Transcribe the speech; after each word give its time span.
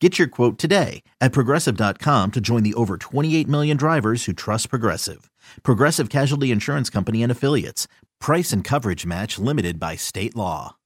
Get 0.00 0.18
your 0.18 0.28
quote 0.28 0.58
today 0.58 1.02
at 1.20 1.32
progressive.com 1.32 2.32
to 2.32 2.40
join 2.40 2.62
the 2.62 2.74
over 2.74 2.98
28 2.98 3.48
million 3.48 3.76
drivers 3.78 4.26
who 4.26 4.34
trust 4.34 4.68
Progressive. 4.68 5.30
Progressive 5.62 6.10
Casualty 6.10 6.50
Insurance 6.50 6.90
Company 6.90 7.22
and 7.22 7.32
Affiliates. 7.32 7.88
Price 8.20 8.52
and 8.52 8.62
coverage 8.62 9.06
match 9.06 9.38
limited 9.38 9.80
by 9.80 9.96
state 9.96 10.36
law. 10.36 10.76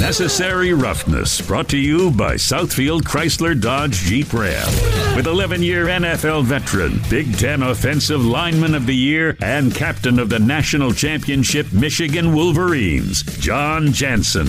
Necessary 0.00 0.72
Roughness, 0.72 1.40
brought 1.40 1.68
to 1.68 1.76
you 1.76 2.10
by 2.10 2.34
Southfield 2.34 3.02
Chrysler 3.02 3.60
Dodge 3.60 3.98
Jeep 3.98 4.32
Ram. 4.32 4.66
With 5.14 5.26
11 5.26 5.62
year 5.62 5.86
NFL 5.86 6.44
veteran, 6.44 7.00
Big 7.08 7.36
Ten 7.38 7.62
Offensive 7.62 8.24
Lineman 8.24 8.74
of 8.74 8.86
the 8.86 8.96
Year, 8.96 9.36
and 9.42 9.74
captain 9.74 10.18
of 10.18 10.28
the 10.28 10.38
National 10.38 10.92
Championship 10.92 11.72
Michigan 11.72 12.34
Wolverines, 12.34 13.22
Jon 13.38 13.92
Jansen. 13.92 14.48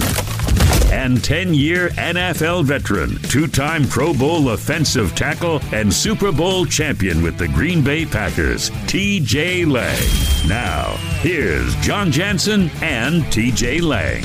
And 0.96 1.22
10 1.22 1.54
year 1.54 1.90
NFL 1.90 2.64
veteran, 2.64 3.22
two 3.24 3.48
time 3.48 3.86
Pro 3.86 4.14
Bowl 4.14 4.52
offensive 4.52 5.14
tackle, 5.14 5.60
and 5.74 5.94
Super 5.94 6.32
Bowl 6.32 6.66
champion 6.66 7.22
with 7.22 7.38
the 7.38 7.50
Green 7.50 7.84
Bay 7.84 8.06
Packers, 8.06 8.70
TJ 8.88 9.70
Lang. 9.70 10.48
Now, 10.48 10.96
here's 11.20 11.76
Jon 11.82 12.14
Jansen 12.14 12.72
and 12.82 13.24
TJ 13.24 13.82
Lang. 13.82 14.24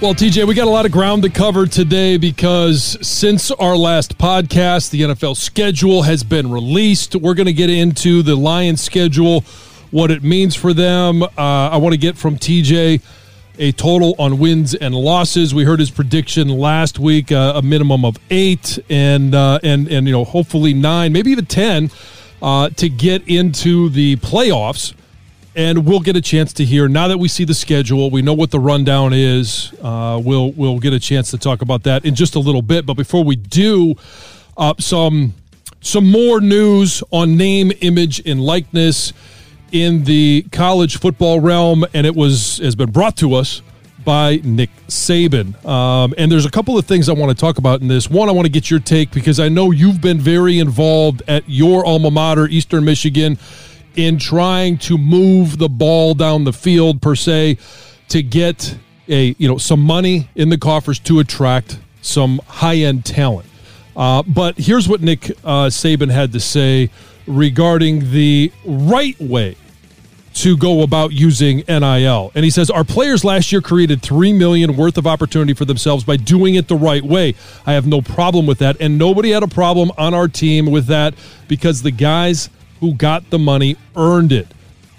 Well, 0.00 0.14
TJ, 0.14 0.48
we 0.48 0.54
got 0.54 0.66
a 0.66 0.70
lot 0.70 0.84
of 0.84 0.90
ground 0.90 1.22
to 1.22 1.30
cover 1.30 1.66
today 1.66 2.16
because 2.16 2.98
since 3.06 3.52
our 3.52 3.76
last 3.76 4.18
podcast, 4.18 4.90
the 4.90 5.02
NFL 5.02 5.36
schedule 5.36 6.02
has 6.02 6.24
been 6.24 6.50
released. 6.50 7.14
We're 7.14 7.34
going 7.34 7.46
to 7.46 7.52
get 7.52 7.70
into 7.70 8.20
the 8.24 8.34
Lions 8.34 8.80
schedule, 8.80 9.42
what 9.92 10.10
it 10.10 10.24
means 10.24 10.56
for 10.56 10.74
them. 10.74 11.22
Uh, 11.22 11.28
I 11.36 11.76
want 11.76 11.92
to 11.92 11.98
get 11.98 12.18
from 12.18 12.36
TJ 12.36 13.00
a 13.62 13.70
total 13.70 14.16
on 14.18 14.40
wins 14.40 14.74
and 14.74 14.92
losses. 14.92 15.54
We 15.54 15.62
heard 15.62 15.78
his 15.78 15.88
prediction 15.88 16.48
last 16.48 16.98
week, 16.98 17.30
uh, 17.30 17.52
a 17.54 17.62
minimum 17.62 18.04
of 18.04 18.18
eight, 18.28 18.80
and 18.90 19.32
uh, 19.36 19.60
and 19.62 19.86
and 19.86 20.04
you 20.04 20.12
know 20.12 20.24
hopefully 20.24 20.74
nine, 20.74 21.12
maybe 21.12 21.30
even 21.30 21.46
ten, 21.46 21.88
uh, 22.42 22.70
to 22.70 22.88
get 22.88 23.26
into 23.28 23.88
the 23.88 24.16
playoffs 24.16 24.94
and 25.54 25.86
we'll 25.86 26.00
get 26.00 26.16
a 26.16 26.20
chance 26.20 26.54
to 26.54 26.64
hear 26.64 26.88
now 26.88 27.08
that 27.08 27.18
we 27.18 27.28
see 27.28 27.44
the 27.44 27.54
schedule. 27.54 28.10
We 28.10 28.22
know 28.22 28.32
what 28.32 28.50
the 28.50 28.58
rundown 28.58 29.12
is. 29.12 29.72
Uh, 29.80 30.20
we'll 30.22 30.50
we'll 30.52 30.80
get 30.80 30.92
a 30.92 31.00
chance 31.00 31.30
to 31.30 31.38
talk 31.38 31.62
about 31.62 31.84
that 31.84 32.04
in 32.04 32.16
just 32.16 32.34
a 32.34 32.40
little 32.40 32.62
bit. 32.62 32.84
But 32.84 32.94
before 32.94 33.22
we 33.22 33.36
do, 33.36 33.94
uh, 34.56 34.74
some 34.80 35.34
some 35.80 36.10
more 36.10 36.40
news 36.40 37.04
on 37.12 37.36
name, 37.36 37.70
image, 37.80 38.26
and 38.26 38.40
likeness 38.40 39.12
in 39.72 40.04
the 40.04 40.46
college 40.52 40.98
football 40.98 41.40
realm, 41.40 41.84
and 41.94 42.06
it 42.06 42.14
was 42.14 42.58
has 42.58 42.76
been 42.76 42.90
brought 42.90 43.16
to 43.16 43.34
us 43.34 43.62
by 44.04 44.40
Nick 44.42 44.70
Saban. 44.88 45.64
Um, 45.64 46.14
and 46.18 46.30
there's 46.30 46.44
a 46.44 46.50
couple 46.50 46.76
of 46.76 46.86
things 46.86 47.08
I 47.08 47.12
want 47.12 47.36
to 47.36 47.40
talk 47.40 47.58
about 47.58 47.80
in 47.80 47.88
this. 47.88 48.10
One, 48.10 48.28
I 48.28 48.32
want 48.32 48.46
to 48.46 48.52
get 48.52 48.70
your 48.70 48.80
take 48.80 49.12
because 49.12 49.40
I 49.40 49.48
know 49.48 49.70
you've 49.70 50.00
been 50.00 50.18
very 50.18 50.58
involved 50.58 51.22
at 51.28 51.44
your 51.46 51.84
alma 51.84 52.10
mater, 52.10 52.46
Eastern 52.46 52.84
Michigan 52.84 53.38
in 53.96 54.18
trying 54.18 54.78
to 54.78 54.96
move 54.96 55.58
the 55.58 55.68
ball 55.68 56.14
down 56.14 56.44
the 56.44 56.52
field 56.52 57.02
per 57.02 57.14
se 57.14 57.58
to 58.08 58.22
get 58.22 58.76
a 59.08 59.34
you 59.38 59.48
know 59.48 59.58
some 59.58 59.80
money 59.80 60.28
in 60.34 60.48
the 60.48 60.58
coffers 60.58 60.98
to 60.98 61.18
attract 61.18 61.78
some 62.00 62.40
high 62.46 62.76
end 62.76 63.04
talent. 63.04 63.48
Uh, 63.94 64.22
but 64.22 64.56
here's 64.56 64.88
what 64.88 65.02
Nick 65.02 65.30
uh, 65.44 65.66
Saban 65.66 66.10
had 66.10 66.32
to 66.32 66.40
say 66.40 66.90
regarding 67.26 68.10
the 68.10 68.50
right 68.64 69.18
way 69.20 69.56
to 70.34 70.56
go 70.56 70.82
about 70.82 71.12
using 71.12 71.62
NIL. 71.68 72.32
And 72.34 72.44
he 72.44 72.50
says 72.50 72.70
our 72.70 72.84
players 72.84 73.24
last 73.24 73.52
year 73.52 73.60
created 73.60 74.02
3 74.02 74.32
million 74.32 74.76
worth 74.76 74.98
of 74.98 75.06
opportunity 75.06 75.54
for 75.54 75.64
themselves 75.64 76.04
by 76.04 76.16
doing 76.16 76.54
it 76.54 76.68
the 76.68 76.76
right 76.76 77.02
way. 77.02 77.34
I 77.66 77.74
have 77.74 77.86
no 77.86 78.00
problem 78.00 78.46
with 78.46 78.58
that 78.58 78.76
and 78.80 78.98
nobody 78.98 79.30
had 79.30 79.42
a 79.42 79.48
problem 79.48 79.92
on 79.98 80.14
our 80.14 80.28
team 80.28 80.66
with 80.66 80.86
that 80.86 81.14
because 81.48 81.82
the 81.82 81.90
guys 81.90 82.48
who 82.80 82.94
got 82.94 83.30
the 83.30 83.38
money 83.38 83.76
earned 83.96 84.32
it. 84.32 84.48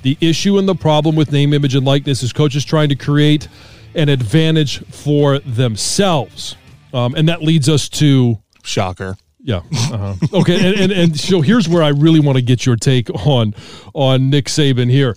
The 0.03 0.17
issue 0.22 0.57
and 0.57 0.67
the 0.67 0.75
problem 0.75 1.16
with 1.16 1.31
name, 1.31 1.53
image, 1.53 1.75
and 1.75 1.85
likeness 1.85 2.23
is 2.23 2.33
coaches 2.33 2.66
trying 2.66 2.89
to 2.89 2.95
create 2.95 3.47
an 3.95 4.09
advantage 4.09 4.85
for 4.88 5.39
themselves. 5.39 6.55
Um, 6.93 7.16
and 7.16 7.27
that 7.29 7.41
leads 7.41 7.69
us 7.69 7.89
to 7.89 8.39
shocker. 8.63 9.17
Yeah. 9.43 9.61
Uh-huh. 9.73 10.15
Okay. 10.33 10.55
and, 10.55 10.79
and, 10.79 10.91
and 10.91 11.19
so 11.19 11.41
here's 11.41 11.67
where 11.67 11.83
I 11.83 11.89
really 11.89 12.19
want 12.19 12.37
to 12.37 12.41
get 12.41 12.65
your 12.65 12.75
take 12.75 13.09
on 13.27 13.53
on 13.93 14.29
Nick 14.29 14.45
Saban 14.45 14.89
here. 14.89 15.15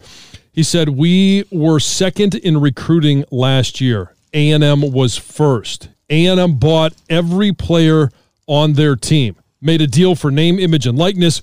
He 0.53 0.63
said 0.63 0.89
we 0.89 1.45
were 1.51 1.81
second 1.81 2.35
in 2.35 2.61
recruiting 2.61 3.25
last 3.31 3.81
year. 3.81 4.15
A&M 4.35 4.93
was 4.93 5.17
first. 5.17 5.89
A&M 6.11 6.59
bought 6.59 6.93
every 7.09 7.53
player 7.53 8.11
on 8.47 8.73
their 8.73 8.97
team. 8.97 9.37
Made 9.61 9.81
a 9.81 9.87
deal 9.87 10.15
for 10.15 10.31
name, 10.31 10.59
image, 10.59 10.87
and 10.87 10.99
likeness 10.99 11.41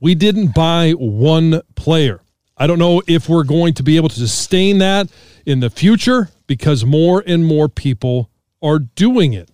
we 0.00 0.14
didn't 0.14 0.54
buy 0.54 0.92
one 0.92 1.62
player. 1.74 2.20
I 2.56 2.66
don't 2.66 2.78
know 2.78 3.02
if 3.06 3.28
we're 3.28 3.44
going 3.44 3.74
to 3.74 3.82
be 3.82 3.96
able 3.96 4.08
to 4.08 4.18
sustain 4.18 4.78
that 4.78 5.08
in 5.44 5.60
the 5.60 5.70
future 5.70 6.30
because 6.46 6.84
more 6.84 7.22
and 7.26 7.44
more 7.44 7.68
people 7.68 8.30
are 8.62 8.78
doing 8.78 9.32
it. 9.32 9.50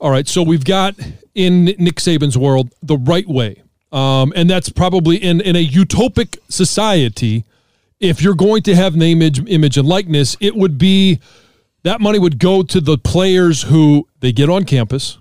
All 0.00 0.10
right, 0.10 0.28
so 0.28 0.42
we've 0.42 0.64
got 0.64 0.94
in 1.38 1.66
Nick 1.66 1.96
Saban's 1.96 2.36
world 2.36 2.74
the 2.82 2.96
right 2.96 3.28
way. 3.28 3.62
Um, 3.92 4.32
and 4.34 4.50
that's 4.50 4.68
probably 4.68 5.16
in, 5.16 5.40
in 5.40 5.54
a 5.54 5.64
utopic 5.64 6.36
society. 6.48 7.44
If 8.00 8.20
you're 8.20 8.34
going 8.34 8.62
to 8.64 8.74
have 8.74 8.96
name, 8.96 9.22
image, 9.22 9.48
image, 9.48 9.78
and 9.78 9.88
likeness, 9.88 10.36
it 10.40 10.56
would 10.56 10.78
be 10.78 11.20
that 11.84 12.00
money 12.00 12.18
would 12.18 12.38
go 12.38 12.62
to 12.64 12.80
the 12.80 12.98
players 12.98 13.62
who 13.62 14.08
they 14.18 14.32
get 14.32 14.50
on 14.50 14.64
campus. 14.64 15.18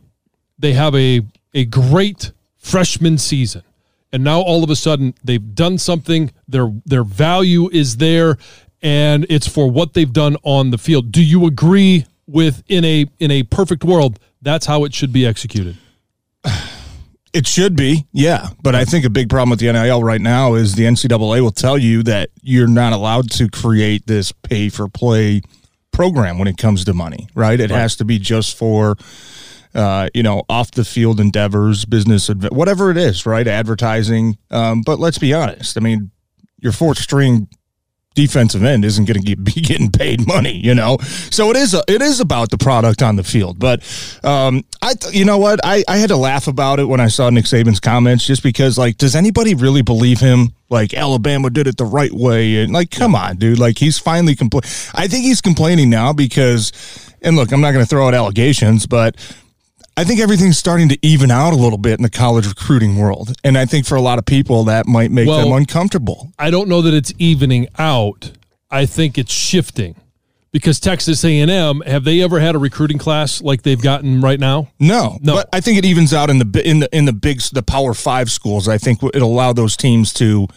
They 0.58 0.74
have 0.74 0.96
a, 0.96 1.22
a 1.54 1.66
great 1.66 2.32
freshman 2.58 3.20
season 3.20 3.64
and 4.12 4.24
now 4.24 4.42
all 4.42 4.64
of 4.64 4.70
a 4.70 4.76
sudden 4.76 5.14
they've 5.24 5.56
done 5.56 5.78
something 5.78 6.32
their 6.48 6.74
their 6.86 7.04
value 7.04 7.70
is 7.72 7.98
there 7.98 8.38
and 8.82 9.26
it's 9.30 9.48
for 9.48 9.70
what 9.72 9.94
they've 9.94 10.12
done 10.12 10.36
on 10.44 10.72
the 10.72 10.78
field 10.78 11.12
do 11.12 11.24
you 11.24 11.46
agree 11.46 12.06
with 12.26 12.64
in 12.68 12.84
a 12.84 13.06
in 13.20 13.32
a 13.32 13.44
perfect 13.44 13.86
world 13.86 14.20
that's 14.42 14.66
how 14.66 14.84
it 14.84 14.94
should 14.94 15.14
be 15.14 15.26
executed 15.26 15.78
it 17.38 17.46
should 17.46 17.76
be 17.76 18.08
yeah 18.12 18.50
but 18.64 18.74
i 18.74 18.84
think 18.84 19.06
a 19.06 19.10
big 19.10 19.30
problem 19.30 19.52
with 19.52 19.60
the 19.60 19.72
nil 19.72 20.04
right 20.04 20.22
now 20.22 20.56
is 20.56 20.74
the 20.74 20.84
ncaa 20.84 21.42
will 21.42 21.52
tell 21.52 21.78
you 21.78 22.02
that 22.02 22.30
you're 22.42 22.68
not 22.68 22.94
allowed 22.94 23.30
to 23.30 23.48
create 23.48 24.08
this 24.08 24.32
pay 24.32 24.70
for 24.70 24.88
play 24.88 25.42
program 25.92 26.40
when 26.40 26.48
it 26.48 26.58
comes 26.58 26.84
to 26.84 26.94
money 26.94 27.28
right 27.36 27.60
it 27.60 27.70
right. 27.70 27.78
has 27.78 27.96
to 27.96 28.04
be 28.04 28.18
just 28.18 28.58
for 28.58 28.96
uh, 29.76 30.10
you 30.16 30.24
know, 30.24 30.42
off 30.50 30.72
the 30.72 30.84
field 30.84 31.20
endeavors, 31.20 31.86
business, 31.86 32.30
whatever 32.50 32.90
it 32.90 32.98
is, 32.98 33.28
right? 33.28 33.48
Advertising. 33.48 34.36
Um, 34.50 34.82
but 34.82 34.98
let's 34.98 35.20
be 35.20 35.36
honest. 35.36 35.78
I 35.78 35.82
mean, 35.82 36.10
your 36.58 36.72
fourth 36.72 36.98
string 36.98 37.48
defensive 38.18 38.64
end 38.64 38.84
isn't 38.84 39.06
going 39.06 39.22
to 39.22 39.36
be 39.38 39.62
getting 39.62 39.92
paid 39.92 40.28
money, 40.28 40.58
you 40.58 40.74
know. 40.74 40.98
So 41.30 41.52
it 41.52 41.56
is 41.56 41.74
a, 41.74 41.84
it 41.88 42.02
is 42.02 42.20
about 42.20 42.50
the 42.50 42.58
product 42.58 43.02
on 43.02 43.16
the 43.16 43.24
field. 43.24 43.60
But 43.60 43.82
um, 44.24 44.66
I, 44.82 44.96
you 45.12 45.24
know 45.24 45.38
what, 45.38 45.60
I, 45.64 45.84
I 45.88 45.98
had 45.98 46.10
to 46.10 46.18
laugh 46.18 46.48
about 46.48 46.80
it 46.80 46.86
when 46.86 47.00
I 47.00 47.08
saw 47.08 47.30
Nick 47.30 47.46
Saban's 47.46 47.80
comments, 47.80 48.26
just 48.26 48.42
because 48.42 48.78
like, 48.78 48.98
does 48.98 49.16
anybody 49.16 49.54
really 49.54 49.84
believe 49.84 50.20
him? 50.20 50.54
Like 50.70 50.94
Alabama 50.94 51.50
did 51.50 51.68
it 51.68 51.78
the 51.78 51.86
right 51.86 52.12
way, 52.12 52.58
and 52.58 52.74
like, 52.74 52.92
come 52.92 53.16
on, 53.16 53.38
dude. 53.38 53.60
Like 53.60 53.78
he's 53.78 53.98
finally 53.98 54.36
complaining. 54.36 54.70
I 54.94 55.08
think 55.08 55.24
he's 55.24 55.40
complaining 55.40 55.90
now 55.90 56.12
because, 56.12 56.74
and 57.22 57.38
look, 57.38 57.54
I'm 57.54 57.62
not 57.62 57.72
going 57.72 57.86
to 57.86 57.90
throw 57.90 58.08
out 58.08 58.14
allegations, 58.14 58.86
but 58.86 59.16
I 59.98 60.04
think 60.04 60.20
everything's 60.20 60.60
starting 60.60 60.90
to 60.90 61.00
even 61.02 61.32
out 61.32 61.54
a 61.54 61.56
little 61.56 61.80
bit 61.80 61.98
in 61.98 62.04
the 62.04 62.10
college 62.10 62.48
recruiting 62.48 62.98
world. 62.98 63.34
And 63.44 63.58
I 63.58 63.66
think 63.66 63.88
for 63.88 63.96
a 63.96 64.02
lot 64.02 64.20
of 64.20 64.26
people, 64.28 64.66
that 64.66 64.86
might 64.86 65.10
make 65.10 65.28
well, 65.28 65.44
them 65.44 65.54
uncomfortable. 65.54 66.32
I 66.38 66.52
don't 66.52 66.70
know 66.70 66.84
that 66.84 66.94
it's 66.94 67.12
evening 67.18 67.68
out. 67.80 68.32
I 68.70 68.86
think 68.86 69.18
it's 69.18 69.34
shifting 69.34 69.96
because 70.52 70.80
Texas 70.80 71.26
A&M 71.26 71.82
have 71.82 72.04
they 72.04 72.22
ever 72.22 72.40
had 72.40 72.54
a 72.54 72.60
recruiting 72.60 73.00
class 73.00 73.42
like 73.42 73.64
they've 73.64 73.82
gotten 73.82 74.22
right 74.22 74.40
now? 74.40 74.70
No, 74.80 75.18
no. 75.22 75.34
But 75.36 75.50
I 75.52 75.62
think 75.62 75.80
it 75.80 75.86
evens 75.86 76.14
out 76.14 76.30
in 76.30 76.38
the 76.38 76.62
in 76.64 76.80
the 76.80 76.96
in 76.96 77.06
the 77.06 77.14
big 77.14 77.42
the 77.52 77.64
Power 77.64 77.96
Five 77.96 78.30
schools. 78.30 78.68
I 78.68 78.78
think 78.78 79.02
it'll 79.02 79.32
allow 79.32 79.52
those 79.52 79.76
teams 79.76 80.14
to 80.14 80.48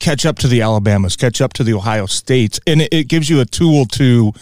catch 0.00 0.26
up 0.26 0.36
to 0.40 0.48
the 0.48 0.60
Alabamas, 0.60 1.16
catch 1.16 1.40
up 1.40 1.54
to 1.54 1.64
the 1.64 1.72
Ohio 1.72 2.04
States, 2.04 2.60
and 2.66 2.82
it, 2.82 2.92
it 2.92 3.08
gives 3.08 3.30
you 3.30 3.40
a 3.40 3.46
tool 3.46 3.86
to 3.86 4.34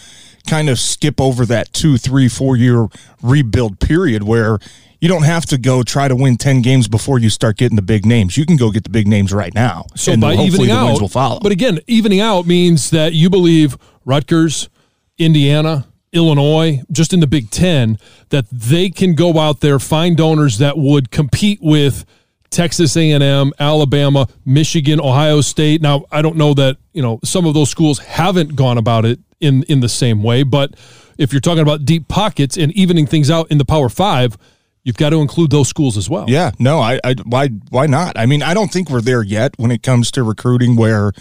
kind 0.45 0.69
of 0.69 0.79
skip 0.79 1.19
over 1.19 1.45
that 1.47 1.73
two, 1.73 1.97
three, 1.97 2.27
four 2.27 2.55
year 2.55 2.87
rebuild 3.21 3.79
period 3.79 4.23
where 4.23 4.59
you 4.99 5.09
don't 5.09 5.23
have 5.23 5.45
to 5.47 5.57
go 5.57 5.83
try 5.83 6.07
to 6.07 6.15
win 6.15 6.37
10 6.37 6.61
games 6.61 6.87
before 6.87 7.19
you 7.19 7.29
start 7.29 7.57
getting 7.57 7.75
the 7.75 7.81
big 7.81 8.05
names. 8.05 8.37
You 8.37 8.45
can 8.45 8.57
go 8.57 8.71
get 8.71 8.83
the 8.83 8.89
big 8.89 9.07
names 9.07 9.33
right 9.33 9.53
now. 9.53 9.85
So 9.95 10.15
by 10.17 10.33
evening 10.33 10.71
out, 10.71 10.99
will 10.99 11.07
follow. 11.07 11.39
But 11.39 11.51
again, 11.51 11.79
evening 11.87 12.21
out 12.21 12.47
means 12.47 12.89
that 12.91 13.13
you 13.13 13.29
believe 13.29 13.77
Rutgers, 14.05 14.69
Indiana, 15.17 15.85
Illinois, 16.11 16.81
just 16.91 17.13
in 17.13 17.19
the 17.19 17.27
Big 17.27 17.51
Ten, 17.51 17.99
that 18.29 18.49
they 18.49 18.89
can 18.89 19.15
go 19.15 19.37
out 19.37 19.59
there, 19.59 19.79
find 19.79 20.15
donors 20.15 20.57
that 20.59 20.77
would 20.77 21.11
compete 21.11 21.59
with 21.61 22.05
Texas 22.49 22.95
A&M, 22.95 23.51
Alabama, 23.59 24.27
Michigan, 24.45 24.99
Ohio 24.99 25.41
State. 25.41 25.81
Now, 25.81 26.05
I 26.11 26.21
don't 26.21 26.37
know 26.37 26.53
that, 26.53 26.77
you 26.93 27.01
know, 27.01 27.19
some 27.23 27.45
of 27.45 27.53
those 27.53 27.69
schools 27.69 27.99
haven't 27.99 28.55
gone 28.55 28.77
about 28.77 29.05
it 29.05 29.19
in 29.39 29.63
in 29.63 29.79
the 29.79 29.89
same 29.89 30.23
way. 30.23 30.43
But 30.43 30.75
if 31.17 31.31
you're 31.33 31.41
talking 31.41 31.61
about 31.61 31.85
deep 31.85 32.07
pockets 32.07 32.57
and 32.57 32.71
evening 32.73 33.05
things 33.05 33.29
out 33.29 33.49
in 33.51 33.57
the 33.57 33.65
Power 33.65 33.89
Five, 33.89 34.37
you've 34.83 34.97
got 34.97 35.09
to 35.09 35.21
include 35.21 35.51
those 35.51 35.67
schools 35.67 35.97
as 35.97 36.09
well. 36.09 36.25
Yeah, 36.27 36.51
no, 36.59 36.79
I, 36.79 36.99
I 37.03 37.15
why 37.23 37.47
why 37.69 37.87
not? 37.87 38.17
I 38.17 38.25
mean, 38.25 38.41
I 38.41 38.53
don't 38.53 38.71
think 38.71 38.89
we're 38.89 39.01
there 39.01 39.23
yet 39.23 39.53
when 39.57 39.71
it 39.71 39.83
comes 39.83 40.11
to 40.11 40.23
recruiting, 40.23 40.75
where 40.75 41.11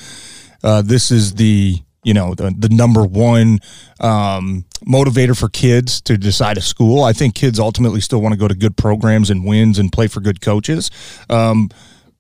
uh, 0.63 0.83
this 0.83 1.11
is 1.11 1.35
the 1.35 1.77
you 2.03 2.15
know 2.15 2.35
the, 2.35 2.55
the 2.57 2.69
number 2.69 3.05
one 3.05 3.61
um, 4.01 4.65
motivator 4.87 5.39
for 5.39 5.49
kids 5.49 6.01
to 6.03 6.17
decide 6.17 6.57
a 6.59 6.61
school. 6.61 7.03
I 7.03 7.13
think 7.13 7.35
kids 7.35 7.59
ultimately 7.59 8.01
still 8.01 8.21
want 8.21 8.33
to 8.33 8.39
go 8.39 8.49
to 8.49 8.55
good 8.55 8.77
programs 8.77 9.31
and 9.31 9.45
wins 9.45 9.79
and 9.79 9.93
play 9.93 10.07
for 10.07 10.21
good 10.21 10.41
coaches. 10.41 10.91
Um, 11.31 11.71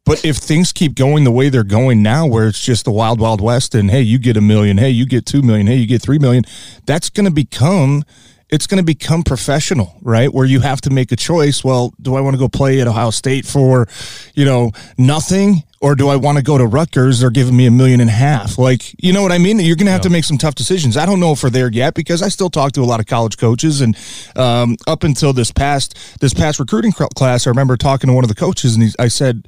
but 0.05 0.25
if 0.25 0.37
things 0.37 0.72
keep 0.72 0.94
going 0.94 1.25
the 1.25 1.31
way 1.31 1.49
they're 1.49 1.64
going 1.64 2.02
now, 2.02 2.26
where 2.26 2.46
it's 2.46 2.62
just 2.62 2.84
the 2.84 2.90
wild, 2.90 3.20
wild 3.20 3.40
west, 3.40 3.75
and 3.75 3.90
hey, 3.90 4.02
you 4.02 4.19
get 4.19 4.37
a 4.37 4.40
million, 4.43 4.76
hey, 4.76 4.90
you 4.90 5.06
get 5.06 5.25
two 5.25 5.40
million, 5.40 5.66
hey, 5.66 5.76
you 5.76 5.87
get 5.87 6.02
three 6.02 6.19
million, 6.19 6.44
that's 6.87 7.08
going 7.08 7.25
to 7.25 7.32
become 7.32 8.05
it's 8.50 8.67
going 8.67 8.78
to 8.78 8.84
become 8.84 9.22
professional, 9.22 9.96
right? 10.02 10.32
Where 10.32 10.44
you 10.44 10.60
have 10.60 10.81
to 10.82 10.90
make 10.90 11.10
a 11.10 11.17
choice. 11.17 11.64
Well, 11.64 11.93
do 12.00 12.14
I 12.14 12.20
want 12.20 12.34
to 12.34 12.38
go 12.38 12.49
play 12.49 12.81
at 12.81 12.87
Ohio 12.87 13.10
State 13.10 13.46
for, 13.46 13.88
you 14.34 14.44
know, 14.44 14.70
nothing? 14.99 15.64
Or 15.84 15.94
do 15.94 16.08
I 16.08 16.16
want 16.16 16.38
to 16.38 16.42
go 16.42 16.56
to 16.56 16.64
Rutgers? 16.64 17.20
They're 17.20 17.28
giving 17.28 17.54
me 17.54 17.66
a 17.66 17.70
million 17.70 18.00
and 18.00 18.08
a 18.08 18.14
half. 18.14 18.56
Like, 18.56 18.94
you 19.04 19.12
know 19.12 19.20
what 19.20 19.32
I 19.32 19.36
mean? 19.36 19.58
You're 19.58 19.76
going 19.76 19.84
to 19.84 19.92
have 19.92 19.98
yeah. 19.98 20.04
to 20.04 20.10
make 20.10 20.25
some 20.25 20.38
tough 20.38 20.54
decisions. 20.54 20.96
I 20.96 21.04
don't 21.04 21.20
know 21.20 21.32
if 21.32 21.42
we're 21.42 21.50
there 21.50 21.70
yet 21.70 21.92
because 21.92 22.22
I 22.22 22.28
still 22.28 22.48
talk 22.48 22.72
to 22.72 22.81
a 22.81 22.88
lot 22.88 23.00
of 23.00 23.06
college 23.06 23.36
coaches. 23.36 23.82
And 23.82 23.94
um, 24.34 24.78
up 24.86 25.04
until 25.04 25.34
this 25.34 25.52
past 25.52 26.19
this 26.22 26.32
past 26.32 26.58
recruiting 26.58 26.92
class, 26.92 27.46
I 27.46 27.50
remember 27.50 27.76
talking 27.76 28.08
to 28.08 28.14
one 28.14 28.25
of 28.25 28.28
the 28.28 28.34
coaches, 28.34 28.75
and 28.75 28.84
he, 28.84 28.92
I 28.98 29.08
said, 29.08 29.46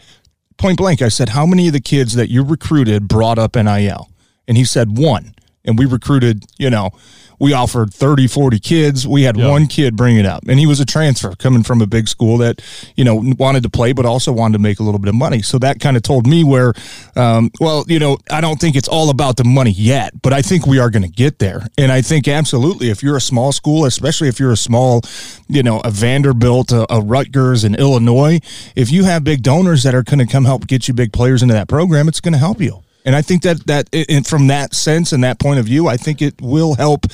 point 0.59 0.77
blank, 0.77 1.01
I 1.01 1.09
said, 1.09 1.31
How 1.31 1.47
many 1.47 1.69
of 1.69 1.73
the 1.73 1.81
kids 1.81 2.17
that 2.17 2.29
you 2.29 2.45
recruited 2.45 3.09
brought 3.09 3.39
up 3.39 3.57
NIL? 3.57 4.11
And 4.47 4.59
he 4.59 4.67
said, 4.67 4.99
One. 4.99 5.35
And 5.67 5.79
we 5.79 5.87
recruited, 5.87 6.45
you 6.59 6.71
know, 6.71 6.91
we 7.39 7.53
offered 7.53 7.93
30, 7.93 8.29
40 8.29 8.59
kids. 8.59 9.07
We 9.07 9.23
had 9.23 9.37
one 9.37 9.67
kid 9.67 9.97
bring 9.97 10.17
it 10.17 10.27
up, 10.27 10.45
and 10.49 10.59
he 10.59 10.67
was 10.67 10.81
a 10.81 10.87
transfer 10.87 11.35
coming 11.35 11.63
from 11.63 11.83
a 11.83 11.87
big 11.87 12.09
school 12.09 12.39
that, 12.39 12.63
you 12.97 13.05
know, 13.05 13.23
wanted 13.39 13.63
to 13.65 13.71
play, 13.71 13.93
but 13.93 14.07
also 14.07 14.33
wanted 14.33 14.55
to 14.55 14.59
make 14.59 14.81
a 14.81 14.83
little 14.83 14.99
bit 14.99 15.09
of 15.09 15.15
money. 15.15 15.43
So 15.43 15.59
that 15.59 15.81
kind 15.81 15.97
of 15.97 16.03
told 16.03 16.27
me 16.27 16.45
where, 16.45 16.73
um, 17.15 17.51
well, 17.61 17.85
you 17.89 17.99
know, 17.99 18.19
I 18.31 18.41
don't 18.41 18.59
think 18.59 18.77
it's 18.77 18.89
all 18.89 19.11
about 19.11 19.37
the 19.37 19.45
money 19.45 19.71
yet, 19.71 20.21
but 20.23 20.33
I 20.33 20.43
think 20.43 20.67
we 20.67 20.79
are 20.79 20.91
going 20.91 21.03
to 21.03 21.11
get 21.11 21.39
there. 21.39 21.67
And 21.77 21.93
I 21.93 22.01
think 22.01 22.27
absolutely, 22.27 22.89
if 22.89 23.03
you're 23.03 23.17
a 23.17 23.21
small 23.21 23.53
school, 23.53 23.85
especially 23.85 24.29
if 24.29 24.41
you're 24.41 24.53
a 24.53 24.57
small, 24.57 25.03
you 25.49 25.63
know, 25.63 25.81
a 25.85 25.91
Vanderbilt, 25.91 26.73
a, 26.73 26.91
a 26.93 27.01
Rutgers, 27.01 27.65
in 27.65 27.75
Illinois, 27.75 28.41
if 28.75 28.91
you 28.91 29.05
have 29.05 29.25
big 29.25 29.43
donors 29.43 29.83
that 29.83 29.95
are 29.95 30.03
going 30.03 30.19
to 30.19 30.27
come 30.27 30.45
help 30.45 30.67
get 30.67 30.89
you 30.89 30.95
big 30.95 31.13
players 31.13 31.43
into 31.43 31.55
that 31.55 31.69
program, 31.69 32.09
it's 32.09 32.21
going 32.21 32.33
to 32.33 32.39
help 32.39 32.61
you. 32.61 32.83
And 33.07 33.15
I 33.15 33.23
think 33.23 33.43
that 33.43 33.67
that 33.67 33.89
it, 33.93 34.27
from 34.27 34.49
that 34.49 34.75
sense 34.75 35.13
and 35.13 35.25
that 35.25 35.39
point 35.39 35.61
of 35.61 35.65
view, 35.65 35.87
I 35.87 35.97
think 35.97 36.21
it 36.21 36.43
will 36.43 36.75
help 36.75 37.11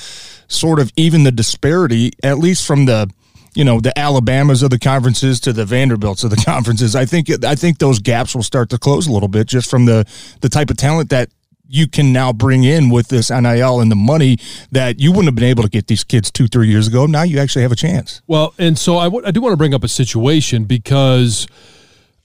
sort 0.47 0.79
of 0.79 0.91
even 0.97 1.23
the 1.23 1.31
disparity, 1.31 2.11
at 2.23 2.39
least 2.39 2.65
from 2.65 2.85
the 2.85 3.09
you 3.55 3.63
know 3.63 3.79
the 3.79 3.97
Alabamas 3.97 4.63
of 4.63 4.71
the 4.71 4.79
conferences 4.79 5.39
to 5.41 5.53
the 5.53 5.65
Vanderbilts 5.65 6.23
of 6.23 6.31
the 6.31 6.35
conferences. 6.45 6.95
I 6.95 7.05
think 7.05 7.29
I 7.45 7.55
think 7.55 7.77
those 7.77 7.99
gaps 7.99 8.35
will 8.35 8.43
start 8.43 8.71
to 8.71 8.79
close 8.79 9.07
a 9.07 9.11
little 9.11 9.29
bit 9.29 9.47
just 9.47 9.69
from 9.69 9.85
the 9.85 10.05
the 10.41 10.49
type 10.49 10.71
of 10.71 10.77
talent 10.77 11.11
that 11.11 11.29
you 11.69 11.87
can 11.87 12.11
now 12.11 12.33
bring 12.33 12.63
in 12.63 12.89
with 12.89 13.07
this 13.07 13.29
NIL 13.29 13.79
and 13.79 13.89
the 13.89 13.95
money 13.95 14.37
that 14.71 14.99
you 14.99 15.11
wouldn't 15.11 15.27
have 15.27 15.35
been 15.35 15.45
able 15.45 15.63
to 15.63 15.69
get 15.69 15.87
these 15.87 16.03
kids 16.03 16.29
two, 16.29 16.47
three 16.47 16.67
years 16.67 16.87
ago. 16.87 17.05
Now 17.05 17.23
you 17.23 17.39
actually 17.39 17.63
have 17.63 17.71
a 17.71 17.75
chance. 17.75 18.21
Well, 18.27 18.53
and 18.59 18.77
so 18.77 18.97
I, 18.97 19.05
w- 19.05 19.25
I 19.25 19.31
do 19.31 19.41
want 19.41 19.53
to 19.53 19.57
bring 19.57 19.73
up 19.73 19.83
a 19.83 19.87
situation 19.87 20.65
because 20.65 21.47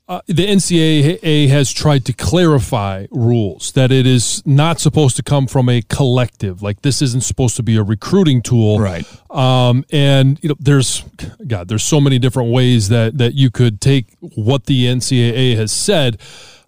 uh, 0.08 0.22
the 0.26 0.46
NCAA 0.46 1.48
has 1.48 1.70
tried 1.70 2.06
to 2.06 2.14
clarify 2.14 3.06
rules 3.10 3.72
that 3.72 3.92
it 3.92 4.06
is 4.06 4.42
not 4.46 4.80
supposed 4.80 5.16
to 5.16 5.22
come 5.22 5.46
from 5.46 5.68
a 5.68 5.82
collective. 5.82 6.62
Like 6.62 6.80
this 6.80 7.02
isn't 7.02 7.22
supposed 7.22 7.56
to 7.56 7.62
be 7.62 7.76
a 7.76 7.82
recruiting 7.82 8.40
tool, 8.40 8.80
right? 8.80 9.06
Um, 9.30 9.84
and 9.92 10.42
you 10.42 10.48
know, 10.48 10.54
there's 10.58 11.04
God, 11.46 11.68
there's 11.68 11.84
so 11.84 12.00
many 12.00 12.18
different 12.18 12.50
ways 12.50 12.88
that 12.88 13.18
that 13.18 13.34
you 13.34 13.50
could 13.50 13.82
take 13.82 14.06
what 14.20 14.64
the 14.64 14.86
NCAA 14.86 15.56
has 15.56 15.72
said. 15.72 16.18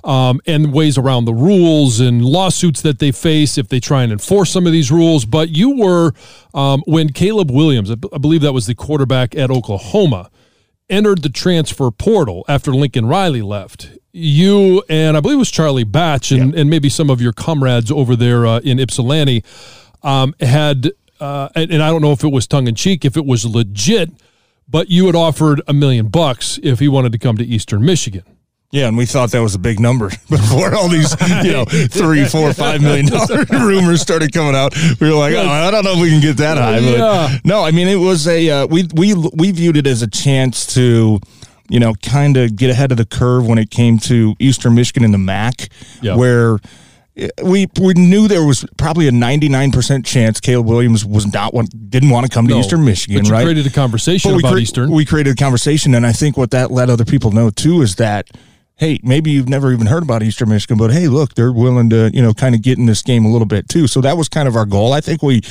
Um, 0.02 0.40
and 0.46 0.72
ways 0.72 0.96
around 0.96 1.26
the 1.26 1.34
rules 1.34 2.00
and 2.00 2.24
lawsuits 2.24 2.80
that 2.80 3.00
they 3.00 3.12
face 3.12 3.58
if 3.58 3.68
they 3.68 3.80
try 3.80 4.02
and 4.02 4.10
enforce 4.10 4.50
some 4.50 4.66
of 4.66 4.72
these 4.72 4.90
rules. 4.90 5.26
But 5.26 5.50
you 5.50 5.76
were, 5.76 6.14
um, 6.54 6.82
when 6.86 7.10
Caleb 7.10 7.50
Williams, 7.50 7.90
I, 7.90 7.96
believe 7.96 8.40
that 8.40 8.54
was 8.54 8.66
the 8.66 8.74
quarterback 8.74 9.36
at 9.36 9.50
Oklahoma, 9.50 10.30
entered 10.90 11.22
the 11.22 11.28
transfer 11.28 11.90
portal 11.90 12.44
after 12.48 12.72
Lincoln 12.72 13.06
Riley 13.06 13.42
left. 13.42 13.90
You 14.12 14.82
and 14.88 15.16
I 15.16 15.20
believe 15.20 15.36
it 15.36 15.38
was 15.38 15.50
Charlie 15.50 15.84
Batch 15.84 16.32
and, 16.32 16.54
and 16.54 16.68
maybe 16.68 16.88
some 16.88 17.08
of 17.08 17.20
your 17.20 17.32
comrades 17.32 17.90
over 17.90 18.16
there 18.16 18.44
uh, 18.44 18.58
in 18.60 18.80
Ypsilanti 18.80 19.44
um, 20.02 20.34
had, 20.40 20.90
uh, 21.20 21.48
and, 21.54 21.70
and 21.70 21.82
I 21.82 21.90
don't 21.90 22.02
know 22.02 22.12
if 22.12 22.24
it 22.24 22.32
was 22.32 22.46
tongue 22.46 22.66
in 22.66 22.74
cheek, 22.74 23.04
if 23.04 23.16
it 23.16 23.24
was 23.24 23.44
legit, 23.44 24.10
but 24.68 24.90
you 24.90 25.06
had 25.06 25.14
offered 25.14 25.62
a 25.68 25.72
million 25.72 26.08
bucks 26.08 26.58
if 26.62 26.80
he 26.80 26.88
wanted 26.88 27.12
to 27.12 27.18
come 27.18 27.36
to 27.36 27.44
Eastern 27.44 27.84
Michigan. 27.84 28.24
Yeah, 28.72 28.86
and 28.86 28.96
we 28.96 29.04
thought 29.04 29.32
that 29.32 29.42
was 29.42 29.56
a 29.56 29.58
big 29.58 29.80
number 29.80 30.08
before 30.30 30.74
all 30.74 30.88
these, 30.88 31.14
you 31.44 31.52
know, 31.52 31.64
three, 31.90 32.24
four, 32.24 32.52
five 32.54 32.80
million 32.80 33.06
dollar 33.10 33.44
rumors 33.50 34.00
started 34.00 34.32
coming 34.32 34.54
out. 34.54 34.74
We 35.00 35.08
were 35.08 35.16
like, 35.16 35.34
oh, 35.34 35.48
I 35.48 35.70
don't 35.70 35.84
know 35.84 35.94
if 35.94 36.00
we 36.00 36.10
can 36.10 36.20
get 36.20 36.36
that 36.36 36.56
high. 36.56 36.80
But 36.80 36.98
yeah. 36.98 37.38
no, 37.44 37.64
I 37.64 37.72
mean, 37.72 37.88
it 37.88 37.96
was 37.96 38.28
a 38.28 38.48
uh, 38.48 38.66
we 38.66 38.86
we 38.94 39.14
we 39.34 39.50
viewed 39.50 39.76
it 39.76 39.88
as 39.88 40.02
a 40.02 40.06
chance 40.06 40.66
to, 40.74 41.18
you 41.68 41.80
know, 41.80 41.94
kind 41.94 42.36
of 42.36 42.54
get 42.54 42.70
ahead 42.70 42.92
of 42.92 42.98
the 42.98 43.06
curve 43.06 43.44
when 43.44 43.58
it 43.58 43.70
came 43.70 43.98
to 44.00 44.36
Eastern 44.38 44.76
Michigan 44.76 45.04
and 45.04 45.12
the 45.12 45.18
MAC, 45.18 45.68
yeah. 46.00 46.14
where 46.14 46.58
we 47.42 47.66
we 47.80 47.94
knew 47.94 48.28
there 48.28 48.44
was 48.46 48.64
probably 48.76 49.08
a 49.08 49.10
99% 49.10 50.04
chance 50.06 50.40
Caleb 50.40 50.66
Williams 50.66 51.04
was 51.04 51.32
not 51.32 51.52
want, 51.52 51.90
didn't 51.90 52.10
want 52.10 52.24
to 52.24 52.32
come 52.32 52.46
to 52.46 52.54
no, 52.54 52.60
Eastern 52.60 52.84
Michigan, 52.84 53.24
but 53.24 53.30
right? 53.30 53.42
created 53.42 53.66
a 53.66 53.70
conversation 53.70 54.38
about 54.38 54.52
cre- 54.52 54.58
Eastern. 54.58 54.90
We 54.90 55.04
created 55.04 55.32
a 55.32 55.36
conversation 55.36 55.94
and 55.94 56.06
I 56.06 56.12
think 56.12 56.36
what 56.36 56.52
that 56.52 56.70
let 56.70 56.88
other 56.88 57.04
people 57.04 57.32
know 57.32 57.50
too 57.50 57.82
is 57.82 57.96
that 57.96 58.30
hey, 58.80 58.98
maybe 59.02 59.30
you've 59.30 59.48
never 59.48 59.72
even 59.72 59.86
heard 59.86 60.02
about 60.02 60.22
Eastern 60.22 60.48
Michigan, 60.48 60.78
but 60.78 60.90
hey, 60.90 61.06
look, 61.06 61.34
they're 61.34 61.52
willing 61.52 61.90
to, 61.90 62.10
you 62.14 62.22
know, 62.22 62.32
kind 62.32 62.54
of 62.54 62.62
get 62.62 62.78
in 62.78 62.86
this 62.86 63.02
game 63.02 63.26
a 63.26 63.30
little 63.30 63.46
bit 63.46 63.68
too. 63.68 63.86
So 63.86 64.00
that 64.00 64.16
was 64.16 64.26
kind 64.30 64.48
of 64.48 64.56
our 64.56 64.64
goal. 64.64 64.94
I 64.94 65.02
think 65.02 65.22
we 65.22 65.42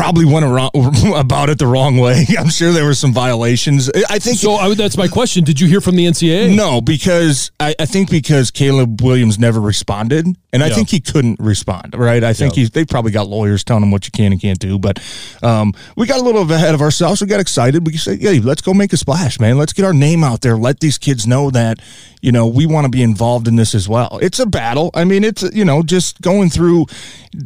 probably 0.00 0.24
went 0.24 0.46
around, 0.46 0.70
about 1.14 1.50
it 1.50 1.58
the 1.58 1.66
wrong 1.66 1.98
way. 1.98 2.24
I'm 2.38 2.48
sure 2.48 2.72
there 2.72 2.86
were 2.86 2.94
some 2.94 3.12
violations. 3.12 3.90
I 4.08 4.18
think 4.18 4.38
so. 4.38 4.54
I, 4.54 4.72
that's 4.74 4.96
my 4.96 5.08
question. 5.08 5.44
Did 5.44 5.60
you 5.60 5.68
hear 5.68 5.82
from 5.82 5.96
the 5.96 6.06
NCAA? 6.06 6.56
No, 6.56 6.80
because 6.80 7.50
I, 7.60 7.74
I 7.78 7.84
think 7.84 8.10
because 8.10 8.50
Caleb 8.50 9.02
Williams 9.02 9.38
never 9.38 9.60
responded, 9.60 10.26
and 10.54 10.62
I 10.62 10.68
yeah. 10.68 10.74
think 10.74 10.88
he 10.88 11.00
couldn't 11.00 11.38
respond. 11.38 11.94
Right? 11.94 12.24
I 12.24 12.32
think 12.32 12.56
yeah. 12.56 12.60
he's. 12.60 12.70
They 12.70 12.86
probably 12.86 13.12
got 13.12 13.28
lawyers 13.28 13.62
telling 13.62 13.82
him 13.82 13.90
what 13.90 14.06
you 14.06 14.10
can 14.10 14.32
and 14.32 14.40
can't 14.40 14.58
do. 14.58 14.78
But 14.78 15.04
um, 15.42 15.74
we 15.96 16.06
got 16.06 16.18
a 16.18 16.22
little 16.22 16.50
ahead 16.50 16.74
of 16.74 16.80
ourselves. 16.80 17.20
We 17.20 17.26
got 17.26 17.40
excited. 17.40 17.86
We 17.86 17.98
said, 17.98 18.20
"Yeah, 18.20 18.40
let's 18.42 18.62
go 18.62 18.72
make 18.72 18.94
a 18.94 18.96
splash, 18.96 19.38
man. 19.38 19.58
Let's 19.58 19.74
get 19.74 19.84
our 19.84 19.92
name 19.92 20.24
out 20.24 20.40
there. 20.40 20.56
Let 20.56 20.80
these 20.80 20.96
kids 20.96 21.26
know 21.26 21.50
that 21.50 21.78
you 22.22 22.32
know 22.32 22.46
we 22.46 22.64
want 22.64 22.86
to 22.86 22.90
be 22.90 23.02
involved 23.02 23.48
in 23.48 23.56
this 23.56 23.74
as 23.74 23.86
well." 23.86 24.18
It's 24.22 24.38
a 24.38 24.46
battle. 24.46 24.90
I 24.94 25.04
mean, 25.04 25.24
it's 25.24 25.42
you 25.52 25.66
know 25.66 25.82
just 25.82 26.22
going 26.22 26.48
through 26.48 26.86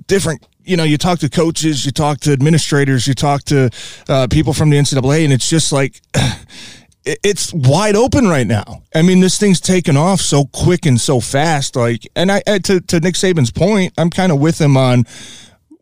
different 0.06 0.46
you 0.64 0.76
know, 0.76 0.84
you 0.84 0.98
talk 0.98 1.18
to 1.20 1.28
coaches, 1.28 1.84
you 1.84 1.92
talk 1.92 2.20
to 2.20 2.32
administrators, 2.32 3.06
you 3.06 3.14
talk 3.14 3.42
to 3.44 3.70
uh, 4.08 4.26
people 4.28 4.52
from 4.52 4.70
the 4.70 4.76
NCAA, 4.76 5.24
and 5.24 5.32
it's 5.32 5.48
just 5.48 5.72
like 5.72 6.00
it's 7.04 7.52
wide 7.52 7.96
open 7.96 8.28
right 8.28 8.46
now. 8.46 8.82
I 8.94 9.02
mean, 9.02 9.20
this 9.20 9.38
thing's 9.38 9.60
taken 9.60 9.96
off 9.96 10.20
so 10.20 10.46
quick 10.46 10.86
and 10.86 11.00
so 11.00 11.20
fast. 11.20 11.76
Like, 11.76 12.06
and 12.16 12.32
I 12.32 12.40
to 12.40 12.80
to 12.80 13.00
Nick 13.00 13.14
Saban's 13.14 13.50
point, 13.50 13.92
I'm 13.98 14.10
kind 14.10 14.32
of 14.32 14.40
with 14.40 14.60
him 14.60 14.76
on 14.76 15.04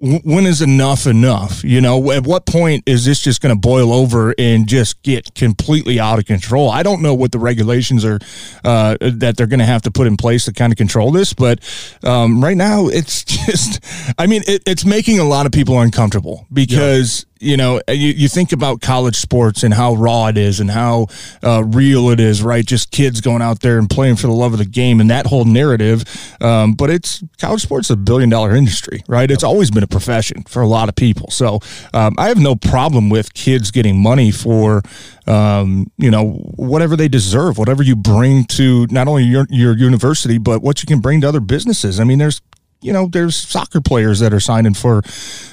when 0.02 0.46
is 0.46 0.60
enough 0.60 1.06
enough? 1.06 1.62
You 1.62 1.80
know, 1.80 2.10
at 2.10 2.24
what 2.24 2.44
point 2.44 2.82
is 2.86 3.04
this 3.04 3.20
just 3.20 3.40
going 3.40 3.54
to 3.54 3.58
boil 3.58 3.92
over 3.92 4.34
and 4.36 4.66
just 4.66 5.00
get 5.02 5.32
completely 5.34 6.00
out 6.00 6.18
of 6.18 6.26
control? 6.26 6.70
I 6.70 6.82
don't 6.82 7.02
know 7.02 7.14
what 7.14 7.30
the 7.30 7.38
regulations 7.38 8.04
are 8.04 8.18
uh, 8.64 8.96
that 9.00 9.36
they're 9.36 9.46
going 9.46 9.60
to 9.60 9.64
have 9.64 9.82
to 9.82 9.92
put 9.92 10.08
in 10.08 10.16
place 10.16 10.46
to 10.46 10.52
kind 10.52 10.72
of 10.72 10.76
control 10.76 11.12
this, 11.12 11.32
but 11.32 11.60
um, 12.02 12.42
right 12.42 12.56
now 12.56 12.88
it's 12.88 13.22
just, 13.46 13.80
I 14.18 14.26
mean, 14.26 14.42
it, 14.48 14.62
it's 14.66 14.84
making 14.84 15.20
a 15.20 15.24
lot 15.24 15.46
of 15.46 15.52
people 15.52 15.78
uncomfortable 15.80 16.46
because 16.52 17.24
you 17.42 17.56
know, 17.56 17.80
you, 17.88 18.10
you 18.10 18.28
think 18.28 18.52
about 18.52 18.80
college 18.80 19.16
sports 19.16 19.64
and 19.64 19.74
how 19.74 19.94
raw 19.94 20.28
it 20.28 20.38
is 20.38 20.60
and 20.60 20.70
how 20.70 21.08
uh, 21.42 21.64
real 21.64 22.10
it 22.10 22.20
is, 22.20 22.42
right? 22.42 22.64
Just 22.64 22.90
kids 22.92 23.20
going 23.20 23.42
out 23.42 23.60
there 23.60 23.78
and 23.78 23.90
playing 23.90 24.16
for 24.16 24.28
the 24.28 24.32
love 24.32 24.52
of 24.52 24.58
the 24.58 24.64
game 24.64 25.00
and 25.00 25.10
that 25.10 25.26
whole 25.26 25.44
narrative. 25.44 26.04
Um, 26.40 26.74
but 26.74 26.88
it's 26.88 27.22
college 27.38 27.62
sports 27.62 27.88
is 27.88 27.90
a 27.92 27.96
billion 27.96 28.30
dollar 28.30 28.54
industry, 28.54 29.02
right? 29.08 29.30
It's 29.30 29.42
always 29.42 29.70
been 29.70 29.82
a 29.82 29.88
profession 29.88 30.44
for 30.44 30.62
a 30.62 30.68
lot 30.68 30.88
of 30.88 30.94
people. 30.94 31.30
So 31.30 31.58
um, 31.92 32.14
I 32.16 32.28
have 32.28 32.38
no 32.38 32.54
problem 32.54 33.10
with 33.10 33.34
kids 33.34 33.72
getting 33.72 34.00
money 34.00 34.30
for, 34.30 34.82
um, 35.26 35.90
you 35.98 36.10
know, 36.10 36.34
whatever 36.54 36.96
they 36.96 37.08
deserve, 37.08 37.58
whatever 37.58 37.82
you 37.82 37.96
bring 37.96 38.44
to 38.44 38.86
not 38.90 39.08
only 39.08 39.24
your, 39.24 39.46
your 39.50 39.76
university, 39.76 40.38
but 40.38 40.62
what 40.62 40.82
you 40.82 40.86
can 40.86 41.00
bring 41.00 41.20
to 41.22 41.28
other 41.28 41.40
businesses. 41.40 41.98
I 41.98 42.04
mean, 42.04 42.18
there's 42.18 42.40
you 42.82 42.92
know, 42.92 43.06
there's 43.06 43.36
soccer 43.36 43.80
players 43.80 44.20
that 44.20 44.32
are 44.32 44.40
signing 44.40 44.74
for 44.74 45.02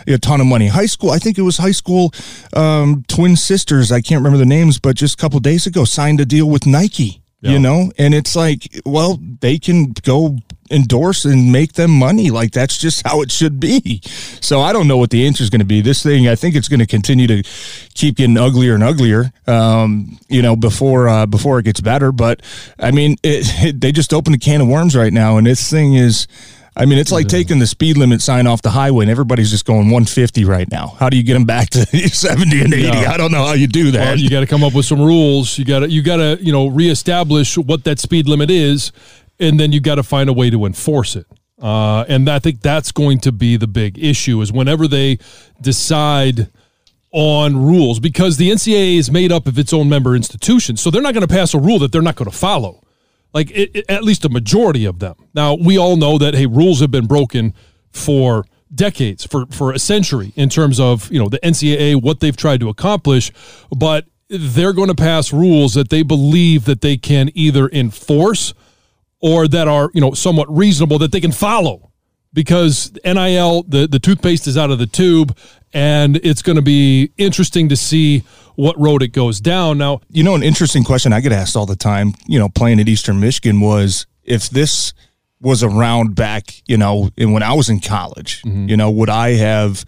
a 0.08 0.18
ton 0.18 0.42
of 0.42 0.48
money. 0.48 0.68
High 0.68 0.88
school, 0.88 1.12
I 1.12 1.20
think 1.20 1.38
it 1.38 1.44
was 1.44 1.58
high 1.58 1.72
school 1.72 2.12
um, 2.54 3.06
twin 3.08 3.36
sisters. 3.36 3.92
I 3.92 4.02
can't 4.02 4.20
remember 4.20 4.38
the 4.38 4.46
names, 4.46 4.80
but 4.80 4.96
just 4.96 5.14
a 5.14 5.18
couple 5.18 5.40
days 5.40 5.68
ago 5.68 5.86
signed 5.86 6.20
a 6.20 6.26
deal 6.26 6.50
with 6.50 6.66
Nike. 6.66 7.22
Yeah. 7.42 7.52
You 7.52 7.60
know, 7.60 7.92
and 7.98 8.14
it's 8.14 8.36
like, 8.36 8.82
well, 8.86 9.18
they 9.40 9.60
can 9.60 9.94
go 10.04 10.40
endorse 10.70 11.24
and 11.26 11.52
make 11.52 11.74
them 11.74 11.92
money. 11.92 12.32
Like 12.32 12.52
that's 12.52 12.78
just 12.78 13.08
how 13.08 13.22
it 13.22 13.32
should 13.32 13.60
be. 13.62 14.02
So 14.42 14.60
I 14.62 14.74
don't 14.74 14.88
know 14.88 14.98
what 14.98 15.10
the 15.10 15.26
answer 15.26 15.44
is 15.44 15.50
going 15.50 15.60
to 15.60 15.66
be. 15.66 15.80
This 15.80 16.04
thing, 16.04 16.28
I 16.28 16.36
think 16.36 16.56
it's 16.56 16.68
going 16.68 16.82
to 16.82 16.86
continue 16.86 17.28
to 17.28 17.44
keep 17.94 18.18
getting 18.18 18.38
uglier 18.38 18.76
and 18.76 18.84
uglier. 18.84 19.32
Um, 19.48 20.20
you 20.28 20.42
know, 20.42 20.56
before 20.56 21.08
uh, 21.08 21.26
before 21.26 21.60
it 21.60 21.64
gets 21.64 21.82
better. 21.82 22.12
But 22.12 22.42
I 22.78 22.92
mean, 22.92 23.16
it, 23.24 23.48
it, 23.64 23.82
they 23.82 23.92
just 23.92 24.14
opened 24.14 24.36
a 24.36 24.40
can 24.40 24.62
of 24.62 24.68
worms 24.68 24.96
right 24.96 25.14
now, 25.14 25.38
and 25.38 25.48
this 25.48 25.70
thing 25.70 25.94
is 25.94 26.28
I 26.76 26.86
mean, 26.86 26.98
it's 26.98 27.12
like 27.12 27.28
taking 27.28 27.60
the 27.60 27.68
speed 27.68 27.98
limit 27.98 28.22
sign 28.22 28.48
off 28.48 28.62
the 28.62 28.70
highway 28.70 29.04
and 29.04 29.12
everybody's 29.12 29.52
just 29.52 29.66
going 29.66 29.88
150 29.90 30.46
right 30.46 30.70
now. 30.72 30.96
How 31.00 31.10
do 31.10 31.18
you 31.18 31.24
get 31.24 31.34
them 31.34 31.46
back 31.46 31.70
to 31.72 31.86
70 32.10 32.62
and 32.62 32.74
80? 32.74 32.88
Yeah. 32.88 33.12
I 33.12 33.18
don't 33.18 33.32
know 33.32 33.46
how 33.46 33.54
you 33.54 33.68
do 33.68 33.92
that. 33.92 34.00
Well, 34.00 34.20
you 34.20 34.30
got 34.30 34.42
to 34.42 34.48
come 34.48 34.64
up 34.64 34.74
with 34.74 34.86
some 34.86 35.02
rules. 35.02 35.58
You 35.58 35.66
got 35.66 35.80
to 35.80 35.90
you 35.90 36.02
got 36.02 36.18
to, 36.18 36.38
you 36.42 36.52
know, 36.52 36.68
reestablish 36.68 37.58
what 37.58 37.84
that 37.84 38.00
speed 38.00 38.28
limit 38.28 38.50
is 38.50 38.92
and 39.40 39.60
then 39.60 39.72
you 39.72 39.80
got 39.80 39.96
to 39.96 40.04
find 40.04 40.30
a 40.30 40.34
way 40.34 40.50
to 40.50 40.66
enforce 40.66 41.16
it. 41.16 41.26
Uh, 41.62 42.06
and 42.08 42.30
I 42.30 42.40
think 42.40 42.62
that's 42.62 42.92
going 42.92 43.20
to 43.22 43.32
be 43.32 43.58
the 43.58 43.68
big 43.68 43.98
issue 43.98 44.42
is 44.42 44.52
whenever 44.52 44.88
they 44.88 45.20
decide 45.62 46.50
on 47.12 47.58
rules 47.58 48.00
because 48.00 48.38
the 48.38 48.52
NCAA 48.52 48.98
is 48.98 49.10
made 49.10 49.32
up 49.32 49.48
of 49.48 49.58
its 49.58 49.74
own 49.74 49.90
member 49.90 50.16
institutions. 50.16 50.82
So 50.82 50.92
they're 50.92 51.02
not 51.02 51.14
going 51.14 51.28
to 51.28 51.34
pass 51.34 51.54
a 51.54 51.60
rule 51.60 51.80
that 51.80 51.92
they're 51.92 52.02
not 52.02 52.16
going 52.16 52.30
to 52.30 52.38
follow 52.38 52.84
like 53.34 53.52
it, 53.52 53.72
it, 53.74 53.86
at 53.90 54.04
least 54.04 54.26
a 54.26 54.30
majority 54.30 54.86
of 54.86 55.00
them. 55.00 55.16
Now 55.34 55.56
we 55.56 55.78
all 55.78 55.96
know 55.96 56.18
that 56.18 56.34
hey, 56.34 56.46
rules 56.46 56.80
have 56.80 56.92
been 56.92 57.08
broken 57.08 57.54
for 57.92 58.46
decades, 58.74 59.26
for 59.26 59.46
for 59.48 59.72
a 59.72 59.80
century 59.80 60.34
in 60.36 60.50
terms 60.50 60.80
of 60.80 61.12
you 61.12 61.20
know 61.20 61.30
the 61.30 61.40
NCAA 61.40 62.02
what 62.02 62.20
they've 62.20 62.36
tried 62.36 62.60
to 62.62 62.70
accomplish, 62.70 63.32
but 63.76 64.06
they're 64.30 64.74
going 64.74 64.90
to 64.90 64.96
pass 64.96 65.34
rules 65.34 65.74
that 65.74 65.90
they 65.90 66.04
believe 66.04 66.66
that 66.66 66.82
they 66.82 66.98
can 66.98 67.32
either 67.34 67.68
enforce 67.70 68.54
or 69.22 69.48
that 69.48 69.68
are 69.68 69.90
you 69.94 70.02
know 70.02 70.14
somewhat 70.14 70.56
reasonable 70.56 71.00
that 71.00 71.12
they 71.12 71.22
can 71.22 71.32
follow 71.32 71.89
because 72.34 72.92
NIL 73.04 73.64
the 73.64 73.88
the 73.88 74.00
toothpaste 74.00 74.48
is 74.48 74.58
out 74.58 74.72
of 74.72 74.80
the 74.80 74.88
tube 74.88 75.36
and 75.74 76.18
it's 76.18 76.42
going 76.42 76.56
to 76.56 76.62
be 76.62 77.12
interesting 77.18 77.70
to 77.70 77.76
see 77.76 78.24
what 78.56 78.78
road 78.80 79.04
it 79.04 79.10
goes 79.10 79.40
down. 79.40 79.78
Now, 79.78 80.02
you 80.10 80.24
know, 80.24 80.36
an 80.36 80.44
interesting 80.44 80.84
question 80.84 81.14
I 81.14 81.22
get 81.22 81.32
asked 81.32 81.56
all 81.56 81.66
the 81.66 81.76
time, 81.76 82.14
you 82.28 82.40
know, 82.40 82.50
playing 82.50 82.80
at 82.80 82.90
Eastern 82.90 83.20
Michigan 83.20 83.62
was 83.62 84.06
if 84.24 84.50
this 84.50 84.94
was 85.42 85.64
around 85.64 86.16
back, 86.16 86.62
you 86.68 86.78
know, 86.78 87.10
when 87.18 87.44
I 87.44 87.54
was 87.54 87.70
in 87.70 87.80
college, 87.80 88.42
mm-hmm. 88.42 88.68
you 88.68 88.78
know, 88.78 88.92
would 88.92 89.10
I 89.10 89.32
have 89.36 89.86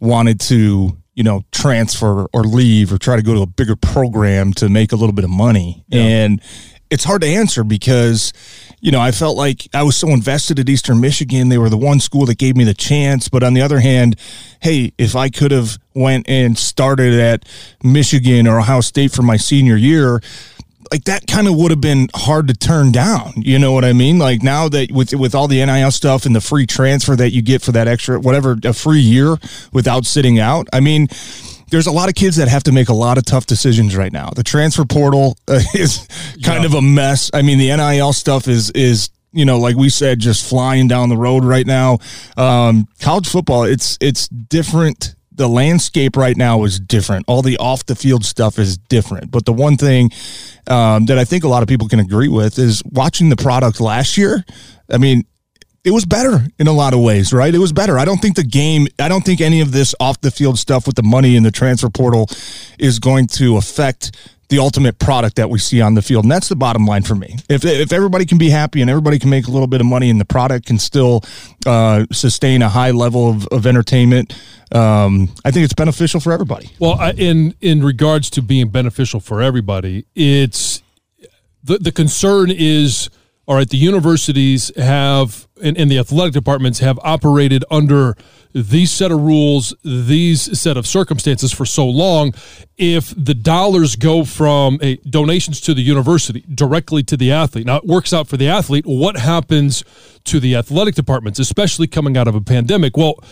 wanted 0.00 0.40
to, 0.40 0.96
you 1.14 1.22
know, 1.22 1.44
transfer 1.52 2.26
or 2.32 2.42
leave 2.42 2.92
or 2.92 2.98
try 2.98 3.16
to 3.16 3.22
go 3.22 3.34
to 3.34 3.42
a 3.42 3.46
bigger 3.46 3.76
program 3.76 4.52
to 4.54 4.68
make 4.68 4.92
a 4.92 4.96
little 4.96 5.12
bit 5.12 5.24
of 5.24 5.30
money? 5.30 5.84
Yeah. 5.88 6.02
And 6.02 6.42
it's 6.90 7.04
hard 7.04 7.22
to 7.22 7.28
answer 7.28 7.62
because 7.62 8.32
you 8.84 8.90
know, 8.90 9.00
I 9.00 9.12
felt 9.12 9.38
like 9.38 9.66
I 9.72 9.82
was 9.82 9.96
so 9.96 10.08
invested 10.10 10.58
at 10.58 10.68
Eastern 10.68 11.00
Michigan. 11.00 11.48
They 11.48 11.56
were 11.56 11.70
the 11.70 11.78
one 11.78 12.00
school 12.00 12.26
that 12.26 12.36
gave 12.36 12.54
me 12.54 12.64
the 12.64 12.74
chance. 12.74 13.30
But 13.30 13.42
on 13.42 13.54
the 13.54 13.62
other 13.62 13.80
hand, 13.80 14.16
hey, 14.60 14.92
if 14.98 15.16
I 15.16 15.30
could 15.30 15.52
have 15.52 15.78
went 15.94 16.28
and 16.28 16.58
started 16.58 17.14
at 17.14 17.46
Michigan 17.82 18.46
or 18.46 18.58
Ohio 18.58 18.82
State 18.82 19.10
for 19.10 19.22
my 19.22 19.38
senior 19.38 19.76
year, 19.76 20.20
like 20.92 21.04
that 21.04 21.26
kind 21.26 21.48
of 21.48 21.56
would 21.56 21.70
have 21.70 21.80
been 21.80 22.10
hard 22.14 22.46
to 22.48 22.54
turn 22.54 22.92
down. 22.92 23.32
You 23.36 23.58
know 23.58 23.72
what 23.72 23.86
I 23.86 23.94
mean? 23.94 24.18
Like 24.18 24.42
now 24.42 24.68
that 24.68 24.92
with 24.92 25.14
with 25.14 25.34
all 25.34 25.48
the 25.48 25.64
NIL 25.64 25.90
stuff 25.90 26.26
and 26.26 26.36
the 26.36 26.42
free 26.42 26.66
transfer 26.66 27.16
that 27.16 27.30
you 27.30 27.40
get 27.40 27.62
for 27.62 27.72
that 27.72 27.88
extra 27.88 28.20
whatever 28.20 28.58
a 28.64 28.74
free 28.74 29.00
year 29.00 29.38
without 29.72 30.04
sitting 30.04 30.38
out. 30.38 30.68
I 30.74 30.80
mean, 30.80 31.08
there's 31.74 31.88
a 31.88 31.92
lot 31.92 32.08
of 32.08 32.14
kids 32.14 32.36
that 32.36 32.46
have 32.46 32.62
to 32.62 32.70
make 32.70 32.88
a 32.88 32.94
lot 32.94 33.18
of 33.18 33.24
tough 33.24 33.46
decisions 33.46 33.96
right 33.96 34.12
now. 34.12 34.30
The 34.30 34.44
transfer 34.44 34.84
portal 34.84 35.36
uh, 35.48 35.58
is 35.74 36.06
kind 36.44 36.62
yeah. 36.62 36.66
of 36.66 36.74
a 36.74 36.80
mess. 36.80 37.32
I 37.34 37.42
mean, 37.42 37.58
the 37.58 37.74
NIL 37.76 38.12
stuff 38.12 38.46
is 38.46 38.70
is 38.70 39.10
you 39.32 39.44
know, 39.44 39.58
like 39.58 39.74
we 39.74 39.88
said, 39.88 40.20
just 40.20 40.48
flying 40.48 40.86
down 40.86 41.08
the 41.08 41.16
road 41.16 41.44
right 41.44 41.66
now. 41.66 41.98
Um, 42.36 42.86
college 43.00 43.28
football, 43.28 43.64
it's 43.64 43.98
it's 44.00 44.28
different. 44.28 45.16
The 45.32 45.48
landscape 45.48 46.16
right 46.16 46.36
now 46.36 46.62
is 46.62 46.78
different. 46.78 47.24
All 47.26 47.42
the 47.42 47.56
off 47.56 47.84
the 47.86 47.96
field 47.96 48.24
stuff 48.24 48.56
is 48.60 48.78
different. 48.78 49.32
But 49.32 49.44
the 49.44 49.52
one 49.52 49.76
thing 49.76 50.12
um, 50.68 51.06
that 51.06 51.18
I 51.18 51.24
think 51.24 51.42
a 51.42 51.48
lot 51.48 51.64
of 51.64 51.68
people 51.68 51.88
can 51.88 51.98
agree 51.98 52.28
with 52.28 52.56
is 52.56 52.84
watching 52.84 53.30
the 53.30 53.36
product 53.36 53.80
last 53.80 54.16
year. 54.16 54.44
I 54.88 54.98
mean, 54.98 55.24
it 55.84 55.90
was 55.90 56.06
better 56.06 56.46
in 56.58 56.66
a 56.66 56.72
lot 56.72 56.94
of 56.94 57.00
ways, 57.00 57.32
right? 57.32 57.54
It 57.54 57.58
was 57.58 57.72
better. 57.72 57.98
I 57.98 58.06
don't 58.06 58.16
think 58.16 58.36
the 58.36 58.42
game, 58.42 58.88
I 58.98 59.08
don't 59.08 59.24
think 59.24 59.42
any 59.42 59.60
of 59.60 59.70
this 59.70 59.94
off 60.00 60.18
the 60.22 60.30
field 60.30 60.58
stuff 60.58 60.86
with 60.86 60.96
the 60.96 61.02
money 61.02 61.36
and 61.36 61.44
the 61.44 61.50
transfer 61.50 61.90
portal 61.90 62.26
is 62.78 62.98
going 62.98 63.26
to 63.28 63.58
affect 63.58 64.16
the 64.48 64.58
ultimate 64.58 64.98
product 64.98 65.36
that 65.36 65.50
we 65.50 65.58
see 65.58 65.82
on 65.82 65.94
the 65.94 66.00
field. 66.00 66.24
And 66.24 66.32
that's 66.32 66.48
the 66.48 66.56
bottom 66.56 66.86
line 66.86 67.02
for 67.02 67.14
me. 67.14 67.36
If, 67.50 67.64
if 67.64 67.92
everybody 67.92 68.24
can 68.24 68.38
be 68.38 68.48
happy 68.48 68.80
and 68.80 68.90
everybody 68.90 69.18
can 69.18 69.28
make 69.28 69.46
a 69.46 69.50
little 69.50 69.66
bit 69.66 69.80
of 69.80 69.86
money 69.86 70.08
and 70.08 70.18
the 70.18 70.24
product 70.24 70.66
can 70.66 70.78
still 70.78 71.22
uh, 71.66 72.06
sustain 72.12 72.62
a 72.62 72.68
high 72.68 72.90
level 72.90 73.28
of, 73.28 73.46
of 73.48 73.66
entertainment, 73.66 74.34
um, 74.72 75.28
I 75.44 75.50
think 75.50 75.64
it's 75.64 75.74
beneficial 75.74 76.20
for 76.20 76.32
everybody. 76.32 76.70
Well, 76.78 76.94
I, 76.94 77.12
in, 77.12 77.54
in 77.60 77.82
regards 77.84 78.30
to 78.30 78.42
being 78.42 78.68
beneficial 78.68 79.20
for 79.20 79.42
everybody, 79.42 80.06
it's 80.14 80.82
the, 81.62 81.76
the 81.76 81.92
concern 81.92 82.50
is– 82.50 83.10
all 83.46 83.56
right, 83.56 83.68
the 83.68 83.76
universities 83.76 84.70
have 84.76 85.46
and, 85.62 85.76
and, 85.78 85.90
the 85.90 85.98
athletic 85.98 86.32
departments 86.32 86.80
have 86.80 86.98
operated 87.02 87.64
under 87.70 88.16
these 88.52 88.90
set 88.90 89.12
of 89.12 89.20
rules, 89.20 89.74
these 89.84 90.58
set 90.58 90.76
of 90.76 90.86
circumstances 90.86 91.52
for 91.52 91.64
so 91.64 91.86
long. 91.86 92.32
If 92.76 93.14
the 93.16 93.34
dollars 93.34 93.96
go 93.96 94.24
from 94.24 94.78
a 94.82 94.96
donations 94.96 95.60
to 95.62 95.74
the 95.74 95.82
university 95.82 96.44
directly 96.54 97.02
to 97.04 97.16
the 97.16 97.32
athlete, 97.32 97.66
now 97.66 97.76
it 97.76 97.84
works 97.84 98.12
out 98.12 98.28
for 98.28 98.36
the 98.36 98.48
athlete. 98.48 98.84
What 98.86 99.16
happens 99.16 99.84
to 100.24 100.40
the 100.40 100.56
athletic 100.56 100.94
departments, 100.94 101.38
especially 101.38 101.86
coming 101.86 102.16
out 102.16 102.26
of 102.26 102.34
a 102.34 102.40
pandemic? 102.40 102.96
Well, 102.96 103.22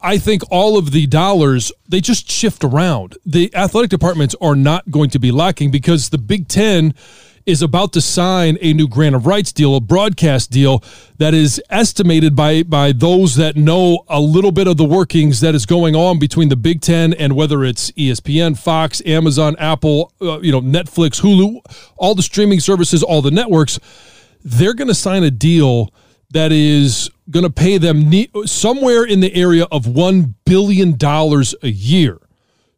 I 0.00 0.18
think 0.18 0.42
all 0.50 0.78
of 0.78 0.92
the 0.92 1.06
dollars 1.06 1.72
they 1.88 2.00
just 2.00 2.30
shift 2.30 2.62
around. 2.62 3.16
The 3.26 3.54
athletic 3.54 3.90
departments 3.90 4.34
are 4.40 4.56
not 4.56 4.90
going 4.90 5.10
to 5.10 5.18
be 5.18 5.32
lacking 5.32 5.70
because 5.70 6.10
the 6.10 6.18
Big 6.18 6.48
Ten 6.48 6.94
is 7.46 7.62
about 7.62 7.92
to 7.92 8.00
sign 8.00 8.58
a 8.60 8.72
new 8.72 8.88
grant 8.88 9.14
of 9.14 9.24
rights 9.24 9.52
deal, 9.52 9.76
a 9.76 9.80
broadcast 9.80 10.50
deal 10.50 10.82
that 11.18 11.32
is 11.32 11.62
estimated 11.70 12.34
by 12.34 12.64
by 12.64 12.90
those 12.90 13.36
that 13.36 13.56
know 13.56 14.04
a 14.08 14.20
little 14.20 14.50
bit 14.50 14.66
of 14.66 14.76
the 14.76 14.84
workings 14.84 15.40
that 15.40 15.54
is 15.54 15.64
going 15.64 15.94
on 15.94 16.18
between 16.18 16.48
the 16.48 16.56
Big 16.56 16.80
Ten 16.80 17.14
and 17.14 17.36
whether 17.36 17.64
it's 17.64 17.92
ESPN, 17.92 18.58
Fox, 18.58 19.00
Amazon, 19.06 19.54
Apple, 19.58 20.12
uh, 20.20 20.40
you 20.40 20.50
know, 20.50 20.60
Netflix, 20.60 21.20
Hulu, 21.20 21.60
all 21.96 22.16
the 22.16 22.22
streaming 22.22 22.58
services, 22.58 23.02
all 23.02 23.22
the 23.22 23.30
networks. 23.30 23.78
They're 24.44 24.74
going 24.74 24.88
to 24.88 24.94
sign 24.94 25.22
a 25.22 25.30
deal 25.30 25.92
that 26.30 26.50
is 26.50 27.10
going 27.30 27.44
to 27.44 27.50
pay 27.50 27.78
them 27.78 28.10
ne- 28.10 28.30
somewhere 28.44 29.04
in 29.04 29.20
the 29.20 29.34
area 29.34 29.64
of 29.70 29.86
one 29.86 30.34
billion 30.44 30.96
dollars 30.96 31.54
a 31.62 31.68
year 31.68 32.18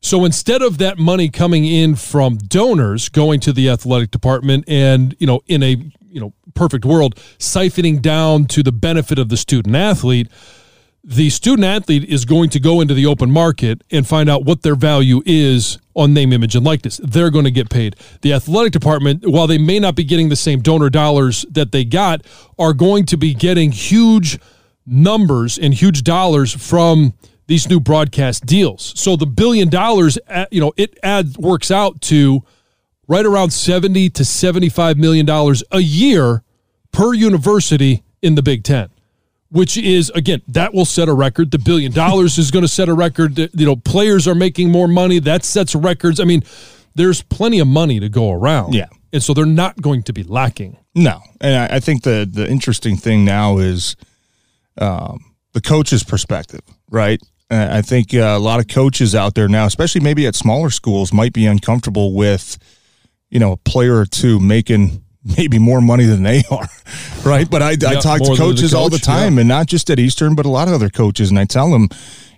so 0.01 0.25
instead 0.25 0.63
of 0.63 0.79
that 0.79 0.99
money 0.99 1.29
coming 1.29 1.65
in 1.65 1.97
from 1.97 2.39
donors 2.39 3.09
going 3.09 3.41
to 3.41 3.53
the 3.53 3.69
athletic 3.69 4.11
department 4.11 4.65
and, 4.69 5.15
you 5.19 5.27
know, 5.27 5.41
in 5.47 5.63
a, 5.63 5.71
you 6.09 6.21
know, 6.21 6.33
perfect 6.55 6.85
world, 6.85 7.17
siphoning 7.39 8.01
down 8.01 8.45
to 8.47 8.63
the 8.63 8.73
benefit 8.73 9.19
of 9.19 9.29
the 9.29 9.37
student 9.37 9.75
athlete, 9.75 10.29
the 11.03 11.31
student 11.31 11.65
athlete 11.65 12.05
is 12.05 12.25
going 12.25 12.51
to 12.51 12.61
go 12.61 12.81
into 12.81 12.95
the 12.95 13.07
open 13.07 13.31
market 13.31 13.83
and 13.91 14.07
find 14.07 14.29
out 14.29 14.45
what 14.45 14.63
their 14.63 14.75
value 14.75 15.23
is 15.25 15.79
on 15.95 16.13
name, 16.13 16.33
image, 16.33 16.55
and 16.55 16.65
likeness. 16.65 17.01
They're 17.03 17.31
going 17.31 17.45
to 17.45 17.51
get 17.51 17.71
paid. 17.71 17.97
The 18.23 18.33
athletic 18.33 18.73
department, 18.73 19.27
while 19.27 19.47
they 19.47 19.59
may 19.59 19.79
not 19.79 19.97
be 19.97 20.05
getting 20.05 20.29
the 20.29 20.37
same 20.37 20.61
donor 20.61 20.91
dollars 20.91 21.45
that 21.51 21.73
they 21.73 21.85
got, 21.85 22.27
are 22.59 22.73
going 22.73 23.07
to 23.07 23.17
be 23.17 23.35
getting 23.35 23.73
huge 23.73 24.39
numbers 24.87 25.59
and 25.59 25.75
huge 25.75 26.03
dollars 26.03 26.53
from 26.53 27.15
these 27.49 27.69
new 27.69 27.81
broadcast 27.81 28.47
deals. 28.47 28.93
So 28.95 29.17
the 29.17 29.27
billion 29.27 29.69
dollars, 29.69 30.19
uh, 30.29 30.47
you 30.53 30.61
know, 30.61 30.73
it 30.77 30.97
adds 31.03 31.37
works 31.37 31.71
out 31.71 32.01
to 32.03 32.45
right 33.09 33.25
around 33.27 33.51
70 33.51 34.11
to 34.11 34.25
75 34.25 34.99
million 34.99 35.27
dollars 35.27 35.65
a 35.73 35.81
year 35.81 36.45
per 36.93 37.15
university 37.15 38.05
in 38.23 38.37
the 38.37 38.43
Big 38.43 38.63
10. 38.63 38.91
Which 39.51 39.79
is 39.79 40.11
again, 40.11 40.43
that 40.49 40.75
will 40.75 40.85
set 40.85 41.09
a 41.09 41.15
record. 41.15 41.51
The 41.51 41.59
billion 41.59 41.91
dollars 41.91 42.37
is 42.37 42.51
going 42.51 42.65
to 42.65 42.69
set 42.69 42.91
a 42.91 42.95
record. 42.95 43.39
You 43.39 43.67
know, 43.67 43.77
players 43.77 44.29
are 44.29 44.35
making 44.35 44.71
more 44.71 44.87
money. 44.87 45.21
That 45.21 45.43
sets 45.43 45.75
records. 45.75 46.21
I 46.21 46.25
mean, 46.25 46.43
there's 46.95 47.23
plenty 47.23 47.59
of 47.59 47.67
money 47.67 47.99
to 47.99 48.11
go 48.11 48.31
around. 48.31 48.75
Yeah. 48.75 48.89
And 49.11 49.23
so 49.23 49.33
they're 49.33 49.47
not 49.47 49.81
going 49.81 50.03
to 50.03 50.13
be 50.13 50.23
lacking. 50.23 50.77
No. 50.95 51.23
And 51.41 51.57
I, 51.57 51.77
I 51.77 51.81
think 51.81 52.03
the 52.03 52.29
the 52.31 52.47
interesting 52.47 52.99
thing 52.99 53.25
now 53.25 53.57
is 53.57 53.97
um, 54.77 55.25
the 55.55 55.63
coach's 55.63 56.05
perspective, 56.05 56.61
right? 56.91 57.19
I 57.51 57.83
think 57.83 58.15
uh, 58.15 58.19
a 58.19 58.39
lot 58.39 58.61
of 58.61 58.69
coaches 58.69 59.15
out 59.15 59.35
there 59.35 59.49
now, 59.49 59.65
especially 59.65 60.03
maybe 60.03 60.27
at 60.27 60.35
smaller 60.35 60.71
schools, 60.71 61.13
might 61.13 61.33
be 61.33 61.47
uncomfortable 61.47 62.13
with, 62.15 62.59
you 63.31 63.39
know, 63.39 63.53
a 63.53 63.57
player 63.57 63.97
or 63.97 64.05
two 64.05 64.39
making 64.39 65.03
maybe 65.37 65.59
more 65.59 65.81
money 65.81 66.05
than 66.05 66.23
they 66.23 66.43
are, 66.51 66.69
right? 67.25 67.49
But 67.51 67.63
I, 67.63 67.71
yeah, 67.73 67.91
I 67.91 67.95
talk 67.97 68.21
to 68.21 68.37
coaches 68.37 68.73
coach, 68.73 68.79
all 68.79 68.91
the 68.91 68.99
time, 68.99 69.35
yeah. 69.35 69.41
and 69.41 69.49
not 69.49 69.67
just 69.67 69.89
at 69.91 69.99
Eastern, 69.99 70.35
but 70.35 70.47
a 70.47 70.51
lot 70.51 70.69
of 70.69 70.75
other 70.75 70.91
coaches, 70.91 71.31
and 71.31 71.39
I 71.39 71.47
tell 71.47 71.71
them, 71.71 71.89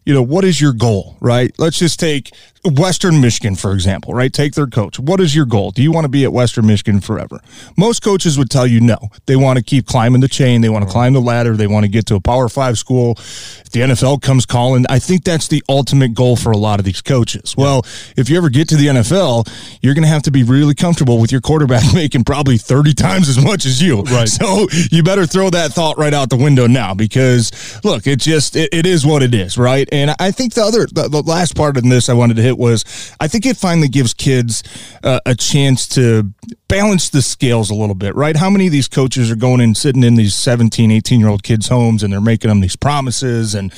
you 0.07 0.14
know, 0.14 0.23
what 0.23 0.45
is 0.45 0.61
your 0.61 0.73
goal, 0.73 1.17
right? 1.21 1.52
Let's 1.59 1.79
just 1.79 2.00
take 2.00 2.31
Western 2.64 3.21
Michigan, 3.21 3.57
for 3.57 3.73
example, 3.73 4.12
right? 4.12 4.33
Take 4.33 4.55
their 4.55 4.67
coach. 4.67 4.99
What 4.99 5.21
is 5.21 5.35
your 5.35 5.47
goal? 5.47 5.71
Do 5.71 5.83
you 5.83 5.93
want 5.93 6.05
to 6.05 6.11
be 6.11 6.25
at 6.25 6.33
Western 6.33 6.67
Michigan 6.67 7.00
forever? 7.00 7.40
Most 7.76 8.02
coaches 8.02 8.37
would 8.37 8.50
tell 8.50 8.67
you 8.67 8.81
no. 8.81 8.99
They 9.26 9.37
want 9.37 9.59
to 9.59 9.64
keep 9.64 9.87
climbing 9.87 10.21
the 10.21 10.29
chain. 10.29 10.61
They 10.61 10.69
want 10.69 10.85
to 10.85 10.90
climb 10.90 11.14
the 11.14 11.21
ladder. 11.21 11.57
They 11.57 11.67
want 11.67 11.85
to 11.85 11.90
get 11.90 12.07
to 12.07 12.17
a 12.17 12.21
Power 12.21 12.49
Five 12.49 12.76
school. 12.76 13.12
If 13.17 13.71
the 13.71 13.81
NFL 13.81 14.21
comes 14.21 14.45
calling, 14.45 14.85
I 14.90 14.99
think 14.99 15.25
that's 15.25 15.49
the 15.49 15.62
ultimate 15.69 16.14
goal 16.14 16.37
for 16.37 16.52
a 16.52 16.57
lot 16.57 16.79
of 16.79 16.85
these 16.85 17.00
coaches. 17.00 17.57
Well, 17.57 17.85
if 18.17 18.29
you 18.29 18.37
ever 18.37 18.50
get 18.50 18.69
to 18.71 18.76
the 18.76 18.88
NFL, 18.88 19.49
you're 19.81 19.95
going 19.95 20.05
to 20.05 20.09
have 20.09 20.23
to 20.25 20.31
be 20.31 20.43
really 20.43 20.75
comfortable 20.75 21.19
with 21.19 21.33
your 21.33 21.40
quarterback 21.40 21.83
making 21.95 22.25
probably 22.25 22.59
30 22.59 22.93
times 22.93 23.29
as 23.29 23.43
much 23.43 23.64
as 23.64 23.81
you. 23.81 24.02
Right. 24.02 24.29
So 24.29 24.69
you 24.90 25.02
better 25.02 25.26
throw 25.26 25.50
that 25.50 25.73
thought 25.73 25.97
right 25.97 26.12
out 26.12 26.29
the 26.31 26.37
window 26.37 26.67
now 26.67 26.95
because, 26.95 27.81
look, 27.85 28.07
it 28.07 28.21
just, 28.21 28.55
it, 28.55 28.69
it 28.73 28.87
is 28.87 29.07
what 29.07 29.23
it 29.23 29.35
is, 29.35 29.57
right? 29.57 29.88
And 29.93 30.14
I 30.19 30.31
think 30.31 30.55
the 30.55 30.62
other, 30.62 30.87
the, 30.87 31.09
the 31.09 31.23
last 31.23 31.57
part 31.57 31.76
of 31.76 31.85
this 31.85 32.09
I 32.09 32.12
wanted 32.12 32.37
to 32.37 32.43
hit 32.43 32.50
was 32.59 33.14
I 33.21 33.28
think 33.28 33.47
it 33.47 33.57
finally 33.57 33.88
gives 33.88 34.14
kids 34.14 34.62
uh, 35.02 35.21
a 35.26 35.35
chance 35.35 35.87
to 35.88 36.33
balance 36.71 37.11
the 37.11 37.21
scales 37.21 37.69
a 37.69 37.75
little 37.75 37.97
bit, 37.97 38.14
right? 38.14 38.37
How 38.37 38.49
many 38.49 38.66
of 38.66 38.73
these 38.73 38.87
coaches 38.87 39.30
are 39.30 39.37
going 39.37 39.61
and 39.61 39.76
sitting 39.76 40.04
in 40.04 40.14
these 40.14 40.35
17, 40.37 40.90
18 40.90 41.19
year 41.19 41.28
old 41.28 41.42
kids' 41.42 41.69
homes 41.69 42.02
and 42.02 42.12
they're 42.12 42.21
making 42.21 42.49
them 42.49 42.61
these 42.61 42.76
promises 42.76 43.57
and, 43.57 43.75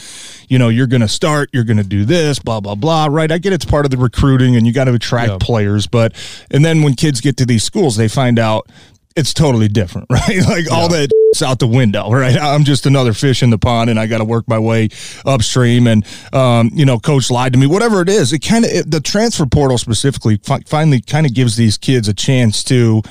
you 0.49 0.59
know, 0.59 0.69
you're 0.69 0.87
going 0.87 1.01
to 1.01 1.09
start, 1.09 1.49
you're 1.53 1.65
going 1.65 1.79
to 1.79 1.85
do 1.85 2.05
this, 2.05 2.39
blah, 2.39 2.61
blah, 2.61 2.75
blah, 2.75 3.07
right? 3.11 3.33
I 3.33 3.39
get 3.39 3.55
it's 3.55 3.65
part 3.65 3.87
of 3.87 3.91
the 3.91 3.97
recruiting 3.97 4.57
and 4.57 4.67
you 4.67 4.75
got 4.75 4.85
to 4.85 4.95
attract 4.95 5.31
yeah. 5.31 5.39
players, 5.41 5.87
but, 5.87 6.15
and 6.51 6.65
then 6.65 6.83
when 6.83 6.95
kids 6.95 7.23
get 7.23 7.39
to 7.39 7.47
these 7.47 7.65
schools, 7.65 7.97
they 7.97 8.09
find 8.09 8.39
out 8.39 8.69
it's 9.17 9.35
totally 9.35 9.69
different, 9.69 10.09
right? 10.11 10.41
Like 10.47 10.67
yeah. 10.67 10.75
all 10.75 10.89
that 10.89 11.11
out 11.43 11.59
the 11.59 11.67
window, 11.67 12.11
right? 12.11 12.37
I'm 12.37 12.65
just 12.65 12.85
another 12.85 13.15
fish 13.15 13.43
in 13.43 13.51
the 13.51 13.59
pond, 13.59 13.89
and 13.89 13.99
I 13.99 14.07
got 14.07 14.19
to 14.19 14.25
work 14.25 14.47
my 14.49 14.59
way 14.59 14.91
upstream. 15.25 15.87
And 15.87 16.07
um, 16.33 16.71
you 16.75 16.85
know, 16.85 16.99
coach 16.99 17.31
lied 17.31 17.55
to 17.55 17.59
me. 17.59 17.67
Whatever 17.67 18.03
it 18.03 18.09
is, 18.09 18.33
it 18.33 18.41
kind 18.41 18.65
of 18.65 18.91
the 18.91 19.01
transfer 19.01 19.47
portal 19.47 19.79
specifically 19.79 20.39
fi- 20.43 20.61
finally 20.67 21.01
kind 21.01 21.27
of 21.27 21.35
gives 21.35 21.57
these 21.57 21.79
kids 21.79 22.09
a 22.09 22.15
chance 22.15 22.63
to. 22.65 23.03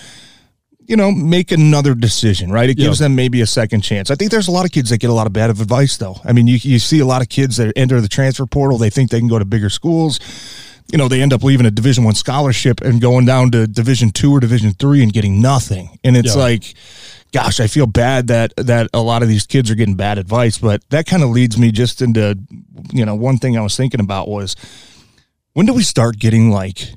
You 0.88 0.98
know, 0.98 1.10
make 1.10 1.54
another 1.54 1.96
decision, 1.96 2.52
right? 2.52 2.70
It 2.70 2.74
gives 2.74 3.00
them 3.00 3.16
maybe 3.16 3.40
a 3.40 3.46
second 3.46 3.80
chance. 3.80 4.12
I 4.12 4.16
think 4.16 4.30
there's 4.30 4.50
a 4.50 4.52
lot 4.52 4.66
of 4.66 4.72
kids 4.72 4.90
that 4.90 4.98
get 4.98 5.10
a 5.10 5.14
lot 5.14 5.26
of 5.26 5.32
bad 5.32 5.50
advice, 5.50 5.96
though. 5.96 6.18
I 6.26 6.34
mean, 6.34 6.48
you, 6.48 6.58
you 6.62 6.80
see 6.80 7.00
a 7.00 7.06
lot 7.06 7.22
of 7.22 7.30
kids 7.30 7.56
that 7.58 7.72
enter 7.78 8.02
the 8.02 8.10
transfer 8.10 8.46
portal. 8.46 8.78
They 8.78 8.90
think 8.90 9.10
they 9.10 9.20
can 9.20 9.30
go 9.30 9.40
to 9.40 9.46
bigger 9.46 9.70
schools 9.70 10.20
you 10.92 10.98
know 10.98 11.08
they 11.08 11.22
end 11.22 11.34
up 11.34 11.44
leaving 11.44 11.66
a 11.66 11.72
division 11.72 12.04
one 12.04 12.16
scholarship 12.16 12.82
and 12.82 13.02
going 13.02 13.26
down 13.26 13.52
to 13.52 13.68
division 13.68 14.12
two 14.12 14.32
or 14.32 14.40
division 14.40 14.72
three 14.74 15.02
and 15.02 15.14
getting 15.14 15.42
nothing 15.42 15.98
and 16.04 16.18
it's 16.18 16.36
yeah. 16.36 16.42
like 16.42 16.74
gosh 17.32 17.60
i 17.60 17.68
feel 17.68 17.88
bad 17.88 18.28
that 18.28 18.54
that 18.58 18.88
a 18.94 19.02
lot 19.02 19.22
of 19.22 19.28
these 19.28 19.46
kids 19.46 19.72
are 19.72 19.76
getting 19.76 19.96
bad 19.96 20.18
advice 20.18 20.58
but 20.58 20.82
that 20.90 21.06
kind 21.06 21.24
of 21.24 21.30
leads 21.30 21.58
me 21.58 21.72
just 21.72 22.02
into 22.02 22.38
you 22.92 23.06
know 23.06 23.16
one 23.16 23.38
thing 23.38 23.58
i 23.58 23.62
was 23.62 23.76
thinking 23.76 24.00
about 24.00 24.28
was 24.28 24.56
when 25.54 25.66
do 25.66 25.74
we 25.74 25.84
start 25.84 26.18
getting 26.20 26.52
like 26.52 26.94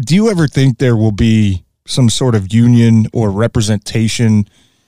do 0.00 0.14
you 0.14 0.30
ever 0.30 0.46
think 0.46 0.78
there 0.78 0.96
will 0.96 1.12
be 1.12 1.64
some 1.86 2.10
sort 2.10 2.34
of 2.34 2.52
union 2.52 3.06
or 3.12 3.30
representation 3.30 4.46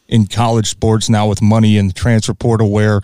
in 0.09 0.27
college 0.27 0.69
sports 0.69 1.09
now 1.09 1.27
with 1.27 1.41
money 1.41 1.77
in 1.77 1.87
the 1.87 1.93
transfer 1.93 2.35
portal 2.35 2.71
where 2.71 3.01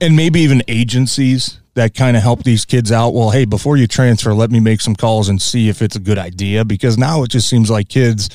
and 0.00 0.16
maybe 0.16 0.40
even 0.40 0.62
agencies 0.68 1.60
that 1.74 1.94
kind 1.94 2.16
of 2.16 2.22
help 2.22 2.42
these 2.44 2.64
kids 2.64 2.92
out. 2.92 3.14
Well, 3.14 3.30
hey, 3.30 3.44
before 3.44 3.76
you 3.76 3.86
transfer, 3.86 4.32
let 4.32 4.50
me 4.50 4.60
make 4.60 4.80
some 4.80 4.94
calls 4.94 5.28
and 5.28 5.40
see 5.40 5.68
if 5.68 5.82
it's 5.82 5.96
a 5.96 6.00
good 6.00 6.18
idea 6.18 6.64
because 6.64 6.96
now 6.96 7.22
it 7.22 7.28
just 7.30 7.48
seems 7.48 7.70
like 7.70 7.88
kids 7.88 8.30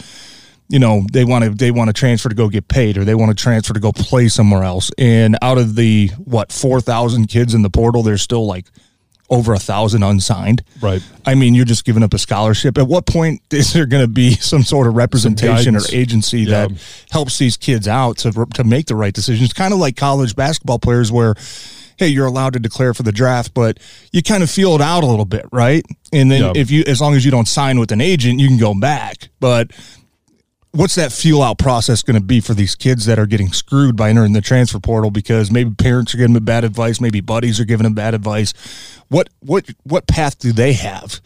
you 0.69 0.77
know 0.79 1.03
they 1.11 1.25
want 1.25 1.43
to 1.43 1.49
they 1.49 1.71
want 1.71 1.89
to 1.89 1.93
transfer 1.93 2.29
to 2.29 2.35
go 2.35 2.47
get 2.47 2.67
paid 2.67 2.97
or 2.97 3.03
they 3.03 3.15
want 3.15 3.35
to 3.35 3.43
transfer 3.43 3.73
to 3.73 3.79
go 3.79 3.91
play 3.91 4.27
somewhere 4.27 4.63
else. 4.63 4.91
And 4.97 5.37
out 5.41 5.57
of 5.57 5.75
the 5.75 6.09
what 6.23 6.51
4000 6.51 7.27
kids 7.27 7.53
in 7.53 7.63
the 7.63 7.69
portal 7.69 8.03
there's 8.03 8.21
still 8.21 8.45
like 8.45 8.67
over 9.31 9.53
a 9.53 9.59
thousand 9.59 10.03
unsigned. 10.03 10.63
Right. 10.79 11.01
I 11.25 11.33
mean 11.33 11.55
you're 11.55 11.65
just 11.65 11.85
giving 11.85 12.03
up 12.03 12.13
a 12.13 12.19
scholarship. 12.19 12.77
At 12.77 12.87
what 12.87 13.07
point 13.07 13.41
is 13.51 13.73
there 13.73 13.87
going 13.87 14.03
to 14.03 14.07
be 14.07 14.35
some 14.35 14.61
sort 14.61 14.85
of 14.85 14.95
representation 14.95 15.75
or 15.75 15.81
agency 15.91 16.41
yeah. 16.41 16.67
that 16.67 16.83
helps 17.09 17.39
these 17.39 17.57
kids 17.57 17.87
out 17.87 18.17
to, 18.19 18.45
to 18.53 18.63
make 18.63 18.85
the 18.85 18.95
right 18.95 19.13
decisions? 19.13 19.53
Kind 19.53 19.73
of 19.73 19.79
like 19.79 19.97
college 19.97 20.35
basketball 20.35 20.79
players 20.79 21.11
where 21.11 21.33
hey, 21.99 22.07
you're 22.07 22.25
allowed 22.25 22.53
to 22.53 22.59
declare 22.59 22.93
for 22.93 23.03
the 23.03 23.11
draft, 23.11 23.53
but 23.53 23.77
you 24.13 24.23
kind 24.23 24.41
of 24.41 24.49
feel 24.49 24.73
it 24.73 24.81
out 24.81 25.03
a 25.03 25.05
little 25.05 25.25
bit, 25.25 25.45
right? 25.51 25.85
And 26.13 26.31
then 26.31 26.41
yep. 26.41 26.55
if 26.55 26.71
you, 26.71 26.85
as 26.87 27.01
long 27.01 27.13
as 27.13 27.25
you 27.25 27.29
don't 27.29 27.47
sign 27.47 27.77
with 27.77 27.91
an 27.91 27.99
agent, 27.99 28.39
you 28.39 28.47
can 28.47 28.57
go 28.57 28.73
back. 28.73 29.29
But 29.41 29.71
what's 30.71 30.95
that 30.95 31.11
feel 31.11 31.41
out 31.41 31.57
process 31.57 32.01
going 32.01 32.19
to 32.19 32.25
be 32.25 32.39
for 32.39 32.53
these 32.53 32.73
kids 32.73 33.05
that 33.05 33.19
are 33.19 33.25
getting 33.25 33.51
screwed 33.51 33.97
by 33.97 34.09
entering 34.09 34.31
the 34.33 34.41
transfer 34.41 34.79
portal 34.79 35.11
because 35.11 35.51
maybe 35.51 35.71
parents 35.71 36.13
are 36.13 36.17
giving 36.17 36.33
them 36.33 36.45
bad 36.45 36.63
advice, 36.63 37.01
maybe 37.01 37.19
buddies 37.19 37.59
are 37.59 37.65
giving 37.65 37.83
them 37.83 37.93
bad 37.93 38.13
advice. 38.13 38.53
What 39.09 39.29
what 39.39 39.69
what 39.83 40.07
path 40.07 40.39
do 40.39 40.53
they 40.53 40.73
have? 40.73 41.19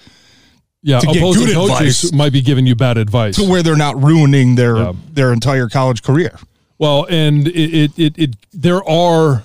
Yeah, 0.82 1.00
to 1.00 1.10
opposing 1.10 1.46
get 1.46 1.54
good 1.54 1.56
coaches 1.56 2.04
advice 2.04 2.14
might 2.14 2.34
be 2.34 2.42
giving 2.42 2.66
you 2.66 2.76
bad 2.76 2.98
advice 2.98 3.36
to 3.36 3.50
where 3.50 3.64
they're 3.64 3.78
not 3.78 4.02
ruining 4.02 4.56
their 4.56 4.78
yeah. 4.78 4.94
their 5.12 5.32
entire 5.32 5.70
college 5.70 6.02
career. 6.04 6.38
Well, 6.78 7.06
and 7.10 7.48
it, 7.48 7.74
it, 7.74 8.00
it, 8.00 8.18
it 8.18 8.36
there 8.52 8.84
are 8.84 9.44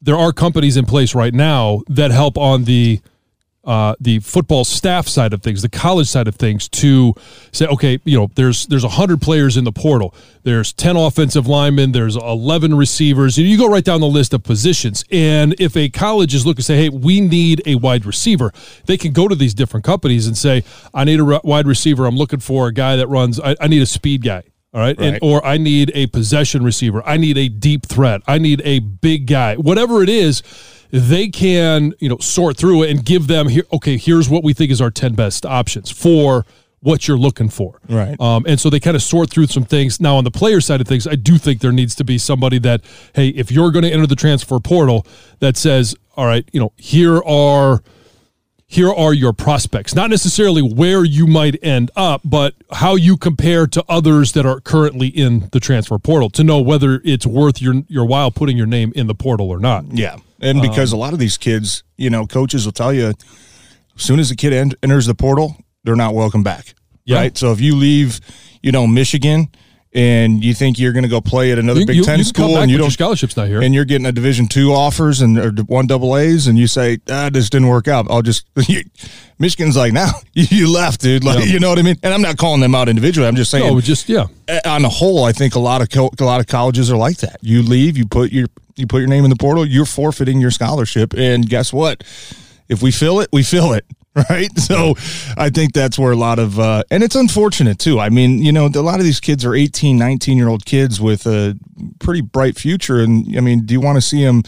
there 0.00 0.16
are 0.16 0.32
companies 0.32 0.76
in 0.76 0.84
place 0.84 1.14
right 1.14 1.34
now 1.34 1.82
that 1.88 2.10
help 2.10 2.36
on 2.38 2.64
the 2.64 3.00
uh, 3.66 3.96
the 3.98 4.20
football 4.20 4.64
staff 4.64 5.08
side 5.08 5.32
of 5.32 5.42
things, 5.42 5.60
the 5.60 5.68
college 5.68 6.06
side 6.06 6.28
of 6.28 6.36
things, 6.36 6.68
to 6.68 7.12
say, 7.50 7.66
okay, 7.66 7.98
you 8.04 8.16
know, 8.16 8.30
there's 8.36 8.66
there's 8.68 8.84
hundred 8.84 9.20
players 9.20 9.56
in 9.56 9.64
the 9.64 9.72
portal. 9.72 10.14
There's 10.44 10.72
ten 10.72 10.94
offensive 10.94 11.48
linemen. 11.48 11.90
There's 11.90 12.14
eleven 12.14 12.76
receivers. 12.76 13.36
You 13.36 13.58
go 13.58 13.66
right 13.66 13.84
down 13.84 14.00
the 14.00 14.06
list 14.06 14.32
of 14.32 14.44
positions. 14.44 15.04
And 15.10 15.60
if 15.60 15.76
a 15.76 15.88
college 15.88 16.32
is 16.32 16.46
looking 16.46 16.58
to 16.58 16.62
say, 16.62 16.76
hey, 16.76 16.88
we 16.90 17.20
need 17.20 17.60
a 17.66 17.74
wide 17.74 18.06
receiver, 18.06 18.52
they 18.84 18.96
can 18.96 19.12
go 19.12 19.26
to 19.26 19.34
these 19.34 19.52
different 19.52 19.84
companies 19.84 20.28
and 20.28 20.38
say, 20.38 20.62
I 20.94 21.02
need 21.02 21.18
a 21.18 21.40
wide 21.42 21.66
receiver. 21.66 22.06
I'm 22.06 22.16
looking 22.16 22.40
for 22.40 22.68
a 22.68 22.72
guy 22.72 22.94
that 22.94 23.08
runs. 23.08 23.40
I, 23.40 23.56
I 23.60 23.66
need 23.66 23.82
a 23.82 23.86
speed 23.86 24.22
guy. 24.22 24.44
All 24.76 24.82
right? 24.82 24.98
right. 24.98 25.14
And 25.14 25.18
or 25.22 25.44
I 25.44 25.56
need 25.56 25.90
a 25.94 26.06
possession 26.08 26.62
receiver. 26.62 27.02
I 27.06 27.16
need 27.16 27.38
a 27.38 27.48
deep 27.48 27.86
threat. 27.86 28.20
I 28.26 28.36
need 28.36 28.60
a 28.62 28.80
big 28.80 29.26
guy. 29.26 29.56
Whatever 29.56 30.02
it 30.02 30.10
is, 30.10 30.42
they 30.90 31.28
can, 31.28 31.94
you 31.98 32.10
know, 32.10 32.18
sort 32.18 32.58
through 32.58 32.82
it 32.82 32.90
and 32.90 33.04
give 33.04 33.26
them 33.26 33.48
here 33.48 33.64
okay, 33.72 33.96
here's 33.96 34.28
what 34.28 34.44
we 34.44 34.52
think 34.52 34.70
is 34.70 34.82
our 34.82 34.90
10 34.90 35.14
best 35.14 35.46
options 35.46 35.90
for 35.90 36.44
what 36.80 37.08
you're 37.08 37.16
looking 37.16 37.48
for. 37.48 37.80
Right. 37.88 38.20
Um, 38.20 38.44
and 38.46 38.60
so 38.60 38.68
they 38.68 38.78
kind 38.78 38.94
of 38.94 39.02
sort 39.02 39.30
through 39.30 39.46
some 39.46 39.64
things. 39.64 39.98
Now, 39.98 40.16
on 40.16 40.24
the 40.24 40.30
player 40.30 40.60
side 40.60 40.82
of 40.82 40.86
things, 40.86 41.06
I 41.06 41.14
do 41.14 41.38
think 41.38 41.60
there 41.60 41.72
needs 41.72 41.94
to 41.96 42.04
be 42.04 42.18
somebody 42.18 42.58
that, 42.60 42.82
hey, 43.14 43.28
if 43.28 43.50
you're 43.50 43.70
going 43.70 43.84
to 43.84 43.90
enter 43.90 44.06
the 44.06 44.14
transfer 44.14 44.60
portal, 44.60 45.06
that 45.40 45.56
says, 45.56 45.96
all 46.16 46.26
right, 46.26 46.46
you 46.52 46.60
know, 46.60 46.72
here 46.76 47.22
are 47.24 47.82
here 48.76 48.92
are 48.92 49.14
your 49.14 49.32
prospects. 49.32 49.94
Not 49.94 50.10
necessarily 50.10 50.60
where 50.60 51.02
you 51.02 51.26
might 51.26 51.58
end 51.64 51.90
up, 51.96 52.20
but 52.22 52.54
how 52.70 52.94
you 52.94 53.16
compare 53.16 53.66
to 53.68 53.82
others 53.88 54.32
that 54.32 54.44
are 54.44 54.60
currently 54.60 55.08
in 55.08 55.48
the 55.52 55.60
transfer 55.60 55.98
portal 55.98 56.28
to 56.30 56.44
know 56.44 56.60
whether 56.60 57.00
it's 57.02 57.26
worth 57.26 57.62
your 57.62 57.82
your 57.88 58.04
while 58.04 58.30
putting 58.30 58.54
your 58.54 58.66
name 58.66 58.92
in 58.94 59.06
the 59.06 59.14
portal 59.14 59.48
or 59.48 59.58
not. 59.58 59.86
Yeah. 59.90 60.18
And 60.42 60.60
because 60.60 60.92
um, 60.92 60.98
a 60.98 61.00
lot 61.00 61.14
of 61.14 61.18
these 61.18 61.38
kids, 61.38 61.84
you 61.96 62.10
know, 62.10 62.26
coaches 62.26 62.66
will 62.66 62.72
tell 62.72 62.92
you 62.92 63.06
as 63.06 63.14
soon 63.96 64.20
as 64.20 64.28
the 64.28 64.36
kid 64.36 64.52
enters 64.82 65.06
the 65.06 65.14
portal, 65.14 65.56
they're 65.84 65.96
not 65.96 66.14
welcome 66.14 66.42
back. 66.42 66.74
Yeah. 67.06 67.16
Right. 67.16 67.38
So 67.38 67.52
if 67.52 67.62
you 67.62 67.76
leave, 67.76 68.20
you 68.62 68.72
know, 68.72 68.86
Michigan 68.86 69.48
and 69.96 70.44
you 70.44 70.54
think 70.54 70.78
you're 70.78 70.92
going 70.92 71.02
to 71.02 71.08
go 71.08 71.20
play 71.20 71.50
at 71.50 71.58
another 71.58 71.80
You, 71.80 71.86
Big 71.86 71.96
you- 71.96 72.04
Ten 72.04 72.18
you 72.18 72.24
school 72.24 72.58
and 72.58 72.70
you 72.70 72.78
don't 72.78 72.90
scholarships 72.92 73.36
not 73.36 73.48
here. 73.48 73.60
and 73.62 73.74
you're 73.74 73.84
getting 73.86 74.06
a 74.06 74.12
Division 74.12 74.46
two 74.46 74.72
offers 74.72 75.20
and 75.22 75.36
or 75.38 75.50
one 75.66 75.86
double 75.88 76.16
A's, 76.16 76.46
and 76.46 76.56
you 76.58 76.66
say, 76.68 76.98
ah, 77.10 77.30
this 77.32 77.50
didn't 77.50 77.68
work 77.68 77.88
out. 77.88 78.06
I'll 78.10 78.22
just 78.22 78.46
Michigan's 79.38 79.76
like, 79.76 79.92
now 79.92 80.10
you 80.34 80.70
left, 80.72 81.00
dude. 81.00 81.24
Like, 81.24 81.40
Yeah. 81.40 81.52
you 81.52 81.60
know 81.60 81.68
what 81.70 81.78
I 81.78 81.82
mean? 81.82 81.96
And 82.02 82.12
I'm 82.14 82.22
not 82.22 82.36
calling 82.36 82.60
them 82.60 82.74
out 82.74 82.88
individually. 82.88 83.26
I'm 83.26 83.36
just 83.36 83.50
saying, 83.50 83.66
no, 83.66 83.80
just 83.80 84.08
yeah. 84.08 84.26
on 84.64 84.82
the 84.82 84.88
whole, 84.88 85.24
I 85.24 85.32
think 85.32 85.54
a 85.54 85.58
lot 85.58 85.82
of 85.82 85.90
co- 85.90 86.10
a 86.18 86.24
lot 86.24 86.40
of 86.40 86.46
colleges 86.46 86.90
are 86.90 86.96
like 86.96 87.16
that. 87.18 87.38
You 87.42 87.62
leave, 87.62 87.96
you 87.96 88.06
put 88.06 88.30
your 88.32 88.46
you 88.76 88.86
put 88.86 88.98
your 88.98 89.08
name 89.08 89.24
in 89.24 89.30
the 89.30 89.36
portal, 89.36 89.64
you're 89.66 89.86
forfeiting 89.86 90.38
your 90.40 90.50
scholarship, 90.50 91.14
and 91.16 91.48
guess 91.48 91.72
what? 91.72 92.04
If 92.68 92.82
we 92.82 92.90
fill 92.90 93.20
it, 93.20 93.28
we 93.32 93.42
fill 93.42 93.72
it. 93.72 93.86
Right. 94.30 94.58
So 94.58 94.94
I 95.36 95.50
think 95.50 95.74
that's 95.74 95.98
where 95.98 96.12
a 96.12 96.16
lot 96.16 96.38
of, 96.38 96.58
uh, 96.58 96.82
and 96.90 97.02
it's 97.02 97.14
unfortunate 97.14 97.78
too. 97.78 98.00
I 98.00 98.08
mean, 98.08 98.38
you 98.38 98.50
know, 98.50 98.66
a 98.66 98.80
lot 98.80 98.98
of 98.98 99.04
these 99.04 99.20
kids 99.20 99.44
are 99.44 99.54
18, 99.54 99.98
19 99.98 100.38
year 100.38 100.48
old 100.48 100.64
kids 100.64 101.00
with 101.00 101.26
a 101.26 101.56
pretty 101.98 102.22
bright 102.22 102.56
future. 102.56 103.00
And 103.00 103.36
I 103.36 103.40
mean, 103.40 103.66
do 103.66 103.74
you 103.74 103.80
want 103.80 103.96
to 103.96 104.00
see 104.00 104.24
them, 104.24 104.42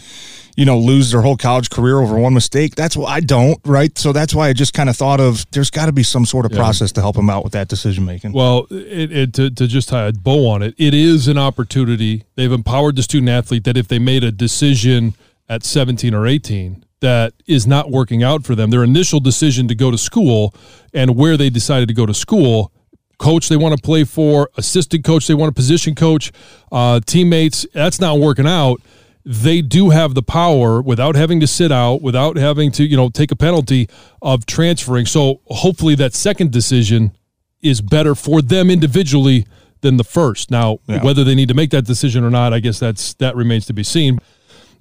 you 0.57 0.65
know, 0.65 0.79
lose 0.79 1.11
their 1.11 1.21
whole 1.21 1.37
college 1.37 1.69
career 1.69 2.01
over 2.01 2.19
one 2.19 2.33
mistake? 2.33 2.77
That's 2.77 2.97
what 2.97 3.09
I 3.11 3.21
don't. 3.21 3.61
Right. 3.65 3.97
So 3.99 4.13
that's 4.13 4.35
why 4.35 4.49
I 4.49 4.55
just 4.55 4.73
kind 4.73 4.89
of 4.89 4.97
thought 4.97 5.21
of 5.21 5.45
there's 5.51 5.71
got 5.71 5.87
to 5.87 5.93
be 5.93 6.03
some 6.03 6.25
sort 6.25 6.47
of 6.47 6.53
process 6.53 6.91
to 6.93 7.03
help 7.03 7.17
them 7.17 7.29
out 7.29 7.45
with 7.45 7.53
that 7.53 7.69
decision 7.69 8.07
making. 8.07 8.33
Well, 8.33 8.67
it, 8.71 9.13
it, 9.13 9.35
to, 9.35 9.51
to 9.51 9.67
just 9.67 9.91
tie 9.91 10.07
a 10.07 10.13
bow 10.13 10.49
on 10.49 10.63
it, 10.63 10.75
it 10.79 10.95
is 10.95 11.29
an 11.29 11.37
opportunity. 11.37 12.25
They've 12.37 12.53
empowered 12.53 12.97
the 12.97 13.03
student 13.03 13.29
athlete 13.29 13.65
that 13.65 13.77
if 13.77 13.87
they 13.87 13.99
made 13.99 14.25
a 14.25 14.33
decision 14.33 15.13
at 15.47 15.63
17 15.63 16.15
or 16.15 16.27
18 16.27 16.85
that 17.01 17.33
is 17.47 17.67
not 17.67 17.91
working 17.91 18.23
out 18.23 18.45
for 18.45 18.55
them, 18.55 18.71
their 18.71 18.85
initial 18.85 19.21
decision 19.21 19.69
to 19.69 19.75
go 19.75 19.91
to 19.91 19.99
school 19.99 20.55
and 20.93 21.17
where 21.17 21.37
they 21.37 21.51
decided 21.51 21.89
to 21.89 21.95
go 21.95 22.07
to 22.07 22.15
school, 22.15 22.73
coach 23.19 23.49
they 23.49 23.57
want 23.57 23.77
to 23.77 23.83
play 23.83 24.05
for, 24.05 24.51
assistant 24.57 25.05
coach 25.05 25.27
they 25.27 25.35
want 25.35 25.49
to 25.51 25.55
position 25.55 25.95
coach, 25.95 26.33
uh, 26.73 27.01
teammates, 27.07 27.67
that's 27.73 28.01
not 28.01 28.19
working 28.19 28.47
out. 28.47 28.81
They 29.25 29.61
do 29.61 29.91
have 29.91 30.15
the 30.15 30.23
power 30.23 30.81
without 30.81 31.15
having 31.15 31.39
to 31.41 31.47
sit 31.47 31.71
out, 31.71 32.01
without 32.01 32.37
having 32.37 32.73
to, 32.73 32.85
you 32.85 32.97
know, 32.97 33.11
take 33.11 33.31
a 33.31 33.37
penalty 33.37 33.89
of 34.23 34.47
transferring. 34.47 35.07
So 35.07 35.41
hopefully 35.47 35.95
that 35.97 36.15
second 36.15 36.51
decision 36.51 37.13
is 37.61 37.81
better 37.81 38.15
for 38.15 38.41
them 38.41 38.71
individually 38.71 39.47
than 39.81 39.97
the 39.97 40.05
first. 40.05 40.51
Now, 40.51 40.79
Yeah. 40.89 41.03
whether 41.05 41.25
they 41.25 41.35
need 41.35 41.49
to 41.49 41.55
make 41.55 41.71
that 41.71 41.85
decision 41.85 42.25
or 42.25 42.31
not, 42.31 42.53
I 42.53 42.61
guess 42.61 42.79
that's 42.79 43.15
that 43.15 43.37
remains 43.37 43.67
to 43.67 43.73
be 43.73 43.83
seen. 43.83 44.19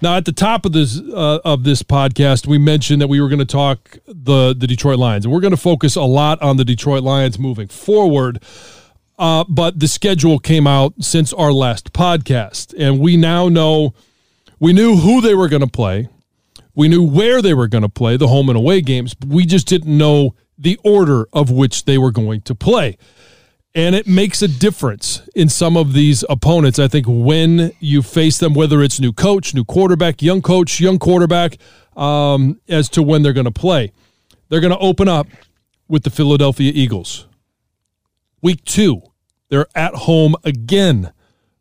Now, 0.02 0.16
at 0.16 0.26
the 0.26 0.32
top 0.32 0.66
of 0.66 0.74
this 0.74 1.00
uh, 1.00 1.40
of 1.44 1.64
this 1.64 1.82
podcast, 1.82 2.46
we 2.46 2.58
mentioned 2.58 3.02
that 3.02 3.08
we 3.08 3.20
were 3.20 3.30
going 3.30 3.40
to 3.40 3.46
talk 3.46 3.98
the 4.06 4.56
the 4.58 4.68
Detroit 4.68 5.00
Lions, 5.00 5.26
and 5.26 5.34
we're 5.34 5.42
going 5.42 5.52
to 5.52 5.58
focus 5.58 5.96
a 5.96 6.04
lot 6.04 6.42
on 6.42 6.58
the 6.58 6.66
Detroit 6.66 7.04
Lions 7.04 7.40
moving 7.40 7.68
forward. 7.68 8.44
Uh, 9.18 9.44
but 9.50 9.80
the 9.80 9.88
schedule 9.88 10.38
came 10.38 10.68
out 10.68 10.94
since 11.00 11.34
our 11.34 11.52
last 11.52 11.94
podcast, 11.94 12.76
and 12.78 13.00
we 13.00 13.18
now 13.18 13.50
know 13.50 13.96
we 14.60 14.74
knew 14.74 14.98
who 14.98 15.22
they 15.22 15.34
were 15.34 15.48
going 15.48 15.62
to 15.62 15.68
play. 15.68 16.10
We 16.76 16.88
knew 16.88 17.04
where 17.04 17.42
they 17.42 17.56
were 17.56 17.68
going 17.68 17.82
to 17.82 17.90
play, 17.90 18.18
the 18.18 18.28
home 18.28 18.50
and 18.50 18.58
away 18.58 18.82
games. 18.82 19.16
We 19.26 19.48
just 19.48 19.68
didn't 19.68 19.98
know 19.98 20.36
the 20.60 20.80
order 20.84 21.28
of 21.34 21.50
which 21.50 21.86
they 21.86 21.98
were 21.98 22.12
going 22.12 22.42
to 22.42 22.54
play. 22.54 22.98
And 23.78 23.94
it 23.94 24.08
makes 24.08 24.42
a 24.42 24.48
difference 24.48 25.22
in 25.36 25.50
some 25.50 25.78
of 25.78 25.94
these 25.94 26.26
opponents. 26.30 26.80
I 26.80 26.88
think 26.88 27.06
when 27.08 27.72
you 27.80 28.02
face 28.02 28.40
them, 28.40 28.56
whether 28.56 28.82
it's 28.82 29.00
new 29.00 29.14
coach, 29.14 29.54
new 29.54 29.64
quarterback, 29.64 30.24
young 30.24 30.42
coach, 30.42 30.80
young 30.80 30.98
quarterback, 30.98 31.58
um, 31.98 32.62
as 32.68 32.88
to 32.90 33.04
when 33.04 33.24
they're 33.24 33.34
going 33.34 33.46
to 33.46 33.52
play. 33.52 33.92
They're 34.50 34.62
going 34.62 34.74
to 34.74 34.80
open 34.80 35.08
up 35.08 35.28
with 35.88 36.04
the 36.04 36.10
Philadelphia 36.10 36.72
Eagles. 36.74 37.28
Week 38.42 38.64
two, 38.64 39.02
they're 39.50 39.68
at 39.76 39.94
home 39.94 40.36
again 40.44 41.12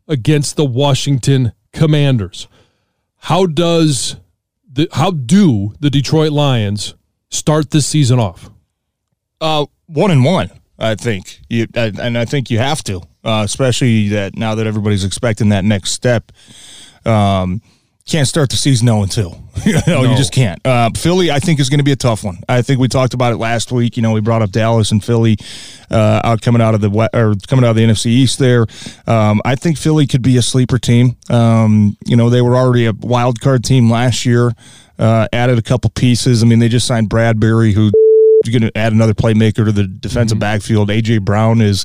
against 0.07 0.57
the 0.57 0.65
Washington 0.65 1.53
Commanders. 1.73 2.49
How 3.17 3.47
does 3.47 4.17
the 4.71 4.89
how 4.93 5.11
do 5.11 5.75
the 5.81 5.91
Detroit 5.91 6.33
Lions 6.33 6.95
start 7.31 7.71
this 7.71 7.87
season 7.87 8.19
off? 8.19 8.51
Uh, 9.41 9.67
one 9.87 10.11
and 10.11 10.25
one, 10.25 10.51
I 10.79 10.95
think. 10.95 11.41
You 11.49 11.67
and 11.75 11.99
and 11.99 12.19
I 12.19 12.25
think 12.25 12.51
you 12.51 12.59
have 12.59 12.83
to, 12.85 12.99
uh, 13.25 13.43
especially 13.45 14.09
that 14.11 14.37
now 14.37 14.55
that 14.57 14.67
everybody's 14.67 15.05
expecting 15.05 15.49
that 15.51 15.65
next 15.65 15.93
step. 15.93 16.33
Um, 17.05 17.63
can't 18.09 18.29
start 18.29 18.51
the 18.51 18.57
season 18.57 18.87
0 18.87 19.03
and 19.03 19.11
2. 19.11 19.21
you 19.67 19.73
know, 19.73 19.81
No. 19.89 20.03
you 20.05 20.17
just 20.17 20.33
can't. 20.33 20.65
Uh, 20.65 20.91
Philly, 20.97 21.33
I 21.33 21.41
think, 21.41 21.59
is 21.59 21.69
going 21.69 21.79
to 21.79 21.85
be 21.85 21.91
a 21.91 21.97
tough 21.97 22.23
one. 22.23 22.39
I 22.49 22.63
think 22.63 22.79
we 22.79 22.87
talked 22.87 23.15
about 23.15 23.33
it 23.33 23.39
last 23.39 23.73
week. 23.73 23.97
You 23.97 24.03
know, 24.05 24.13
we 24.13 24.21
brought 24.21 24.43
up 24.43 24.51
Dallas 24.53 24.93
and 24.93 25.03
Philly 25.03 25.37
uh, 25.91 26.21
out 26.23 26.41
coming 26.41 26.63
out 26.63 26.77
of 26.77 26.81
the 26.83 27.09
or 27.13 27.35
coming 27.49 27.65
out 27.65 27.71
of 27.71 27.77
the 27.77 27.83
NFC 27.83 28.07
East. 28.07 28.39
There, 28.39 28.67
um, 29.09 29.43
I 29.45 29.57
think 29.57 29.77
Philly 29.77 30.07
could 30.07 30.23
be 30.23 30.37
a 30.37 30.43
sleeper 30.43 30.79
team. 30.79 31.17
Um, 31.31 31.97
you 32.07 32.15
know, 32.17 32.31
they 32.31 32.43
were 32.43 32.55
already 32.55 32.87
a 32.87 32.93
wild 32.93 33.41
card 33.41 33.65
team 33.65 33.91
last 33.91 34.25
year. 34.25 34.53
Uh, 35.01 35.27
added 35.33 35.59
a 35.59 35.63
couple 35.63 35.91
pieces. 35.91 36.45
I 36.45 36.47
mean, 36.47 36.61
they 36.61 36.69
just 36.69 36.87
signed 36.87 37.11
Bradberry, 37.11 37.73
who 37.73 37.91
you're 38.47 38.59
going 38.59 38.71
to 38.71 38.79
add 38.79 38.93
another 38.93 39.15
playmaker 39.15 39.65
to 39.65 39.73
the 39.73 39.87
defensive 39.87 40.39
backfield. 40.39 40.89
AJ 40.89 41.23
Brown 41.23 41.61
is 41.61 41.85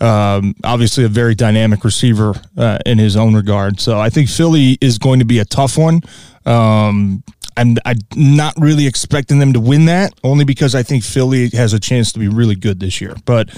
um, 0.00 0.54
obviously 0.64 1.04
a 1.04 1.08
very 1.08 1.34
dynamic 1.34 1.84
receiver 1.84 2.34
uh, 2.56 2.78
in 2.84 2.98
his 2.98 3.16
own 3.16 3.34
regard. 3.34 3.80
So 3.80 3.98
I 3.98 4.10
think 4.10 4.28
Philly 4.28 4.78
is 4.80 4.98
going 4.98 5.20
to 5.20 5.24
be 5.24 5.38
a 5.38 5.44
tough 5.44 5.78
one. 5.78 6.00
Um, 6.44 7.22
I'm, 7.56 7.76
I'm 7.84 7.98
not 8.14 8.54
really 8.58 8.86
expecting 8.86 9.38
them 9.38 9.54
to 9.54 9.60
win 9.60 9.86
that, 9.86 10.12
only 10.22 10.44
because 10.44 10.74
I 10.74 10.82
think 10.82 11.04
Philly 11.04 11.48
has 11.50 11.72
a 11.72 11.80
chance 11.80 12.12
to 12.12 12.18
be 12.18 12.28
really 12.28 12.54
good 12.54 12.80
this 12.80 13.00
year. 13.00 13.16
But 13.24 13.48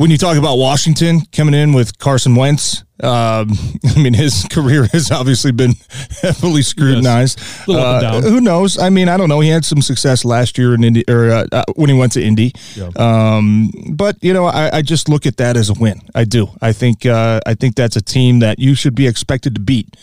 when 0.00 0.10
you 0.10 0.16
talk 0.16 0.38
about 0.38 0.56
Washington 0.56 1.20
coming 1.30 1.52
in 1.52 1.74
with 1.74 1.98
Carson 1.98 2.34
Wentz, 2.34 2.84
um, 3.02 3.50
I 3.84 4.02
mean, 4.02 4.14
his 4.14 4.46
career 4.50 4.86
has 4.92 5.10
obviously 5.10 5.52
been 5.52 5.74
heavily 6.22 6.62
scrutinized. 6.62 7.38
And 7.68 7.76
Uh, 7.76 8.22
who 8.22 8.40
knows? 8.40 8.78
I 8.78 8.88
mean, 8.88 9.10
I 9.10 9.18
don't 9.18 9.28
know. 9.28 9.40
He 9.40 9.50
had 9.50 9.62
some 9.62 9.82
success 9.82 10.24
last 10.24 10.56
year 10.56 10.74
in 10.74 10.84
Indy, 10.84 11.04
or 11.06 11.30
uh, 11.30 11.46
uh, 11.52 11.64
when 11.76 11.90
he 11.90 11.94
went 11.94 12.12
to 12.12 12.22
Indy. 12.22 12.54
Yeah. 12.74 12.88
Um, 12.96 13.70
but 13.92 14.16
you 14.22 14.32
know, 14.32 14.46
I, 14.46 14.78
I 14.78 14.80
just 14.80 15.10
look 15.10 15.26
at 15.26 15.36
that 15.36 15.58
as 15.58 15.68
a 15.68 15.74
win. 15.74 16.00
I 16.14 16.24
do. 16.24 16.48
I 16.62 16.72
think 16.72 17.04
uh, 17.04 17.40
I 17.44 17.52
think 17.52 17.74
that's 17.74 17.96
a 17.96 18.02
team 18.02 18.38
that 18.38 18.58
you 18.58 18.74
should 18.74 18.94
be 18.94 19.06
expected 19.06 19.54
to 19.56 19.60
beat. 19.60 19.98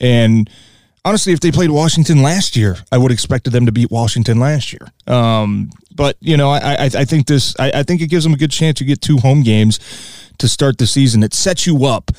And 0.00 0.48
honestly, 1.04 1.32
if 1.32 1.40
they 1.40 1.50
played 1.50 1.70
Washington 1.70 2.22
last 2.22 2.56
year, 2.56 2.76
I 2.90 2.98
would 2.98 3.12
expected 3.12 3.52
them 3.52 3.66
to 3.66 3.72
beat 3.72 3.90
Washington 3.90 4.38
last 4.40 4.72
year. 4.72 4.86
Um, 5.06 5.70
but 5.94 6.16
you 6.20 6.36
know, 6.36 6.50
I, 6.50 6.74
I, 6.74 6.84
I 6.84 7.04
think 7.04 7.26
this. 7.26 7.54
I, 7.58 7.70
I 7.76 7.82
think 7.82 8.00
it 8.00 8.08
gives 8.08 8.24
them 8.24 8.32
a 8.32 8.36
good 8.36 8.50
chance 8.50 8.78
to 8.78 8.84
get 8.84 9.00
two 9.00 9.18
home 9.18 9.42
games 9.42 9.78
to 10.38 10.48
start 10.48 10.78
the 10.78 10.86
season. 10.86 11.22
It 11.22 11.34
sets 11.34 11.66
you 11.66 11.84
up 11.84 12.10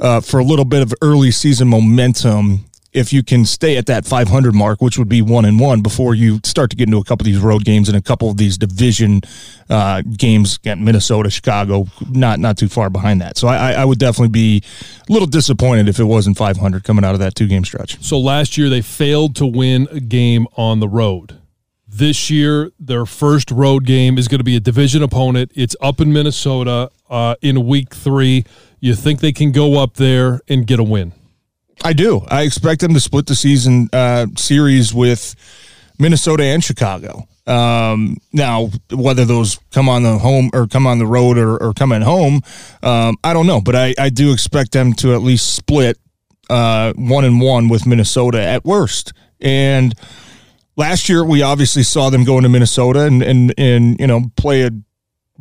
uh, 0.00 0.20
for 0.20 0.40
a 0.40 0.44
little 0.44 0.64
bit 0.64 0.82
of 0.82 0.92
early 1.02 1.30
season 1.30 1.68
momentum 1.68 2.64
if 2.92 3.12
you 3.12 3.22
can 3.22 3.44
stay 3.46 3.76
at 3.76 3.86
that 3.86 4.04
500 4.04 4.54
mark, 4.54 4.82
which 4.82 4.98
would 4.98 5.08
be 5.08 5.22
one 5.22 5.44
and 5.44 5.58
one 5.58 5.80
before 5.80 6.14
you 6.14 6.40
start 6.44 6.70
to 6.70 6.76
get 6.76 6.88
into 6.88 6.98
a 6.98 7.04
couple 7.04 7.22
of 7.22 7.26
these 7.32 7.38
road 7.40 7.64
games 7.64 7.88
and 7.88 7.96
a 7.96 8.02
couple 8.02 8.28
of 8.30 8.36
these 8.36 8.58
division 8.58 9.22
uh, 9.70 10.02
games 10.02 10.58
at 10.66 10.78
Minnesota, 10.78 11.30
Chicago, 11.30 11.86
not 12.10 12.38
not 12.38 12.58
too 12.58 12.68
far 12.68 12.90
behind 12.90 13.20
that. 13.22 13.38
So 13.38 13.48
I, 13.48 13.72
I- 13.72 13.84
would 13.84 13.98
definitely 13.98 14.28
be 14.28 14.62
a 15.08 15.12
little 15.12 15.26
disappointed 15.26 15.88
if 15.88 15.98
it 15.98 16.04
wasn't 16.04 16.36
500 16.36 16.84
coming 16.84 17.04
out 17.04 17.14
of 17.14 17.20
that 17.20 17.34
two 17.34 17.46
game 17.46 17.64
stretch. 17.64 18.02
So 18.02 18.18
last 18.18 18.56
year 18.58 18.68
they 18.68 18.82
failed 18.82 19.36
to 19.36 19.46
win 19.46 19.88
a 19.90 20.00
game 20.00 20.46
on 20.56 20.80
the 20.80 20.88
road. 20.88 21.38
This 21.94 22.30
year, 22.30 22.70
their 22.80 23.04
first 23.04 23.50
road 23.50 23.84
game 23.84 24.16
is 24.16 24.26
going 24.26 24.38
to 24.38 24.44
be 24.44 24.56
a 24.56 24.60
division 24.60 25.02
opponent. 25.02 25.52
It's 25.54 25.76
up 25.80 26.00
in 26.00 26.10
Minnesota 26.10 26.90
uh, 27.10 27.34
in 27.42 27.66
week 27.66 27.94
three. 27.94 28.46
You 28.80 28.94
think 28.94 29.20
they 29.20 29.32
can 29.32 29.52
go 29.52 29.78
up 29.78 29.94
there 29.94 30.40
and 30.48 30.66
get 30.66 30.80
a 30.80 30.82
win? 30.82 31.12
I 31.84 31.92
do. 31.92 32.22
I 32.28 32.42
expect 32.42 32.80
them 32.80 32.94
to 32.94 33.00
split 33.00 33.26
the 33.26 33.34
season 33.34 33.88
uh, 33.92 34.26
series 34.36 34.94
with 34.94 35.34
Minnesota 35.98 36.44
and 36.44 36.62
Chicago. 36.62 37.26
Um, 37.46 38.18
now, 38.32 38.70
whether 38.90 39.24
those 39.24 39.58
come 39.72 39.88
on 39.88 40.04
the 40.04 40.18
home 40.18 40.50
or 40.52 40.66
come 40.68 40.86
on 40.86 40.98
the 40.98 41.06
road 41.06 41.38
or, 41.38 41.56
or 41.56 41.72
come 41.72 41.92
at 41.92 42.02
home, 42.02 42.42
um, 42.82 43.16
I 43.24 43.32
don't 43.32 43.46
know. 43.46 43.60
But 43.60 43.74
I, 43.74 43.94
I 43.98 44.10
do 44.10 44.32
expect 44.32 44.72
them 44.72 44.92
to 44.94 45.14
at 45.14 45.22
least 45.22 45.54
split 45.54 45.98
uh, 46.48 46.92
one 46.94 47.24
and 47.24 47.40
one 47.40 47.68
with 47.68 47.86
Minnesota 47.86 48.40
at 48.40 48.64
worst. 48.64 49.12
And 49.40 49.94
last 50.76 51.08
year, 51.08 51.24
we 51.24 51.42
obviously 51.42 51.82
saw 51.82 52.10
them 52.10 52.24
go 52.24 52.36
into 52.36 52.48
Minnesota 52.48 53.00
and 53.00 53.22
and 53.22 53.54
and 53.58 53.98
you 53.98 54.06
know 54.06 54.22
play 54.36 54.62
a 54.62 54.70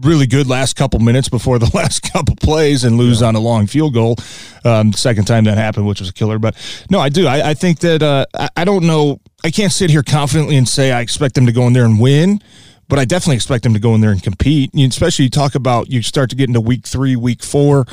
really 0.02 0.28
good 0.28 0.48
last 0.48 0.76
couple 0.76 1.00
minutes 1.00 1.30
before 1.30 1.60
the 1.60 1.70
last 1.74 2.12
couple 2.12 2.36
plays 2.36 2.84
and 2.84 2.98
lose 2.98 3.22
yeah. 3.22 3.28
on 3.28 3.36
a 3.36 3.40
long 3.40 3.68
field 3.68 3.94
goal. 3.94 4.16
Um, 4.64 4.94
second 4.94 5.26
time 5.26 5.46
that 5.46 5.58
happened, 5.58 5.88
which 5.88 6.00
was 6.00 6.10
a 6.10 6.14
killer. 6.14 6.40
But 6.40 6.56
no, 6.90 7.00
I 7.00 7.10
do. 7.10 7.28
I, 7.28 7.50
I 7.50 7.54
think 7.54 7.80
that 7.80 8.04
uh, 8.04 8.26
I, 8.36 8.50
I 8.58 8.66
don't 8.66 8.86
know. 8.86 9.20
I 9.44 9.50
can't 9.50 9.72
sit 9.72 9.90
here 9.90 10.04
confidently 10.04 10.56
and 10.58 10.68
say 10.68 10.92
I 10.92 11.02
expect 11.02 11.36
them 11.36 11.46
to 11.48 11.52
go 11.52 11.66
in 11.68 11.74
there 11.74 11.86
and 11.86 12.00
win 12.00 12.42
but 12.92 13.00
I 13.00 13.06
definitely 13.06 13.38
expect 13.38 13.64
them 13.64 13.74
to 13.74 13.80
go 13.80 13.96
in 13.96 14.02
there 14.02 14.12
and 14.12 14.22
compete. 14.22 14.70
You, 14.74 14.86
especially 14.86 15.24
you 15.24 15.32
talk 15.32 15.56
about 15.56 15.90
you 15.90 16.02
start 16.02 16.30
to 16.32 16.36
get 16.36 16.50
into 16.50 16.60
week 16.60 16.86
three, 16.86 17.16
week 17.16 17.42
four, 17.42 17.86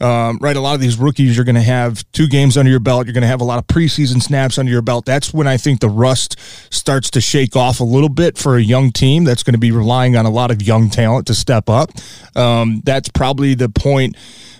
um, 0.00 0.38
right? 0.40 0.54
A 0.54 0.60
lot 0.60 0.76
of 0.76 0.80
these 0.80 0.96
rookies, 0.96 1.34
you're 1.34 1.44
going 1.44 1.56
to 1.56 1.60
have 1.60 2.04
two 2.12 2.28
games 2.28 2.56
under 2.56 2.70
your 2.70 2.78
belt. 2.78 3.04
You're 3.04 3.14
going 3.14 3.22
to 3.22 3.26
have 3.26 3.40
a 3.40 3.44
lot 3.44 3.58
of 3.58 3.66
preseason 3.66 4.22
snaps 4.22 4.56
under 4.56 4.70
your 4.70 4.80
belt. 4.80 5.06
That's 5.06 5.34
when 5.34 5.48
I 5.48 5.56
think 5.56 5.80
the 5.80 5.88
rust 5.88 6.38
starts 6.72 7.10
to 7.10 7.20
shake 7.20 7.56
off 7.56 7.80
a 7.80 7.84
little 7.84 8.08
bit 8.08 8.38
for 8.38 8.56
a 8.56 8.62
young 8.62 8.92
team 8.92 9.24
that's 9.24 9.42
going 9.42 9.54
to 9.54 9.58
be 9.58 9.72
relying 9.72 10.14
on 10.14 10.24
a 10.24 10.30
lot 10.30 10.52
of 10.52 10.62
young 10.62 10.88
talent 10.88 11.26
to 11.26 11.34
step 11.34 11.68
up. 11.68 11.90
Um, 12.36 12.80
that's 12.84 13.08
probably 13.08 13.54
the 13.54 13.68
point 13.68 14.16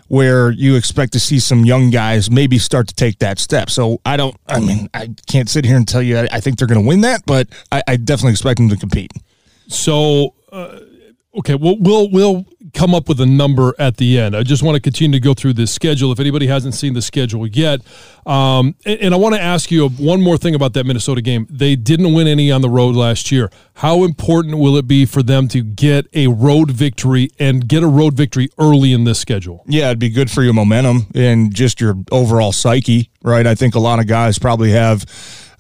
where 0.09 0.51
you 0.51 0.75
expect 0.75 1.13
to 1.13 1.21
see 1.21 1.39
some 1.39 1.65
young 1.65 1.91
guys 1.91 2.29
maybe 2.33 2.59
start 2.59 2.89
to 2.89 2.95
take 2.97 3.21
that 3.21 3.39
step. 3.39 3.71
So 3.71 4.01
I 4.05 4.17
don't, 4.17 4.37
I 4.49 4.59
mean, 4.59 4.91
I 4.93 5.15
can't 5.29 5.49
sit 5.49 5.65
here 5.65 5.77
and 5.77 5.87
tell 5.87 6.03
you 6.03 6.19
I, 6.19 6.29
I 6.33 6.41
think 6.41 6.59
they're 6.59 6.67
going 6.67 6.83
to 6.83 6.89
win 6.89 7.03
that, 7.03 7.23
but 7.27 7.47
I, 7.71 7.85
I 7.87 7.97
definitely 7.97 8.33
expect 8.33 8.59
them 8.59 8.69
to 8.71 8.77
compete. 8.77 9.13
So, 9.69 10.35
uh, 10.53 10.81
okay, 11.39 11.55
we'll, 11.55 11.79
we'll 11.79 12.11
we'll 12.11 12.47
come 12.75 12.95
up 12.95 13.09
with 13.09 13.21
a 13.21 13.27
number 13.27 13.75
at 13.79 13.97
the 13.97 14.19
end. 14.19 14.37
I 14.37 14.43
just 14.43 14.63
want 14.63 14.75
to 14.75 14.81
continue 14.81 15.19
to 15.19 15.23
go 15.23 15.33
through 15.33 15.55
this 15.55 15.73
schedule. 15.73 16.13
If 16.13 16.21
anybody 16.21 16.47
hasn't 16.47 16.75
seen 16.75 16.93
the 16.95 17.03
schedule 17.03 17.47
yet, 17.47 17.81
um, 18.27 18.75
and, 18.85 19.01
and, 19.01 19.15
I 19.15 19.17
want 19.17 19.35
to 19.35 19.41
ask 19.41 19.71
you 19.71 19.89
one 19.89 20.21
more 20.23 20.37
thing 20.37 20.55
about 20.55 20.73
that 20.75 20.85
Minnesota 20.85 21.23
game. 21.23 21.47
They 21.51 21.77
didn't 21.77 22.13
win 22.13 22.27
any 22.27 22.51
on 22.51 22.63
the 22.63 22.69
road 22.69 22.97
last 22.97 23.31
year. 23.31 23.51
How 23.75 24.05
important 24.05 24.59
will 24.59 24.77
it 24.77 24.89
be 24.89 25.07
for 25.07 25.23
them 25.23 25.47
to 25.49 25.63
get 25.63 26.07
a 26.15 26.29
road 26.29 26.71
victory 26.71 27.31
and 27.39 27.69
get 27.69 27.83
a 27.83 27.89
road 27.89 28.15
victory 28.15 28.49
early 28.59 28.93
in 28.93 29.05
this 29.05 29.19
schedule? 29.19 29.63
Yeah, 29.67 29.87
it'd 29.87 29.99
be 29.99 30.11
good 30.11 30.31
for 30.31 30.43
your 30.43 30.55
momentum 30.55 31.07
and 31.15 31.55
just 31.55 31.81
your 31.81 31.95
overall 32.11 32.53
psyche, 32.53 33.11
right? 33.23 33.47
I 33.47 33.55
think 33.55 33.75
a 33.75 33.81
lot 33.81 34.01
of 34.01 34.07
guys 34.07 34.39
probably 34.39 34.73
have. 34.73 35.05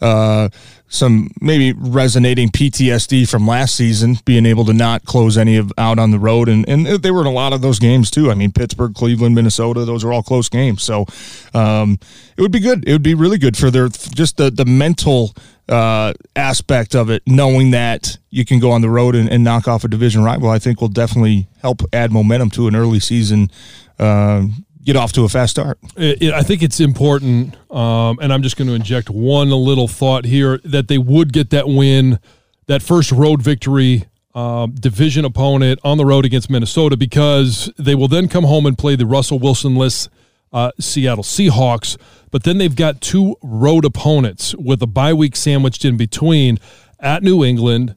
Uh, 0.00 0.48
some 0.94 1.28
maybe 1.40 1.72
resonating 1.72 2.48
PTSD 2.48 3.28
from 3.28 3.46
last 3.46 3.74
season, 3.74 4.16
being 4.24 4.46
able 4.46 4.64
to 4.64 4.72
not 4.72 5.04
close 5.04 5.36
any 5.36 5.56
of 5.56 5.72
out 5.76 5.98
on 5.98 6.12
the 6.12 6.18
road, 6.18 6.48
and 6.48 6.66
and 6.68 6.86
they 6.86 7.10
were 7.10 7.20
in 7.20 7.26
a 7.26 7.32
lot 7.32 7.52
of 7.52 7.62
those 7.62 7.78
games 7.78 8.10
too. 8.10 8.30
I 8.30 8.34
mean, 8.34 8.52
Pittsburgh, 8.52 8.94
Cleveland, 8.94 9.34
Minnesota, 9.34 9.84
those 9.84 10.04
are 10.04 10.12
all 10.12 10.22
close 10.22 10.48
games. 10.48 10.82
So 10.82 11.06
um, 11.52 11.98
it 12.36 12.42
would 12.42 12.52
be 12.52 12.60
good. 12.60 12.88
It 12.88 12.92
would 12.92 13.02
be 13.02 13.14
really 13.14 13.38
good 13.38 13.56
for 13.56 13.70
their 13.70 13.88
just 13.88 14.36
the 14.36 14.50
the 14.50 14.64
mental 14.64 15.34
uh, 15.68 16.12
aspect 16.36 16.94
of 16.94 17.10
it, 17.10 17.22
knowing 17.26 17.72
that 17.72 18.16
you 18.30 18.44
can 18.44 18.60
go 18.60 18.70
on 18.70 18.80
the 18.80 18.90
road 18.90 19.16
and, 19.16 19.28
and 19.28 19.42
knock 19.42 19.66
off 19.66 19.82
a 19.82 19.88
division 19.88 20.22
rival. 20.22 20.48
I 20.48 20.60
think 20.60 20.80
will 20.80 20.88
definitely 20.88 21.48
help 21.60 21.82
add 21.92 22.12
momentum 22.12 22.50
to 22.50 22.68
an 22.68 22.76
early 22.76 23.00
season. 23.00 23.50
Uh, 23.98 24.46
get 24.84 24.96
off 24.96 25.12
to 25.12 25.24
a 25.24 25.28
fast 25.28 25.52
start. 25.52 25.78
It, 25.96 26.22
it, 26.22 26.34
I 26.34 26.42
think 26.42 26.62
it's 26.62 26.78
important, 26.78 27.56
um, 27.72 28.18
and 28.20 28.32
I'm 28.32 28.42
just 28.42 28.56
going 28.56 28.68
to 28.68 28.74
inject 28.74 29.08
one 29.08 29.50
little 29.50 29.88
thought 29.88 30.26
here 30.26 30.58
that 30.64 30.88
they 30.88 30.98
would 30.98 31.32
get 31.32 31.50
that 31.50 31.66
win, 31.66 32.18
that 32.66 32.82
first 32.82 33.10
road 33.10 33.42
victory, 33.42 34.04
uh, 34.34 34.66
division 34.66 35.24
opponent 35.24 35.80
on 35.84 35.96
the 35.96 36.04
road 36.04 36.24
against 36.24 36.50
Minnesota, 36.50 36.96
because 36.96 37.72
they 37.78 37.94
will 37.94 38.08
then 38.08 38.28
come 38.28 38.44
home 38.44 38.66
and 38.66 38.76
play 38.76 38.94
the 38.94 39.06
Russell 39.06 39.38
Wilson-less 39.38 40.08
uh, 40.52 40.70
Seattle 40.78 41.24
Seahawks. 41.24 41.96
But 42.30 42.44
then 42.44 42.58
they've 42.58 42.76
got 42.76 43.00
two 43.00 43.36
road 43.42 43.84
opponents 43.84 44.54
with 44.56 44.82
a 44.82 44.86
bye 44.86 45.14
week 45.14 45.34
sandwiched 45.34 45.84
in 45.84 45.96
between 45.96 46.58
at 47.00 47.22
New 47.22 47.42
England 47.42 47.96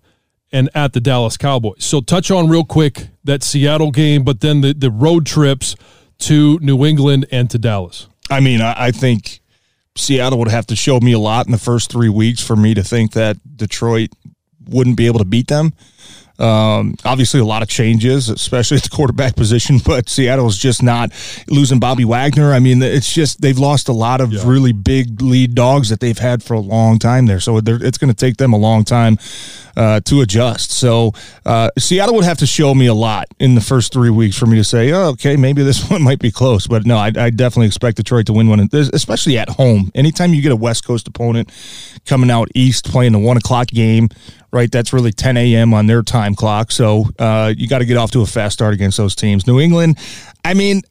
and 0.51 0.69
at 0.73 0.93
the 0.93 1.01
Dallas 1.01 1.35
Cowboys. 1.35 1.83
So 1.83 1.99
touch 1.99 2.31
on 2.31 2.47
real 2.47 2.63
quick 2.63 3.09
that 3.25 3.43
Seattle 3.43 3.91
game, 3.91 4.23
but 4.23 4.39
then 4.39 4.61
the, 4.61 4.73
the 4.73 4.89
road 4.89 5.25
trips– 5.25 5.75
to 6.19 6.59
New 6.59 6.85
England 6.85 7.25
and 7.31 7.49
to 7.49 7.57
Dallas? 7.57 8.07
I 8.29 8.39
mean, 8.39 8.61
I, 8.61 8.87
I 8.87 8.91
think 8.91 9.41
Seattle 9.95 10.39
would 10.39 10.47
have 10.47 10.67
to 10.67 10.75
show 10.75 10.99
me 10.99 11.13
a 11.13 11.19
lot 11.19 11.45
in 11.45 11.51
the 11.51 11.57
first 11.57 11.91
three 11.91 12.09
weeks 12.09 12.41
for 12.41 12.55
me 12.55 12.73
to 12.73 12.83
think 12.83 13.13
that 13.13 13.37
Detroit 13.57 14.09
wouldn't 14.67 14.97
be 14.97 15.07
able 15.07 15.19
to 15.19 15.25
beat 15.25 15.47
them. 15.47 15.73
Um, 16.39 16.95
obviously, 17.03 17.39
a 17.39 17.45
lot 17.45 17.61
of 17.61 17.69
changes, 17.69 18.29
especially 18.29 18.77
at 18.77 18.83
the 18.83 18.89
quarterback 18.89 19.35
position, 19.37 19.79
but 19.85 20.09
Seattle's 20.09 20.57
just 20.57 20.83
not 20.83 21.11
losing 21.47 21.79
Bobby 21.79 22.05
Wagner. 22.05 22.53
I 22.53 22.59
mean, 22.59 22.81
it's 22.81 23.11
just 23.11 23.41
they've 23.41 23.57
lost 23.57 23.89
a 23.89 23.93
lot 23.93 24.21
of 24.21 24.33
yeah. 24.33 24.41
really 24.45 24.73
big 24.73 25.21
lead 25.21 25.55
dogs 25.55 25.89
that 25.89 25.99
they've 25.99 26.17
had 26.17 26.43
for 26.43 26.53
a 26.53 26.59
long 26.59 26.99
time 26.99 27.25
there. 27.25 27.39
So 27.39 27.57
it's 27.57 27.97
going 27.97 28.09
to 28.09 28.15
take 28.15 28.37
them 28.37 28.53
a 28.53 28.57
long 28.57 28.83
time 28.83 29.17
uh, 29.77 29.99
to 30.01 30.21
adjust. 30.21 30.71
So 30.71 31.13
uh, 31.45 31.69
Seattle 31.77 32.15
would 32.15 32.25
have 32.25 32.39
to 32.39 32.47
show 32.47 32.73
me 32.73 32.87
a 32.87 32.93
lot 32.93 33.27
in 33.39 33.55
the 33.55 33.61
first 33.61 33.93
three 33.93 34.09
weeks 34.09 34.37
for 34.37 34.47
me 34.47 34.57
to 34.57 34.63
say, 34.63 34.91
oh, 34.91 35.09
okay, 35.09 35.37
maybe 35.37 35.63
this 35.63 35.89
one 35.89 36.01
might 36.01 36.19
be 36.19 36.31
close. 36.31 36.67
But 36.67 36.85
no, 36.85 36.97
I, 36.97 37.11
I 37.15 37.29
definitely 37.29 37.67
expect 37.67 37.97
Detroit 37.97 38.25
to 38.25 38.33
win 38.33 38.49
one, 38.49 38.67
especially 38.73 39.37
at 39.37 39.49
home. 39.49 39.91
Anytime 39.95 40.33
you 40.33 40.41
get 40.41 40.51
a 40.51 40.55
West 40.55 40.85
Coast 40.85 41.07
opponent 41.07 41.51
coming 42.05 42.31
out 42.31 42.49
east 42.55 42.85
playing 42.85 43.11
the 43.11 43.19
one 43.19 43.37
o'clock 43.37 43.67
game, 43.67 44.09
right? 44.51 44.71
That's 44.71 44.93
really 44.93 45.11
10 45.11 45.37
a.m. 45.37 45.73
on 45.73 45.87
their 45.87 46.01
time 46.01 46.35
clock. 46.35 46.71
So 46.71 47.05
uh, 47.19 47.53
you 47.55 47.67
got 47.67 47.79
to 47.79 47.85
get 47.85 47.97
off 47.97 48.11
to 48.11 48.21
a 48.21 48.25
fast 48.25 48.53
start 48.53 48.73
against 48.73 48.97
those 48.97 49.15
teams. 49.15 49.47
New 49.47 49.59
England, 49.59 49.97
I 50.43 50.53
mean, 50.53 50.81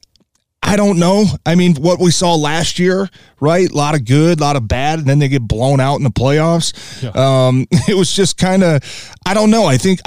I 0.66 0.74
don't 0.74 0.98
know. 0.98 1.26
I 1.44 1.54
mean, 1.54 1.76
what 1.76 2.00
we 2.00 2.10
saw 2.10 2.34
last 2.34 2.80
year, 2.80 3.08
right? 3.40 3.70
A 3.70 3.74
lot 3.74 3.94
of 3.94 4.04
good, 4.04 4.40
a 4.40 4.42
lot 4.42 4.56
of 4.56 4.66
bad, 4.66 4.98
and 4.98 5.06
then 5.06 5.20
they 5.20 5.28
get 5.28 5.42
blown 5.42 5.78
out 5.78 5.96
in 5.96 6.02
the 6.02 6.10
playoffs. 6.10 7.02
Yeah. 7.02 7.10
Um, 7.14 7.66
it 7.88 7.96
was 7.96 8.12
just 8.12 8.36
kind 8.36 8.64
of, 8.64 8.82
I 9.24 9.32
don't 9.32 9.52
know. 9.52 9.66
I 9.66 9.76
think 9.76 10.00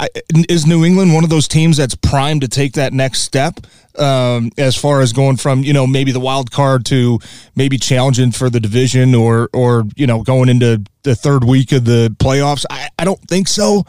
is 0.50 0.66
New 0.66 0.84
England 0.84 1.14
one 1.14 1.24
of 1.24 1.30
those 1.30 1.48
teams 1.48 1.78
that's 1.78 1.94
primed 1.94 2.42
to 2.42 2.48
take 2.48 2.74
that 2.74 2.92
next 2.92 3.20
step 3.22 3.60
um, 3.98 4.50
as 4.56 4.76
far 4.76 5.00
as 5.00 5.12
going 5.12 5.36
from 5.36 5.62
you 5.62 5.72
know 5.72 5.86
maybe 5.86 6.12
the 6.12 6.20
wild 6.20 6.50
card 6.50 6.84
to 6.86 7.18
maybe 7.56 7.78
challenging 7.78 8.32
for 8.32 8.50
the 8.50 8.60
division 8.60 9.14
or 9.14 9.48
or 9.52 9.84
you 9.96 10.06
know 10.06 10.22
going 10.22 10.48
into 10.48 10.82
the 11.02 11.14
third 11.14 11.44
week 11.44 11.72
of 11.72 11.84
the 11.84 12.14
playoffs. 12.18 12.64
I, 12.70 12.88
I 12.98 13.04
don't 13.04 13.20
think 13.28 13.48
so. 13.48 13.84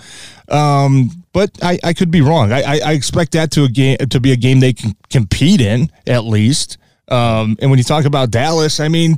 Um, 0.47 1.25
but 1.33 1.51
I, 1.61 1.79
I 1.83 1.93
could 1.93 2.11
be 2.11 2.21
wrong. 2.21 2.51
I, 2.51 2.79
I, 2.83 2.91
expect 2.91 3.31
that 3.33 3.51
to 3.51 3.63
a 3.63 3.69
game 3.69 3.97
to 3.97 4.19
be 4.19 4.33
a 4.33 4.35
game 4.35 4.59
they 4.59 4.73
can 4.73 4.95
compete 5.09 5.61
in 5.61 5.89
at 6.05 6.25
least. 6.25 6.77
Um, 7.07 7.55
and 7.61 7.69
when 7.69 7.77
you 7.77 7.85
talk 7.85 8.03
about 8.03 8.31
Dallas, 8.31 8.81
I 8.81 8.89
mean, 8.89 9.15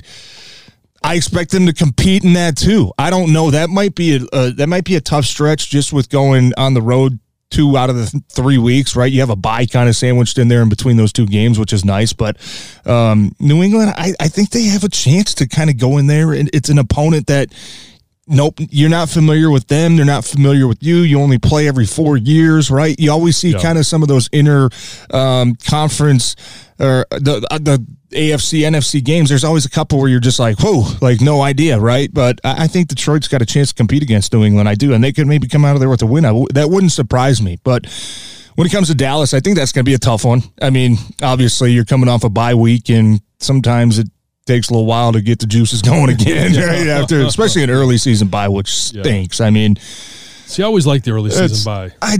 I 1.04 1.16
expect 1.16 1.52
them 1.52 1.66
to 1.66 1.74
compete 1.74 2.24
in 2.24 2.34
that 2.34 2.56
too. 2.56 2.92
I 2.98 3.10
don't 3.10 3.34
know. 3.34 3.52
That 3.52 3.70
might 3.70 3.96
be 3.96 4.16
a, 4.16 4.20
a 4.32 4.52
that 4.52 4.68
might 4.68 4.86
be 4.86 4.96
a 4.96 5.02
tough 5.02 5.26
stretch 5.26 5.70
just 5.70 5.92
with 5.92 6.10
going 6.10 6.54
on 6.56 6.76
the 6.76 6.82
road 6.82 7.20
two 7.54 7.78
out 7.78 7.90
of 7.90 7.96
the 7.96 8.24
three 8.30 8.58
weeks, 8.58 8.96
right? 8.96 9.12
You 9.12 9.20
have 9.20 9.30
a 9.30 9.36
bye 9.36 9.66
kind 9.66 9.88
of 9.88 9.96
sandwiched 9.96 10.40
in 10.40 10.48
there 10.48 10.64
in 10.64 10.70
between 10.70 10.98
those 10.98 11.14
two 11.14 11.28
games, 11.28 11.60
which 11.60 11.72
is 11.72 11.86
nice. 11.86 12.12
But 12.12 12.38
um, 12.86 13.36
New 13.40 13.62
England, 13.62 13.94
I, 13.96 14.14
I 14.20 14.28
think 14.28 14.50
they 14.50 14.64
have 14.64 14.84
a 14.84 14.90
chance 14.90 15.36
to 15.36 15.48
kind 15.48 15.70
of 15.70 15.78
go 15.78 15.98
in 15.98 16.08
there, 16.08 16.34
and 16.34 16.50
it's 16.52 16.70
an 16.70 16.80
opponent 16.80 17.28
that 17.28 17.54
nope, 18.28 18.56
you're 18.60 18.90
not 18.90 19.10
familiar 19.10 19.50
with 19.50 19.68
them. 19.68 19.96
They're 19.96 20.06
not 20.06 20.26
familiar 20.26 20.68
with 20.68 20.82
you. 20.82 20.98
You 20.98 21.20
only 21.20 21.38
play 21.38 21.68
every 21.68 21.86
four 21.86 22.18
years, 22.18 22.72
right? 22.72 22.98
You 23.00 23.12
always 23.12 23.38
see 23.38 23.52
yeah. 23.52 23.60
kind 23.60 23.78
of 23.78 23.86
some 23.86 24.02
of 24.02 24.08
those 24.08 24.30
inner 24.32 24.70
um, 25.12 25.56
conference 25.56 26.36
or 26.80 27.06
the 27.12 27.46
uh, 27.50 27.58
the 27.58 27.86
AFC 28.12 28.62
NFC 28.62 29.04
games. 29.04 29.30
There's 29.30 29.44
always 29.44 29.66
a 29.66 29.70
couple 29.70 30.00
where 30.00 30.10
you're 30.10 30.20
just 30.20 30.40
like, 30.40 30.58
whoa, 30.60 30.84
like 31.02 31.22
no 31.22 31.42
idea, 31.42 31.80
right? 31.80 32.14
But 32.14 32.40
I 32.44 32.68
think 32.68 32.88
Detroit's 32.88 33.28
got 33.28 33.42
a 33.42 33.46
chance 33.46 33.70
to 33.70 33.76
compete 33.76 34.04
against 34.04 34.34
New 34.34 34.44
England. 34.44 34.70
I 34.70 34.76
do, 34.76 34.94
and 34.94 35.04
they 35.04 35.12
could 35.12 35.28
maybe 35.28 35.48
come 35.48 35.66
out 35.66 35.76
of 35.76 35.80
there 35.80 35.90
with 35.90 36.02
a 36.02 36.06
win. 36.06 36.24
that 36.54 36.70
wouldn't 36.70 36.92
surprise 36.92 37.42
me, 37.42 37.60
but. 37.64 37.86
When 38.56 38.68
it 38.68 38.70
comes 38.70 38.88
to 38.90 38.94
Dallas, 38.94 39.34
I 39.34 39.40
think 39.40 39.58
that's 39.58 39.72
going 39.72 39.84
to 39.84 39.90
be 39.90 39.96
a 39.96 39.98
tough 39.98 40.24
one. 40.24 40.44
I 40.62 40.70
mean, 40.70 40.98
obviously, 41.24 41.72
you're 41.72 41.86
coming 41.86 42.08
off 42.08 42.24
a 42.24 42.30
bye 42.30 42.54
week, 42.54 42.88
and 42.88 43.20
sometimes 43.40 43.98
it 43.98 44.10
takes 44.46 44.70
a 44.70 44.74
little 44.74 44.86
while 44.86 45.14
to 45.14 45.22
get 45.22 45.40
the 45.40 45.48
juices 45.48 45.82
going 45.84 46.10
again, 46.10 46.54
right? 46.54 46.88
After, 46.88 47.22
especially 47.22 47.64
an 47.64 47.70
early 47.70 47.98
season 47.98 48.28
bye, 48.28 48.48
which 48.48 48.74
stinks. 48.76 49.40
Yeah. 49.40 49.48
I 49.48 49.50
mean, 49.50 49.78
see, 49.78 50.64
I 50.64 50.66
always 50.66 50.86
like 50.86 51.04
the 51.04 51.12
early 51.12 51.30
season 51.30 51.64
bye. 51.66 51.92
I, 52.02 52.18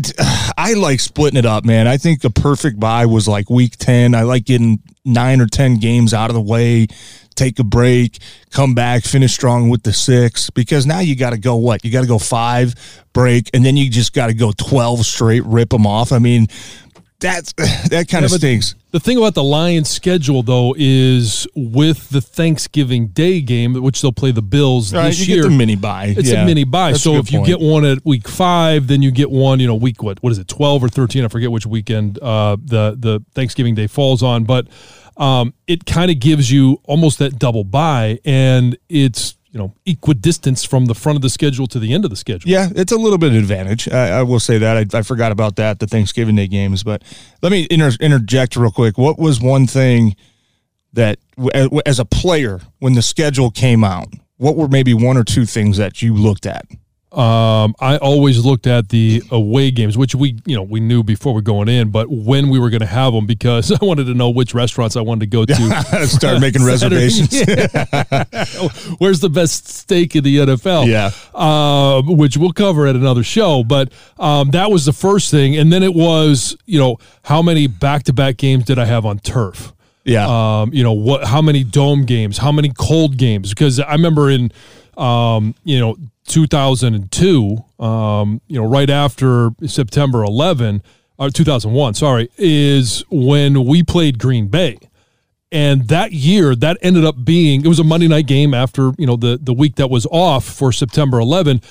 I 0.58 0.74
like 0.74 1.00
splitting 1.00 1.38
it 1.38 1.46
up, 1.46 1.66
man. 1.66 1.88
I 1.88 1.98
think 1.98 2.22
the 2.22 2.30
perfect 2.30 2.80
bye 2.80 3.06
was 3.06 3.28
like 3.28 3.50
week 3.50 3.78
10. 3.78 4.16
I 4.16 4.24
like 4.24 4.46
getting 4.46 4.80
nine 5.06 5.42
or 5.42 5.48
10 5.48 5.78
games 5.78 6.14
out 6.14 6.30
of 6.30 6.34
the 6.34 6.42
way, 6.42 6.88
take 7.36 7.60
a 7.60 7.64
break, 7.64 8.20
come 8.52 8.74
back, 8.74 9.04
finish 9.04 9.34
strong 9.34 9.70
with 9.70 9.84
the 9.84 9.92
six, 9.92 10.50
because 10.50 10.86
now 10.86 11.00
you 11.00 11.16
got 11.16 11.32
to 11.32 11.38
go 11.38 11.58
what? 11.58 11.84
You 11.84 11.92
got 11.92 12.02
to 12.02 12.08
go 12.08 12.20
five, 12.20 12.74
break, 13.12 13.50
and 13.54 13.66
then 13.66 13.76
you 13.76 13.90
just 13.90 14.14
got 14.14 14.28
to 14.28 14.34
go 14.34 14.54
12 14.56 15.06
straight, 15.06 15.44
rip 15.44 15.70
them 15.70 15.86
off. 15.86 16.14
I 16.14 16.20
mean, 16.20 16.48
that's 17.24 17.54
that 17.90 18.08
kind 18.08 18.22
yeah, 18.22 18.26
of 18.26 18.32
stinks. 18.32 18.76
The 18.92 19.00
thing 19.00 19.18
about 19.18 19.34
the 19.34 19.44
Lions 19.44 19.90
schedule 19.90 20.44
though 20.44 20.76
is 20.78 21.48
with 21.56 22.10
the 22.10 22.22
Thanksgiving 22.22 23.08
Day 23.08 23.42
game, 23.42 23.74
which 23.74 24.02
they'll 24.02 24.12
play 24.12 24.32
the 24.32 24.44
Bills 24.44 24.94
right, 24.94 25.08
this 25.08 25.28
year. 25.28 25.50
mini 25.50 25.76
bye. 25.76 26.14
It's 26.16 26.30
yeah, 26.30 26.44
a 26.44 26.46
mini 26.46 26.64
bye. 26.64 26.94
So 26.94 27.16
if 27.16 27.32
you 27.32 27.44
get 27.44 27.60
one 27.60 27.86
at 27.86 28.06
week 28.06 28.28
five, 28.28 28.88
then 28.88 29.02
you 29.02 29.10
get 29.10 29.32
one, 29.32 29.60
you 29.60 29.68
know, 29.68 29.76
week 29.76 30.04
what? 30.04 30.22
What 30.22 30.32
is 30.32 30.38
it? 30.38 30.48
Twelve 30.48 30.84
or 30.84 30.90
thirteen? 30.90 31.26
I 31.26 31.30
forget 31.30 31.50
which 31.50 31.66
weekend 31.66 32.20
uh, 32.22 32.58
the 32.62 32.96
the 33.00 33.26
Thanksgiving 33.34 33.74
Day 33.74 33.88
falls 33.88 34.22
on, 34.22 34.44
but 34.44 34.68
um, 35.18 35.54
it 35.66 35.86
kind 35.86 36.12
of 36.12 36.20
gives 36.20 36.52
you 36.52 36.80
almost 36.84 37.20
that 37.20 37.40
double 37.40 37.64
bye, 37.64 38.20
and 38.26 38.78
it's 38.90 39.36
you 39.54 39.60
know 39.60 39.74
equidistance 39.86 40.64
from 40.66 40.88
the 40.88 40.96
front 40.96 41.16
of 41.16 41.22
the 41.22 41.30
schedule 41.30 41.68
to 41.68 41.80
the 41.80 41.94
end 41.94 42.04
of 42.04 42.10
the 42.10 42.18
schedule. 42.18 42.50
Yeah, 42.50 42.70
it's 42.76 42.92
a 42.92 42.98
little 42.98 43.20
bit 43.20 43.32
of 43.32 43.38
advantage. 43.38 43.88
I, 43.88 44.20
I 44.20 44.24
will 44.24 44.40
say 44.40 44.58
that. 44.58 44.94
I, 44.94 44.98
I, 44.98 45.02
forgot 45.04 45.32
about 45.32 45.56
that, 45.58 45.80
the 45.80 45.88
Thanksgiving 45.88 46.36
Day 46.36 46.48
games. 46.48 46.84
But 46.84 47.04
let 47.42 47.52
me 47.52 47.68
inter- 47.70 47.92
interject 48.02 48.56
real 48.56 48.72
quick. 48.72 48.98
What 48.98 49.20
was 49.20 49.40
one 49.40 49.68
thing 49.68 50.16
that, 50.94 51.20
as 51.86 52.00
a 52.00 52.06
player, 52.06 52.62
when 52.80 52.94
the 52.94 53.04
schedule 53.04 53.52
came 53.52 53.84
out, 53.84 54.08
what 54.38 54.56
were 54.56 54.68
maybe 54.68 54.94
one 54.94 55.18
or 55.18 55.24
two 55.24 55.46
things 55.46 55.78
that 55.78 56.02
you 56.02 56.16
looked 56.16 56.48
at? 56.48 56.66
Um, 57.14 57.76
I 57.80 57.98
always 57.98 58.44
looked 58.44 58.66
at 58.66 58.90
the 58.90 59.22
away 59.30 59.70
games, 59.70 59.96
which 59.96 60.16
we 60.16 60.40
you 60.46 60.56
know 60.56 60.64
we 60.64 60.80
knew 60.80 61.04
before 61.04 61.34
we 61.34 61.38
were 61.38 61.42
going 61.42 61.70
in, 61.70 61.92
but 61.92 62.10
when 62.10 62.50
we 62.50 62.58
were 62.58 62.72
going 62.72 62.80
to 62.80 62.88
have 62.88 63.14
them 63.14 63.28
because 63.28 63.72
I 63.82 63.86
wanted 63.86 64.06
to 64.06 64.16
know 64.16 64.32
which 64.32 64.56
restaurants 64.56 64.96
I 64.96 65.02
wanted 65.02 65.20
to 65.20 65.28
go 65.28 65.46
to. 65.46 66.08
Start 66.08 66.42
making 66.42 66.64
reservations. 66.66 67.32
Where's 68.98 69.20
the 69.20 69.30
best 69.32 69.68
steak 69.68 70.16
in 70.16 70.24
the 70.24 70.38
NFL? 70.38 70.88
Yeah, 70.88 71.12
uh, 71.36 72.02
which 72.02 72.36
we'll 72.36 72.52
cover 72.52 72.88
at 72.88 72.96
another 72.96 73.24
show. 73.24 73.64
But 73.64 73.94
um, 74.18 74.50
that 74.52 74.72
was 74.72 74.86
the 74.86 74.94
first 74.94 75.30
thing, 75.30 75.56
and 75.56 75.72
then 75.72 75.84
it 75.84 75.94
was 75.94 76.58
you 76.66 76.80
know 76.80 76.98
how 77.24 77.44
many 77.44 77.68
back 77.68 78.04
to 78.04 78.14
back 78.14 78.38
games 78.38 78.66
did 78.66 78.80
I 78.80 78.86
have 78.86 79.06
on 79.06 79.20
turf? 79.20 79.72
Yeah, 80.04 80.62
um, 80.62 80.74
you 80.74 80.84
know 80.84 80.94
what? 80.94 81.26
How 81.26 81.44
many 81.44 81.64
dome 81.64 82.06
games? 82.06 82.40
How 82.40 82.52
many 82.52 82.72
cold 82.76 83.18
games? 83.18 83.50
Because 83.50 83.80
I 83.80 83.92
remember 83.92 84.32
in 84.32 84.52
um, 84.98 85.54
you 85.64 85.80
know 85.80 85.96
2002, 86.26 87.58
um, 87.80 88.42
you 88.48 88.60
know, 88.60 88.68
right 88.68 88.90
after 88.90 89.52
September 89.66 90.24
11, 90.24 90.82
or 91.18 91.30
2001, 91.30 91.94
sorry, 91.94 92.30
is 92.38 93.04
when 93.10 93.66
we 93.66 93.84
played 93.84 94.20
Green 94.20 94.48
Bay. 94.48 94.78
And 95.52 95.88
that 95.90 96.12
year, 96.12 96.56
that 96.56 96.78
ended 96.82 97.06
up 97.06 97.24
being, 97.24 97.64
it 97.64 97.68
was 97.68 97.80
a 97.80 97.84
Monday 97.84 98.08
night 98.08 98.26
game 98.26 98.54
after, 98.54 98.92
you 98.98 99.06
know, 99.06 99.16
the, 99.16 99.38
the 99.42 99.54
week 99.54 99.76
that 99.76 99.90
was 99.90 100.08
off 100.08 100.46
for 100.46 100.72
September 100.72 101.20
11. 101.20 101.62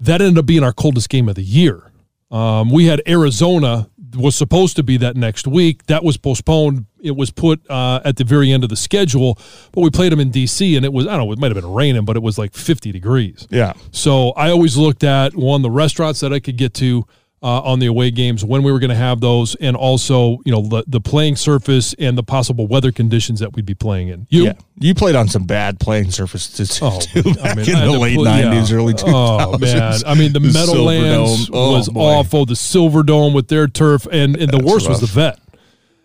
That 0.00 0.22
ended 0.22 0.38
up 0.38 0.46
being 0.46 0.64
our 0.64 0.72
coldest 0.72 1.10
game 1.10 1.28
of 1.28 1.34
the 1.34 1.42
year. 1.42 1.92
Um, 2.30 2.70
we 2.70 2.86
had 2.86 3.02
Arizona 3.06 3.90
was 4.14 4.36
supposed 4.36 4.76
to 4.76 4.82
be 4.82 4.96
that 4.98 5.16
next 5.16 5.46
week. 5.46 5.86
That 5.86 6.04
was 6.04 6.16
postponed. 6.16 6.86
It 7.02 7.16
was 7.16 7.30
put 7.30 7.68
uh, 7.70 8.00
at 8.04 8.16
the 8.16 8.24
very 8.24 8.52
end 8.52 8.62
of 8.62 8.70
the 8.70 8.76
schedule, 8.76 9.38
but 9.72 9.80
we 9.80 9.90
played 9.90 10.12
them 10.12 10.20
in 10.20 10.30
D.C. 10.30 10.76
and 10.76 10.84
it 10.84 10.92
was 10.92 11.06
I 11.06 11.16
don't 11.16 11.26
know. 11.26 11.32
It 11.32 11.38
might 11.38 11.54
have 11.54 11.62
been 11.62 11.72
raining, 11.72 12.04
but 12.04 12.16
it 12.16 12.22
was 12.22 12.38
like 12.38 12.54
50 12.54 12.92
degrees. 12.92 13.46
Yeah. 13.50 13.72
So 13.90 14.30
I 14.30 14.50
always 14.50 14.76
looked 14.76 15.04
at 15.04 15.34
one 15.34 15.62
the 15.62 15.70
restaurants 15.70 16.20
that 16.20 16.32
I 16.32 16.40
could 16.40 16.56
get 16.56 16.74
to 16.74 17.06
uh, 17.42 17.60
on 17.62 17.78
the 17.78 17.86
away 17.86 18.10
games 18.10 18.44
when 18.44 18.62
we 18.62 18.70
were 18.70 18.78
going 18.78 18.90
to 18.90 18.96
have 18.96 19.20
those, 19.20 19.54
and 19.56 19.76
also 19.76 20.38
you 20.44 20.52
know 20.52 20.62
the 20.62 20.84
the 20.86 21.00
playing 21.00 21.36
surface 21.36 21.94
and 21.98 22.16
the 22.18 22.22
possible 22.22 22.66
weather 22.66 22.92
conditions 22.92 23.40
that 23.40 23.54
we'd 23.54 23.64
be 23.64 23.74
playing 23.74 24.08
in. 24.08 24.26
You, 24.28 24.44
yeah, 24.44 24.52
you 24.78 24.94
played 24.94 25.14
on 25.14 25.28
some 25.28 25.44
bad 25.44 25.80
playing 25.80 26.10
surfaces 26.10 26.78
too, 26.78 26.84
oh, 26.84 26.98
back 27.34 27.44
I 27.44 27.54
mean, 27.54 27.68
in 27.68 27.92
the 27.92 27.98
late 27.98 28.20
nineties, 28.20 28.70
yeah. 28.70 28.76
early 28.76 28.94
two 28.94 29.06
thousands. 29.06 29.62
Oh 29.62 29.78
man, 29.78 30.00
I 30.06 30.14
mean 30.14 30.32
the, 30.32 30.40
the 30.40 30.52
Meadowlands 30.52 31.50
oh, 31.52 31.72
was 31.72 31.88
boy. 31.88 32.00
awful. 32.00 32.44
The 32.44 32.54
Silverdome 32.54 33.34
with 33.34 33.48
their 33.48 33.66
turf, 33.66 34.06
and 34.10 34.36
and 34.36 34.50
the 34.50 34.58
That's 34.58 34.64
worst 34.64 34.86
rough. 34.86 35.00
was 35.00 35.10
the 35.10 35.14
Vet. 35.20 35.38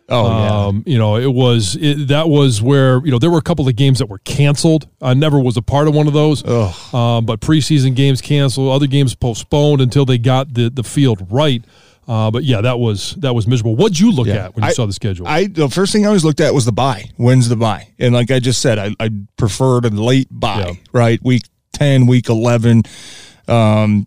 Oh 0.08 0.28
yeah. 0.28 0.68
Um, 0.68 0.84
you 0.86 0.98
know, 0.98 1.15
it 1.15 1.32
was 1.32 1.76
it, 1.76 2.10
that 2.10 2.30
was 2.30 2.62
where 2.62 3.04
you 3.06 3.12
know 3.12 3.20
there 3.20 3.32
were 3.32 3.39
a 3.39 3.44
couple 3.44 3.68
of 3.68 3.76
games 3.76 4.00
that 4.00 4.06
were 4.08 4.20
canceled. 4.20 4.88
I 5.02 5.13
never 5.13 5.39
was 5.39 5.58
a 5.58 5.62
part 5.62 5.88
of 5.88 5.96
one 5.96 6.08
of 6.08 6.13
those. 6.13 6.46
Um, 6.94 7.26
but 7.26 7.39
preseason 7.39 7.96
games 7.96 8.22
canceled, 8.22 8.72
other 8.72 8.88
games 8.88 9.15
postponed 9.15 9.82
until 9.82 10.06
they 10.06 10.18
got 10.18 10.54
the 10.54 10.70
the 10.70 10.84
field 10.84 11.28
right. 11.32 11.63
Uh, 12.08 12.30
but 12.30 12.44
yeah, 12.44 12.62
that 12.62 12.78
was 12.78 13.15
that 13.15 13.34
was 13.34 13.48
miserable. 13.48 13.76
What'd 13.76 14.00
you 14.00 14.12
look 14.12 14.28
yeah. 14.28 14.46
at 14.46 14.56
when 14.56 14.63
you 14.63 14.70
I, 14.70 14.74
saw 14.74 14.86
the 14.86 14.94
schedule? 14.94 15.28
I 15.28 15.48
the 15.48 15.70
first 15.70 15.91
thing 15.91 16.06
I 16.06 16.08
always 16.08 16.24
looked 16.24 16.39
at 16.39 16.54
was 16.54 16.65
the 16.65 16.72
bye. 16.72 17.10
When's 17.18 17.50
the 17.50 17.56
bye? 17.56 17.94
And 17.98 18.13
like 18.13 18.30
I 18.30 18.39
just 18.39 18.62
said, 18.62 18.78
I, 18.78 18.91
I 19.00 19.10
preferred 19.38 19.86
a 19.86 19.89
late 19.89 20.28
bye. 20.30 20.65
Yeah. 20.68 20.74
Right, 20.91 21.20
week 21.24 21.44
ten, 21.74 22.06
week 22.06 22.30
eleven. 22.30 22.84
Um, 23.48 24.06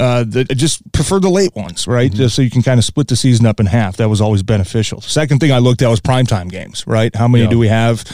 uh, 0.00 0.24
the, 0.24 0.44
just 0.44 0.90
prefer 0.92 1.20
the 1.20 1.28
late 1.28 1.54
ones, 1.54 1.86
right? 1.86 2.10
Mm-hmm. 2.10 2.16
Just 2.16 2.34
so 2.34 2.42
you 2.42 2.50
can 2.50 2.62
kind 2.62 2.78
of 2.78 2.84
split 2.84 3.08
the 3.08 3.16
season 3.16 3.46
up 3.46 3.60
in 3.60 3.66
half. 3.66 3.98
That 3.98 4.08
was 4.08 4.20
always 4.20 4.42
beneficial. 4.42 5.00
Second 5.00 5.40
thing 5.40 5.52
I 5.52 5.58
looked 5.58 5.82
at 5.82 5.88
was 5.88 6.00
primetime 6.00 6.50
games, 6.50 6.86
right? 6.86 7.14
How 7.14 7.28
many 7.28 7.44
yeah. 7.44 7.50
do 7.50 7.58
we 7.58 7.68
have? 7.68 8.04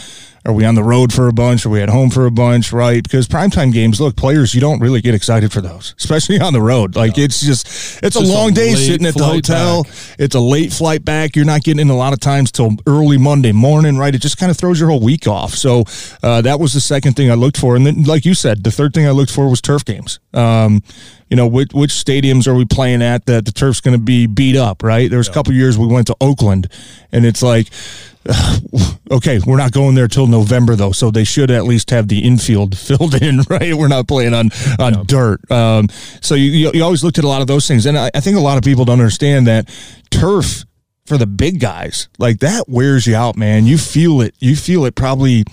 Are 0.47 0.53
we 0.53 0.65
on 0.65 0.77
the 0.77 0.85
road 0.85 1.13
for 1.13 1.27
a 1.27 1.33
bunch? 1.33 1.67
Are 1.67 1.71
we 1.71 1.83
at 1.83 1.89
home 1.89 2.09
for 2.09 2.25
a 2.25 2.31
bunch? 2.31 2.73
Right? 2.73 3.03
Because 3.03 3.27
primetime 3.27 3.73
games, 3.73 4.01
look, 4.01 4.15
players, 4.15 4.55
you 4.55 4.61
don't 4.61 4.79
really 4.79 5.01
get 5.01 5.13
excited 5.13 5.53
for 5.53 5.61
those, 5.61 5.97
especially 5.99 6.39
on 6.39 6.53
the 6.53 6.61
road. 6.61 6.95
Like 6.95 7.19
it's 7.19 7.41
just, 7.41 7.67
it's, 7.67 8.03
it's 8.03 8.17
a 8.17 8.21
long 8.21 8.53
a 8.53 8.55
day 8.55 8.75
sitting 8.75 9.07
at 9.09 9.15
the 9.15 9.25
hotel. 9.25 9.83
Back. 9.83 9.93
It's 10.21 10.37
a 10.37 10.41
late 10.41 10.73
flight 10.73 11.05
back. 11.05 11.35
You're 11.35 11.47
not 11.47 11.65
getting 11.65 11.81
in 11.81 11.91
a 11.91 11.97
lot 11.97 12.13
of 12.13 12.21
times 12.21 12.53
till 12.53 12.77
early 12.87 13.19
Monday 13.19 13.51
morning, 13.51 13.99
right? 13.99 14.15
It 14.15 14.23
just 14.23 14.39
kind 14.39 14.51
of 14.51 14.57
throws 14.57 14.79
your 14.79 14.89
whole 14.89 15.01
week 15.01 15.27
off. 15.27 15.53
So 15.53 15.83
uh, 16.23 16.43
that 16.43 16.61
was 16.61 16.73
the 16.73 16.81
second 16.81 17.15
thing 17.15 17.29
I 17.29 17.35
looked 17.35 17.57
for. 17.57 17.75
And 17.75 17.85
then, 17.85 18.05
like 18.05 18.25
you 18.25 18.35
said, 18.35 18.63
the 18.63 18.71
third 18.71 18.95
thing 18.95 19.05
I 19.05 19.11
looked 19.11 19.33
for 19.33 19.51
was 19.51 19.61
turf 19.61 19.85
games. 19.85 20.21
Um, 20.33 20.81
you 21.29 21.37
know, 21.37 21.49
which, 21.49 21.73
which 21.73 21.91
stadiums 21.91 22.47
are 22.47 22.55
we 22.55 22.65
playing 22.65 23.03
at 23.03 23.27
that 23.27 23.47
the 23.47 23.53
turf's 23.53 23.81
going 23.81 23.97
to 23.97 24.03
be 24.03 24.27
beat 24.27 24.55
up, 24.55 24.85
right? 24.85 25.11
There 25.11 25.19
was 25.19 25.29
a 25.29 25.33
couple 25.33 25.53
years 25.55 25.77
we 25.77 25.89
went 25.89 26.07
to 26.07 26.17
Oakland, 26.21 26.69
and 27.11 27.27
it's 27.27 27.43
like, 27.43 27.67
okay, 29.11 29.41
we're 29.47 29.57
not 29.57 29.73
going 29.73 29.95
there 29.95 30.09
till 30.09 30.27
November 30.27 30.77
though, 30.77 30.93
so 30.93 31.11
they 31.11 31.25
should 31.25 31.51
at 31.51 31.65
least 31.65 31.91
have 31.91 32.09
the 32.09 32.21
infield 32.21 32.77
filled 32.79 33.21
in, 33.21 33.41
right? 33.49 33.75
We're 33.75 33.89
not 33.89 34.09
playing 34.09 34.35
on 34.35 34.51
on 34.79 35.07
dirt. 35.07 35.51
Um, 35.51 35.89
so 36.21 36.35
you, 36.35 36.71
you 36.73 36.83
always 36.83 37.05
looked 37.05 37.19
at 37.19 37.25
a 37.25 37.29
lot 37.29 37.41
of 37.41 37.47
those 37.47 37.67
things, 37.69 37.87
and 37.87 37.99
I, 37.99 38.11
I 38.15 38.21
think 38.21 38.37
a 38.37 38.41
lot 38.41 38.59
of 38.59 38.65
people 38.65 38.85
don't 38.85 39.01
understand 39.01 39.47
that 39.47 39.69
turf 40.11 40.65
for 41.07 41.17
the 41.17 41.27
big 41.27 41.61
guys 41.61 42.09
like 42.19 42.41
that 42.41 42.69
wears 42.69 43.07
you 43.07 43.15
out, 43.15 43.37
man. 43.37 43.67
You 43.67 43.79
feel 43.79 44.21
it. 44.21 44.35
You 44.39 44.57
feel 44.57 44.85
it 44.85 44.95
probably. 44.95 45.45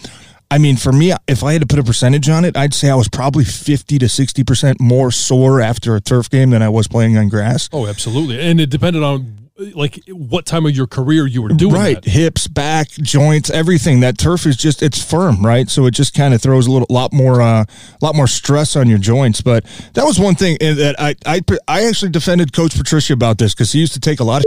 I 0.52 0.60
mean, 0.60 0.78
for 0.78 0.92
me, 0.92 1.12
if 1.28 1.44
I 1.44 1.54
had 1.54 1.62
to 1.62 1.68
put 1.68 1.80
a 1.80 1.84
percentage 1.84 2.30
on 2.30 2.46
it, 2.46 2.56
I'd 2.56 2.76
say 2.76 2.92
I 2.92 2.96
was 2.96 3.10
probably 3.10 3.44
50 3.44 3.98
to 3.98 4.06
60% 4.06 4.80
more 4.80 5.10
sore 5.10 5.60
after 5.60 5.96
a 5.96 6.02
turf 6.02 6.30
game 6.30 6.52
than 6.52 6.62
I 6.62 6.70
was 6.70 6.88
playing 6.88 7.18
on 7.18 7.28
grass. 7.28 7.70
Oh, 7.74 7.88
absolutely. 7.88 8.40
And 8.40 8.62
it 8.62 8.70
depended 8.70 9.02
on 9.02 9.43
like 9.58 10.02
what 10.08 10.46
time 10.46 10.66
of 10.66 10.76
your 10.76 10.88
career 10.88 11.28
you 11.28 11.42
were 11.42 11.50
doing 11.50 11.76
right. 11.76 12.02
that. 12.02 12.10
hips 12.10 12.48
back 12.48 12.90
joints 12.90 13.50
everything. 13.52 14.00
That 14.00 14.18
turf 14.18 14.46
is 14.46 14.58
just 14.58 14.82
it's 14.82 15.04
firm 15.04 15.46
right? 15.46 15.70
So 15.70 15.86
it 15.86 15.92
just 15.92 16.14
kind 16.14 16.34
of 16.34 16.42
throws 16.42 16.66
a 16.68 16.72
little 16.72 16.88
lot 16.90 17.14
more 17.14 17.40
a 17.40 17.46
uh, 17.46 17.66
lot 18.02 18.16
more 18.16 18.28
stress 18.28 18.76
on 18.76 18.90
your 18.90 18.98
joints. 18.98 19.42
But 19.42 19.66
that 19.94 20.06
was 20.06 20.20
one 20.20 20.36
thing 20.36 20.58
that 20.60 20.96
i 21.00 21.16
i, 21.26 21.42
I 21.68 21.86
actually 21.86 22.12
defended 22.12 22.54
coach 22.54 22.76
patricia 22.76 23.14
about 23.14 23.38
this 23.38 23.54
because 23.54 23.72
he 23.72 23.80
used 23.80 23.94
to 23.94 24.00
take 24.00 24.20
a 24.20 24.24
lot 24.24 24.40
of 24.40 24.46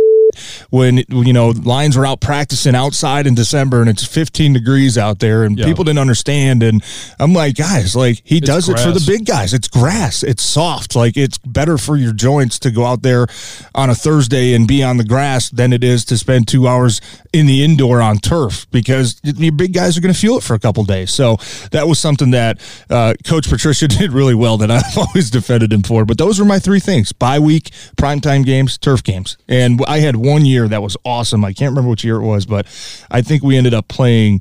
when 0.70 0.98
you 1.08 1.32
know 1.32 1.50
lions 1.50 1.96
were 1.96 2.06
out 2.06 2.20
practicing 2.20 2.74
outside 2.74 3.26
in 3.26 3.34
December 3.34 3.80
and 3.80 3.90
it's 3.90 4.04
15 4.04 4.52
degrees 4.52 4.98
out 4.98 5.18
there 5.18 5.44
and 5.44 5.58
yeah. 5.58 5.66
people 5.66 5.84
didn't 5.84 5.98
understand 5.98 6.62
and 6.62 6.82
I'm 7.18 7.32
like 7.32 7.56
guys 7.56 7.94
like 7.96 8.22
he 8.24 8.38
it's 8.38 8.46
does 8.46 8.66
grass. 8.66 8.80
it 8.80 8.84
for 8.84 8.92
the 8.92 9.04
big 9.06 9.26
guys. 9.26 9.54
It's 9.54 9.68
grass. 9.68 10.22
It's 10.22 10.42
soft. 10.42 10.96
Like 10.96 11.16
it's 11.16 11.38
better 11.38 11.78
for 11.78 11.96
your 11.96 12.12
joints 12.12 12.58
to 12.60 12.70
go 12.70 12.84
out 12.84 13.02
there 13.02 13.26
on 13.74 13.90
a 13.90 13.94
Thursday 13.94 14.54
and 14.54 14.66
be 14.66 14.82
on 14.82 14.96
the 14.96 15.04
grass 15.04 15.50
than 15.50 15.72
it 15.72 15.84
is 15.84 16.04
to 16.06 16.16
spend 16.16 16.48
2 16.48 16.66
hours 16.66 17.00
in 17.32 17.46
the 17.46 17.62
indoor 17.62 18.00
on 18.00 18.18
turf 18.18 18.66
because 18.70 19.20
your 19.22 19.52
big 19.52 19.72
guys 19.72 19.98
are 19.98 20.00
going 20.00 20.14
to 20.14 20.18
feel 20.18 20.38
it 20.38 20.42
for 20.42 20.54
a 20.54 20.58
couple 20.58 20.84
days. 20.84 21.10
So 21.10 21.36
that 21.70 21.86
was 21.86 21.98
something 21.98 22.30
that 22.30 22.60
uh, 22.88 23.14
coach 23.24 23.48
Patricia 23.48 23.88
did 23.88 24.12
really 24.12 24.34
well 24.34 24.56
that 24.58 24.70
I've 24.70 24.84
always 24.96 25.30
defended 25.30 25.72
him 25.72 25.82
for. 25.82 26.04
But 26.04 26.18
those 26.18 26.38
were 26.38 26.46
my 26.46 26.58
three 26.58 26.80
things. 26.80 27.12
Bye 27.12 27.38
week 27.38 27.70
primetime 27.96 28.44
games 28.44 28.78
turf 28.78 29.02
games. 29.02 29.36
And 29.48 29.80
I 29.86 29.98
had 29.98 30.16
one 30.26 30.44
year 30.44 30.68
that 30.68 30.82
was 30.82 30.96
awesome. 31.04 31.44
I 31.44 31.52
can't 31.52 31.70
remember 31.70 31.90
which 31.90 32.04
year 32.04 32.16
it 32.16 32.26
was, 32.26 32.46
but 32.46 32.66
I 33.10 33.22
think 33.22 33.42
we 33.42 33.56
ended 33.56 33.74
up 33.74 33.88
playing 33.88 34.40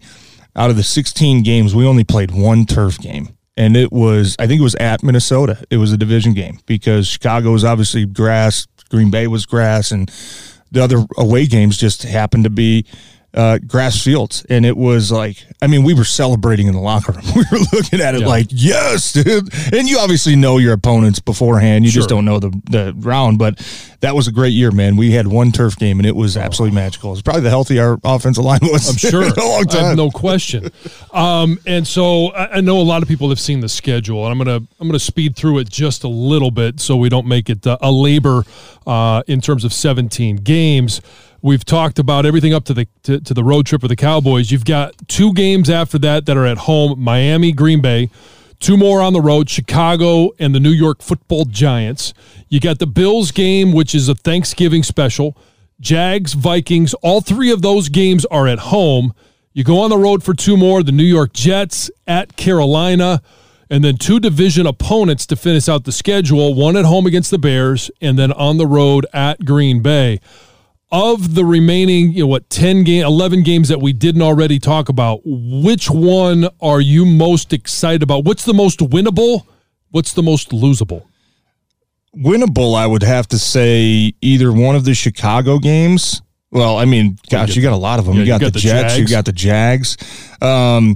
out 0.55 0.69
of 0.69 0.75
the 0.75 0.83
16 0.83 1.43
games, 1.43 1.75
we 1.75 1.85
only 1.85 2.03
played 2.03 2.31
one 2.31 2.65
turf 2.65 2.97
game. 2.99 3.29
And 3.57 3.77
it 3.77 3.91
was, 3.91 4.35
I 4.39 4.47
think 4.47 4.59
it 4.59 4.63
was 4.63 4.75
at 4.75 5.03
Minnesota. 5.03 5.63
It 5.69 5.77
was 5.77 5.91
a 5.91 5.97
division 5.97 6.33
game 6.33 6.59
because 6.65 7.07
Chicago 7.07 7.51
was 7.51 7.63
obviously 7.63 8.05
grass, 8.05 8.67
Green 8.89 9.09
Bay 9.09 9.27
was 9.27 9.45
grass, 9.45 9.91
and 9.91 10.11
the 10.71 10.83
other 10.83 11.05
away 11.17 11.45
games 11.45 11.77
just 11.77 12.03
happened 12.03 12.43
to 12.43 12.49
be 12.49 12.85
uh, 13.35 13.59
grass 13.59 14.01
fields, 14.01 14.45
and 14.49 14.65
it 14.65 14.77
was 14.77 15.11
like, 15.11 15.37
I 15.61 15.67
mean, 15.67 15.83
we 15.83 15.93
were 15.93 16.05
celebrating 16.05 16.67
in 16.67 16.73
the 16.73 16.79
locker 16.79 17.11
room. 17.11 17.23
We 17.35 17.43
were 17.51 17.65
looking 17.73 17.99
at 17.99 18.15
it 18.15 18.21
yeah. 18.21 18.27
like, 18.27 18.47
yes, 18.49 19.11
dude. 19.11 19.53
And 19.73 19.89
you 19.89 19.97
obviously 19.99 20.37
know 20.37 20.57
your 20.57 20.71
opponents 20.71 21.19
beforehand. 21.19 21.83
You 21.83 21.91
sure. 21.91 21.99
just 21.99 22.09
don't 22.09 22.23
know 22.23 22.39
the 22.39 22.49
the 22.69 22.93
round, 22.97 23.39
but 23.39 23.59
that 23.99 24.15
was 24.15 24.27
a 24.27 24.31
great 24.31 24.53
year, 24.53 24.71
man. 24.71 24.95
We 24.95 25.11
had 25.11 25.27
one 25.27 25.51
turf 25.51 25.75
game, 25.75 25.99
and 25.99 26.05
it 26.05 26.15
was 26.15 26.37
absolutely 26.37 26.77
oh. 26.77 26.81
magical. 26.81 27.11
It's 27.11 27.21
probably 27.21 27.41
the 27.41 27.49
healthy 27.49 27.79
our 27.79 27.99
offensive 28.03 28.45
line 28.45 28.59
was. 28.61 28.89
I'm 28.89 28.95
sure, 29.11 29.23
a 29.23 29.33
long 29.35 29.65
time. 29.65 29.95
no 29.97 30.09
question. 30.09 30.69
Um, 31.11 31.59
and 31.65 31.85
so 31.85 32.27
I, 32.27 32.57
I 32.57 32.61
know 32.61 32.79
a 32.79 32.83
lot 32.83 33.01
of 33.01 33.09
people 33.09 33.29
have 33.29 33.39
seen 33.39 33.59
the 33.59 33.69
schedule, 33.69 34.23
and 34.25 34.31
I'm 34.31 34.37
gonna 34.37 34.65
I'm 34.79 34.87
gonna 34.87 34.99
speed 34.99 35.35
through 35.35 35.59
it 35.59 35.69
just 35.69 36.03
a 36.03 36.09
little 36.09 36.51
bit 36.51 36.79
so 36.79 36.95
we 36.95 37.09
don't 37.09 37.27
make 37.27 37.49
it 37.49 37.67
uh, 37.67 37.77
a 37.81 37.91
labor 37.91 38.43
uh, 38.87 39.23
in 39.27 39.41
terms 39.41 39.65
of 39.65 39.73
17 39.73 40.37
games. 40.37 41.01
We've 41.45 41.63
talked 41.63 41.99
about 41.99 42.25
everything 42.25 42.55
up 42.55 42.65
to 42.65 42.73
the 42.73 42.87
to, 43.03 43.19
to, 43.19 43.33
the 43.35 43.43
road 43.43 43.67
trip 43.67 43.83
with 43.83 43.89
the 43.89 43.95
Cowboys. 43.95 44.49
You've 44.49 44.65
got 44.65 44.95
two 45.07 45.31
games 45.31 45.69
after 45.69 45.99
that 45.99 46.25
that 46.25 46.35
are 46.35 46.45
at 46.47 46.57
home: 46.57 46.99
Miami, 46.99 47.51
Green 47.51 47.81
Bay. 47.81 48.09
Two 48.59 48.77
more 48.77 48.99
on 48.99 49.13
the 49.13 49.21
road: 49.21 49.47
Chicago 49.47 50.31
and 50.39 50.55
the 50.55 50.59
New 50.59 50.71
York 50.71 51.03
Football 51.03 51.45
Giants. 51.45 52.15
You 52.49 52.59
got 52.59 52.79
the 52.79 52.87
Bills 52.87 53.29
game, 53.29 53.73
which 53.73 53.93
is 53.93 54.09
a 54.09 54.15
Thanksgiving 54.15 54.81
special. 54.81 55.37
Jags, 55.79 56.33
Vikings. 56.33 56.95
All 57.03 57.21
three 57.21 57.51
of 57.51 57.61
those 57.61 57.89
games 57.89 58.25
are 58.31 58.47
at 58.47 58.57
home. 58.57 59.13
You 59.53 59.63
go 59.63 59.81
on 59.81 59.91
the 59.91 59.99
road 59.99 60.23
for 60.23 60.33
two 60.33 60.57
more: 60.57 60.81
the 60.81 60.91
New 60.91 61.03
York 61.03 61.31
Jets 61.31 61.91
at 62.07 62.35
Carolina. 62.37 63.21
and 63.69 63.83
then 63.83 63.97
two 63.97 64.19
division 64.19 64.65
opponents 64.65 65.25
to 65.27 65.35
finish 65.35 65.69
out 65.69 65.83
the 65.85 65.91
schedule 65.91 66.53
one 66.55 66.75
at 66.75 66.85
home 66.85 67.05
against 67.05 67.29
the 67.29 67.37
Bears, 67.37 67.91
and 68.01 68.17
then 68.17 68.31
on 68.31 68.57
the 68.57 68.65
road 68.65 69.05
at 69.13 69.45
Green 69.45 69.81
Bay. 69.83 70.19
Of 70.97 71.35
the 71.35 71.43
remaining, 71.43 72.13
you 72.13 72.21
know, 72.21 72.27
what, 72.27 72.49
10 72.49 72.85
game, 72.85 73.03
11 73.05 73.43
games 73.43 73.67
that 73.67 73.81
we 73.81 73.91
didn't 73.91 74.21
already 74.21 74.59
talk 74.59 74.87
about, 74.87 75.19
which 75.25 75.89
one 75.89 76.47
are 76.61 76.79
you 76.79 77.05
most 77.05 77.51
excited 77.51 78.01
about? 78.01 78.23
What's 78.23 78.45
the 78.45 78.53
most 78.53 78.79
winnable? 78.79 79.45
What's 79.91 80.13
the 80.13 80.23
most 80.23 80.51
losable? 80.51 81.03
Winnable, 82.15 82.77
I 82.77 82.87
would 82.87 83.03
have 83.03 83.27
to 83.27 83.37
say 83.37 84.13
either 84.21 84.53
one 84.53 84.77
of 84.77 84.85
the 84.85 84.93
Chicago 84.93 85.59
games. 85.59 86.21
Well, 86.49 86.77
I 86.77 86.85
mean, 86.85 87.17
gosh, 87.29 87.57
you 87.57 87.61
got 87.61 87.73
a 87.73 87.75
lot 87.75 87.99
of 87.99 88.05
them. 88.05 88.15
Yeah, 88.15 88.21
you, 88.21 88.27
got 88.27 88.39
you 88.41 88.47
got 88.47 88.53
the, 88.53 88.59
the 88.59 88.59
Jets, 88.59 88.97
you 88.97 89.07
got 89.07 89.25
the 89.25 89.33
Jags. 89.33 89.97
Um, 90.41 90.95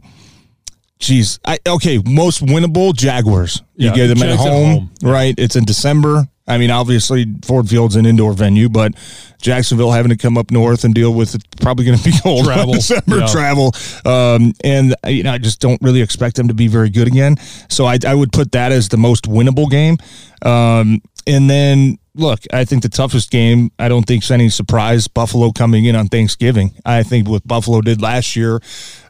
Jeez, 0.99 1.39
I 1.45 1.59
okay. 1.67 2.01
Most 2.05 2.45
winnable 2.45 2.93
Jaguars. 2.95 3.63
You 3.75 3.87
Yeah, 3.89 3.95
get 3.95 4.07
them 4.07 4.17
at 4.19 4.29
Jags 4.29 4.41
at 4.45 4.49
home, 4.49 4.71
home. 4.71 4.89
right? 5.01 5.33
It's 5.37 5.55
in 5.57 5.65
December. 5.65 6.27
I 6.49 6.57
mean, 6.57 6.71
obviously 6.71 7.25
Ford 7.45 7.69
Field's 7.69 7.95
an 7.95 8.05
indoor 8.05 8.33
venue, 8.33 8.67
but 8.69 8.93
Jacksonville 9.41 9.91
having 9.91 10.09
to 10.09 10.17
come 10.17 10.37
up 10.37 10.51
north 10.51 10.83
and 10.83 10.93
deal 10.93 11.13
with 11.13 11.35
probably 11.61 11.85
going 11.85 11.97
to 11.97 12.03
be 12.03 12.11
cold 12.23 12.45
Travel. 12.45 12.73
December 12.73 13.19
Yeah. 13.19 13.27
travel. 13.27 13.71
Um, 14.05 14.53
and 14.63 14.95
uh, 15.05 15.09
you 15.09 15.23
know, 15.23 15.31
I 15.31 15.37
just 15.37 15.61
don't 15.61 15.81
really 15.81 16.01
expect 16.01 16.35
them 16.35 16.47
to 16.49 16.53
be 16.53 16.67
very 16.67 16.89
good 16.89 17.07
again. 17.07 17.37
So 17.69 17.85
I, 17.85 17.99
I 18.05 18.13
would 18.15 18.31
put 18.33 18.51
that 18.53 18.71
as 18.71 18.89
the 18.89 18.97
most 18.97 19.25
winnable 19.29 19.69
game. 19.69 19.97
Um, 20.41 21.01
and 21.27 21.49
then 21.49 21.99
look, 22.15 22.39
I 22.51 22.65
think 22.65 22.81
the 22.81 22.89
toughest 22.89 23.29
game. 23.31 23.71
I 23.77 23.87
don't 23.87 24.03
think 24.03 24.23
it's 24.23 24.31
any 24.31 24.49
surprise. 24.49 25.07
Buffalo 25.07 25.51
coming 25.51 25.85
in 25.85 25.95
on 25.95 26.07
Thanksgiving. 26.07 26.71
I 26.85 27.03
think 27.03 27.29
what 27.29 27.47
Buffalo 27.47 27.81
did 27.81 28.01
last 28.01 28.35
year. 28.35 28.59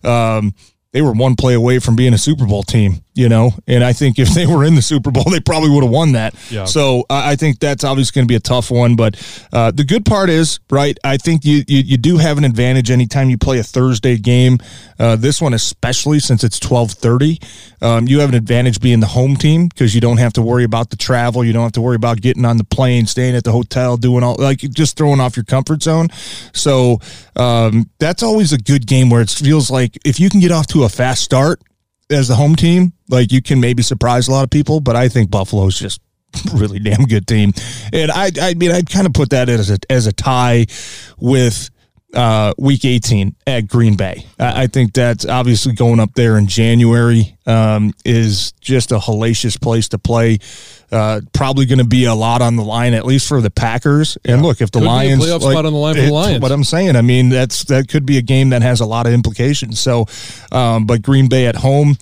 Um, 0.03 0.53
they 0.91 1.01
were 1.03 1.11
one 1.13 1.35
play 1.35 1.53
away 1.53 1.77
from 1.79 1.95
being 1.95 2.13
a 2.13 2.17
Super 2.17 2.45
Bowl 2.47 2.63
team, 2.63 3.03
you 3.19 3.27
know, 3.27 3.51
and 3.67 3.83
I 3.83 3.91
think 3.91 4.17
if 4.17 4.29
they 4.29 4.47
were 4.47 4.63
in 4.63 4.75
the 4.75 4.81
Super 4.81 5.11
Bowl, 5.11 5.25
they 5.25 5.41
probably 5.41 5.69
would 5.69 5.83
have 5.83 5.91
won 5.91 6.13
that. 6.13 6.33
Yeah. 6.49 6.63
So 6.63 7.03
I 7.09 7.35
think 7.35 7.59
that's 7.59 7.83
obviously 7.83 8.17
going 8.17 8.27
to 8.27 8.31
be 8.31 8.37
a 8.37 8.39
tough 8.39 8.71
one. 8.71 8.95
But 8.95 9.21
uh, 9.51 9.71
the 9.71 9.83
good 9.83 10.05
part 10.05 10.29
is, 10.29 10.61
right? 10.69 10.97
I 11.03 11.17
think 11.17 11.43
you, 11.43 11.63
you 11.67 11.79
you 11.79 11.97
do 11.97 12.17
have 12.17 12.37
an 12.37 12.45
advantage 12.45 12.89
anytime 12.89 13.29
you 13.29 13.37
play 13.37 13.59
a 13.59 13.63
Thursday 13.63 14.15
game. 14.15 14.59
Uh, 14.97 15.17
this 15.17 15.41
one, 15.41 15.53
especially 15.53 16.19
since 16.19 16.45
it's 16.45 16.59
twelve 16.59 16.91
thirty, 16.91 17.39
um, 17.81 18.07
you 18.07 18.21
have 18.21 18.29
an 18.29 18.35
advantage 18.35 18.79
being 18.79 19.01
the 19.01 19.07
home 19.07 19.35
team 19.35 19.67
because 19.67 19.93
you 19.93 19.99
don't 19.99 20.17
have 20.17 20.31
to 20.33 20.41
worry 20.41 20.63
about 20.63 20.89
the 20.89 20.95
travel. 20.95 21.43
You 21.43 21.51
don't 21.51 21.63
have 21.63 21.73
to 21.73 21.81
worry 21.81 21.97
about 21.97 22.21
getting 22.21 22.45
on 22.45 22.55
the 22.55 22.63
plane, 22.63 23.05
staying 23.05 23.35
at 23.35 23.43
the 23.43 23.51
hotel, 23.51 23.97
doing 23.97 24.23
all 24.23 24.37
like 24.39 24.59
just 24.59 24.95
throwing 24.95 25.19
off 25.19 25.35
your 25.35 25.45
comfort 25.45 25.83
zone. 25.83 26.07
So 26.53 26.99
um, 27.35 27.89
that's 27.99 28.23
always 28.23 28.53
a 28.53 28.57
good 28.57 28.87
game 28.87 29.09
where 29.09 29.21
it 29.21 29.29
feels 29.29 29.69
like 29.69 29.97
if 30.05 30.21
you 30.21 30.29
can 30.29 30.39
get 30.39 30.53
off 30.53 30.67
to 30.67 30.85
a 30.85 30.89
fast 30.89 31.21
start 31.21 31.61
as 32.09 32.27
the 32.27 32.35
home 32.35 32.55
team, 32.55 32.93
like 33.09 33.31
you 33.31 33.41
can 33.41 33.59
maybe 33.59 33.83
surprise 33.83 34.27
a 34.27 34.31
lot 34.31 34.43
of 34.43 34.49
people. 34.49 34.79
But 34.79 34.95
I 34.95 35.09
think 35.09 35.29
Buffalo's 35.29 35.77
just 35.77 36.01
really 36.53 36.79
damn 36.79 37.05
good 37.05 37.27
team, 37.27 37.53
and 37.93 38.11
I 38.11 38.31
I 38.41 38.53
mean 38.53 38.71
I'd 38.71 38.89
kind 38.89 39.07
of 39.07 39.13
put 39.13 39.31
that 39.31 39.49
as 39.49 39.69
a 39.69 39.77
as 39.89 40.07
a 40.07 40.13
tie 40.13 40.67
with 41.17 41.69
uh, 42.13 42.53
week 42.57 42.85
18 42.85 43.35
at 43.45 43.67
Green 43.67 43.95
Bay. 43.95 44.25
I, 44.39 44.63
I 44.63 44.67
think 44.67 44.93
that's 44.93 45.25
obviously 45.25 45.73
going 45.73 45.99
up 45.99 46.13
there 46.13 46.37
in 46.37 46.47
January 46.47 47.37
um, 47.45 47.93
is 48.03 48.51
just 48.53 48.91
a 48.91 48.97
hellacious 48.97 49.59
place 49.59 49.89
to 49.89 49.97
play. 49.97 50.39
Uh, 50.91 51.21
probably 51.33 51.65
going 51.65 51.79
to 51.79 51.85
be 51.85 52.05
a 52.05 52.15
lot 52.15 52.41
on 52.41 52.55
the 52.55 52.63
line, 52.63 52.93
at 52.93 53.05
least 53.05 53.27
for 53.27 53.41
the 53.41 53.51
Packers. 53.51 54.17
And 54.25 54.41
look, 54.41 54.59
if 54.59 54.71
the 54.71 54.79
Could 54.79 54.87
Lions 54.87 55.23
playoff 55.23 55.41
spot 55.41 55.65
on 55.65 55.73
the 55.73 55.79
line 55.79 55.95
for 55.95 56.01
the 56.01 56.11
Lions. 56.11 56.41
what 56.41 56.51
I'm 56.51 56.63
saying. 56.63 56.95
I 56.95 57.01
mean, 57.01 57.29
that's 57.29 57.63
that 57.65 57.87
could 57.87 58.05
be 58.05 58.17
a 58.17 58.23
game 58.23 58.49
that 58.49 58.63
has 58.63 58.79
a 58.79 58.85
lot 58.85 59.05
of 59.05 59.13
implications. 59.13 59.79
So, 59.79 60.07
um, 60.51 60.85
but 60.85 61.01
Green 61.03 61.29
Bay 61.29 61.45
at 61.45 61.55
home 61.55 61.95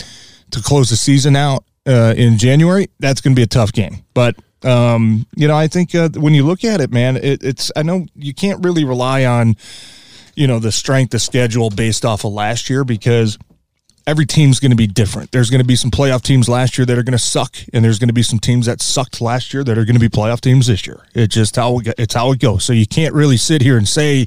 to 0.52 0.62
close 0.62 0.90
the 0.90 0.96
season 0.96 1.36
out 1.36 1.66
uh, 1.86 2.14
in 2.16 2.38
January, 2.38 2.88
that's 3.00 3.20
going 3.20 3.34
to 3.34 3.40
be 3.40 3.44
a 3.44 3.48
tough 3.48 3.74
game. 3.74 4.04
But 4.14 4.36
um, 4.64 5.26
you 5.36 5.48
know, 5.48 5.56
I 5.56 5.68
think 5.68 5.94
uh, 5.94 6.10
when 6.16 6.34
you 6.34 6.46
look 6.46 6.64
at 6.64 6.82
it, 6.82 6.92
man, 6.92 7.18
it, 7.18 7.44
it's 7.44 7.72
I 7.76 7.84
know 7.84 8.08
you 8.16 8.34
can't 8.34 8.64
really 8.64 8.84
rely 8.84 9.26
on 9.26 9.56
you 10.36 10.48
know 10.48 10.60
the 10.60 10.72
strength 10.72 11.14
of 11.14 11.22
schedule 11.22 11.70
based 11.70 12.06
off 12.06 12.24
of 12.24 12.34
last 12.34 12.70
year 12.70 12.84
because 12.84 13.38
every 14.08 14.26
team's 14.26 14.60
going 14.60 14.72
to 14.72 14.78
be 14.78 14.88
different. 14.88 15.32
There's 15.32 15.50
going 15.50 15.62
to 15.62 15.68
be 15.68 15.76
some 15.76 15.92
playoff 15.92 16.22
teams 16.22 16.48
last 16.48 16.78
year 16.78 16.86
that 16.86 16.98
are 16.98 17.04
going 17.04 17.12
to 17.12 17.20
suck, 17.20 17.56
and 17.74 17.84
there's 17.84 18.00
going 18.00 18.08
to 18.08 18.14
be 18.14 18.24
some 18.24 18.40
teams 18.40 18.66
that 18.66 18.82
sucked 18.82 19.20
last 19.22 19.54
year 19.54 19.64
that 19.66 19.78
are 19.78 19.86
going 19.86 19.96
to 19.96 20.00
be 20.00 20.10
playoff 20.10 20.40
teams 20.42 20.68
this 20.68 20.88
year. 20.88 21.06
It's 21.14 21.36
just 21.36 21.58
how 21.58 21.80
it, 21.80 21.94
it's 21.98 22.14
how 22.14 22.32
it 22.32 22.40
goes. 22.40 22.64
So 22.64 22.74
you 22.74 22.88
can't 22.88 23.14
really 23.14 23.38
sit 23.38 23.62
here 23.62 23.78
and 23.78 23.88
say 23.88 24.26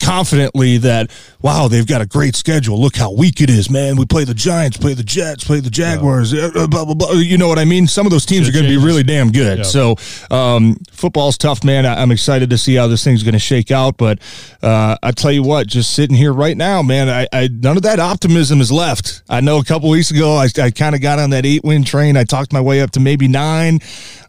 confidently 0.00 0.76
that 0.78 1.10
wow 1.40 1.68
they've 1.68 1.86
got 1.86 2.00
a 2.00 2.06
great 2.06 2.36
schedule. 2.36 2.80
Look 2.80 2.96
how 2.96 3.12
weak 3.12 3.40
it 3.40 3.50
is, 3.50 3.70
man. 3.70 3.96
We 3.96 4.06
play 4.06 4.24
the 4.24 4.34
Giants, 4.34 4.76
play 4.76 4.94
the 4.94 5.02
Jets, 5.02 5.44
play 5.44 5.60
the 5.60 5.70
Jaguars, 5.70 6.34
uh, 6.34 6.50
uh, 6.54 6.66
blah 6.66 6.84
blah 6.84 6.94
blah. 6.94 7.12
You 7.12 7.38
know 7.38 7.48
what 7.48 7.58
I 7.58 7.64
mean? 7.64 7.86
Some 7.86 8.06
of 8.06 8.12
those 8.12 8.26
teams 8.26 8.48
are 8.48 8.52
going 8.52 8.64
to 8.64 8.70
be 8.70 8.76
really 8.76 9.02
damn 9.02 9.30
good. 9.30 9.58
Yeah. 9.58 9.64
So 9.64 9.96
um, 10.30 10.76
football's 10.90 11.38
tough, 11.38 11.64
man. 11.64 11.86
I, 11.86 12.02
I'm 12.02 12.10
excited 12.10 12.50
to 12.50 12.58
see 12.58 12.74
how 12.74 12.86
this 12.86 13.02
thing's 13.04 13.22
going 13.22 13.34
to 13.34 13.38
shake 13.38 13.70
out. 13.70 13.96
But 13.96 14.18
uh, 14.62 14.96
I 15.02 15.12
tell 15.12 15.32
you 15.32 15.42
what, 15.42 15.66
just 15.66 15.94
sitting 15.94 16.16
here 16.16 16.32
right 16.32 16.56
now, 16.56 16.82
man, 16.82 17.08
I, 17.08 17.26
I 17.32 17.48
none 17.48 17.76
of 17.76 17.82
that 17.84 18.00
optimism 18.00 18.60
is 18.60 18.70
left. 18.70 19.22
I 19.28 19.40
know 19.40 19.58
a 19.58 19.64
couple 19.64 19.88
weeks 19.90 20.10
ago, 20.10 20.34
I, 20.36 20.48
I 20.60 20.70
kind 20.70 20.94
of 20.94 21.00
got 21.00 21.18
on 21.18 21.30
that 21.30 21.46
eight 21.46 21.64
win 21.64 21.84
train. 21.84 22.16
I 22.16 22.24
talked 22.24 22.52
my 22.52 22.60
way 22.60 22.80
up 22.80 22.90
to 22.92 23.00
maybe 23.00 23.28
nine. 23.28 23.80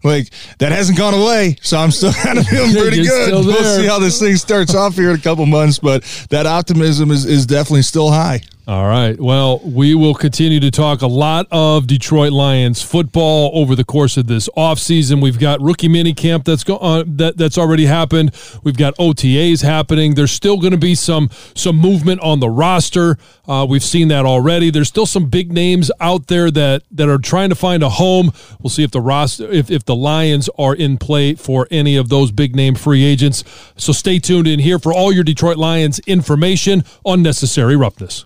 Like 0.06 0.30
that 0.60 0.72
hasn't 0.72 0.98
gone 0.98 1.14
away, 1.14 1.58
so 1.62 1.78
I'm 1.78 1.92
still 1.92 2.14
kind 2.24 2.38
of 2.38 2.48
feeling 2.48 2.72
pretty 2.72 3.04
good. 3.04 3.34
We'll 3.34 3.80
see 3.80 3.88
how 3.88 4.00
this 4.00 4.20
thing 4.20 4.36
starts 4.36 4.76
off 4.76 4.96
here 4.96 5.10
in 5.10 5.16
a 5.16 5.22
couple 5.22 5.46
months, 5.46 5.80
but 5.80 6.04
that 6.30 6.46
optimism 6.46 7.12
is, 7.12 7.26
is 7.26 7.46
definitely 7.46 7.82
still 7.82 8.12
high. 8.12 8.42
All 8.68 8.88
right. 8.88 9.20
Well, 9.20 9.60
we 9.60 9.94
will 9.94 10.16
continue 10.16 10.60
to 10.60 10.72
talk 10.72 11.04
a 11.04 11.08
lot 11.08 11.46
of 11.52 11.86
Detroit 11.86 12.32
Lions 12.32 12.82
football 12.82 13.52
over 13.54 13.76
the 13.76 13.84
course 13.84 14.18
of 14.18 14.26
this 14.26 14.50
offseason. 14.58 15.22
We've 15.22 15.38
got 15.38 15.62
rookie 15.62 15.88
mini 15.88 16.16
camp 16.16 16.46
that's 16.46 16.64
go 16.64 16.78
uh, 16.78 17.04
that 17.06 17.38
that's 17.38 17.60
already 17.60 17.86
happened. 17.86 18.32
We've 18.64 18.76
got 18.76 18.96
OTAs 18.96 19.62
happening. 19.62 20.16
There's 20.16 20.32
still 20.32 20.58
going 20.58 20.72
to 20.72 20.80
be 20.80 20.96
some 20.96 21.30
some 21.54 21.76
movement 21.76 22.22
on 22.22 22.40
the 22.40 22.50
roster. 22.50 23.20
Uh, 23.48 23.68
we've 23.70 23.84
seen 23.84 24.08
that 24.08 24.26
already. 24.26 24.72
There's 24.72 24.90
still 24.90 25.06
some 25.06 25.30
big 25.30 25.52
names 25.54 25.92
out 26.00 26.26
there 26.26 26.50
that 26.50 26.82
that 26.90 27.08
are 27.08 27.20
trying 27.20 27.50
to 27.50 27.56
find 27.56 27.84
a 27.84 27.90
home. 27.90 28.32
We'll 28.60 28.72
see 28.72 28.84
if 28.84 28.90
the 28.90 29.02
roster 29.02 29.48
if 29.52 29.70
if 29.70 29.86
the 29.86 29.96
Lions 29.96 30.50
are 30.58 30.74
in 30.74 30.98
play 30.98 31.36
for 31.36 31.68
any 31.70 31.98
of 31.98 32.10
those 32.10 32.32
big 32.32 32.56
name 32.56 32.74
free 32.74 33.04
agents. 33.04 33.44
So 33.78 33.94
stay 33.94 34.18
tuned 34.18 34.48
in 34.48 34.58
here 34.58 34.80
for 34.80 34.92
all 34.92 35.14
your 35.14 35.24
Detroit 35.24 35.58
Lions 35.58 36.00
information 36.08 36.84
on 37.04 37.22
necessary 37.22 37.76
roughness. 37.76 38.26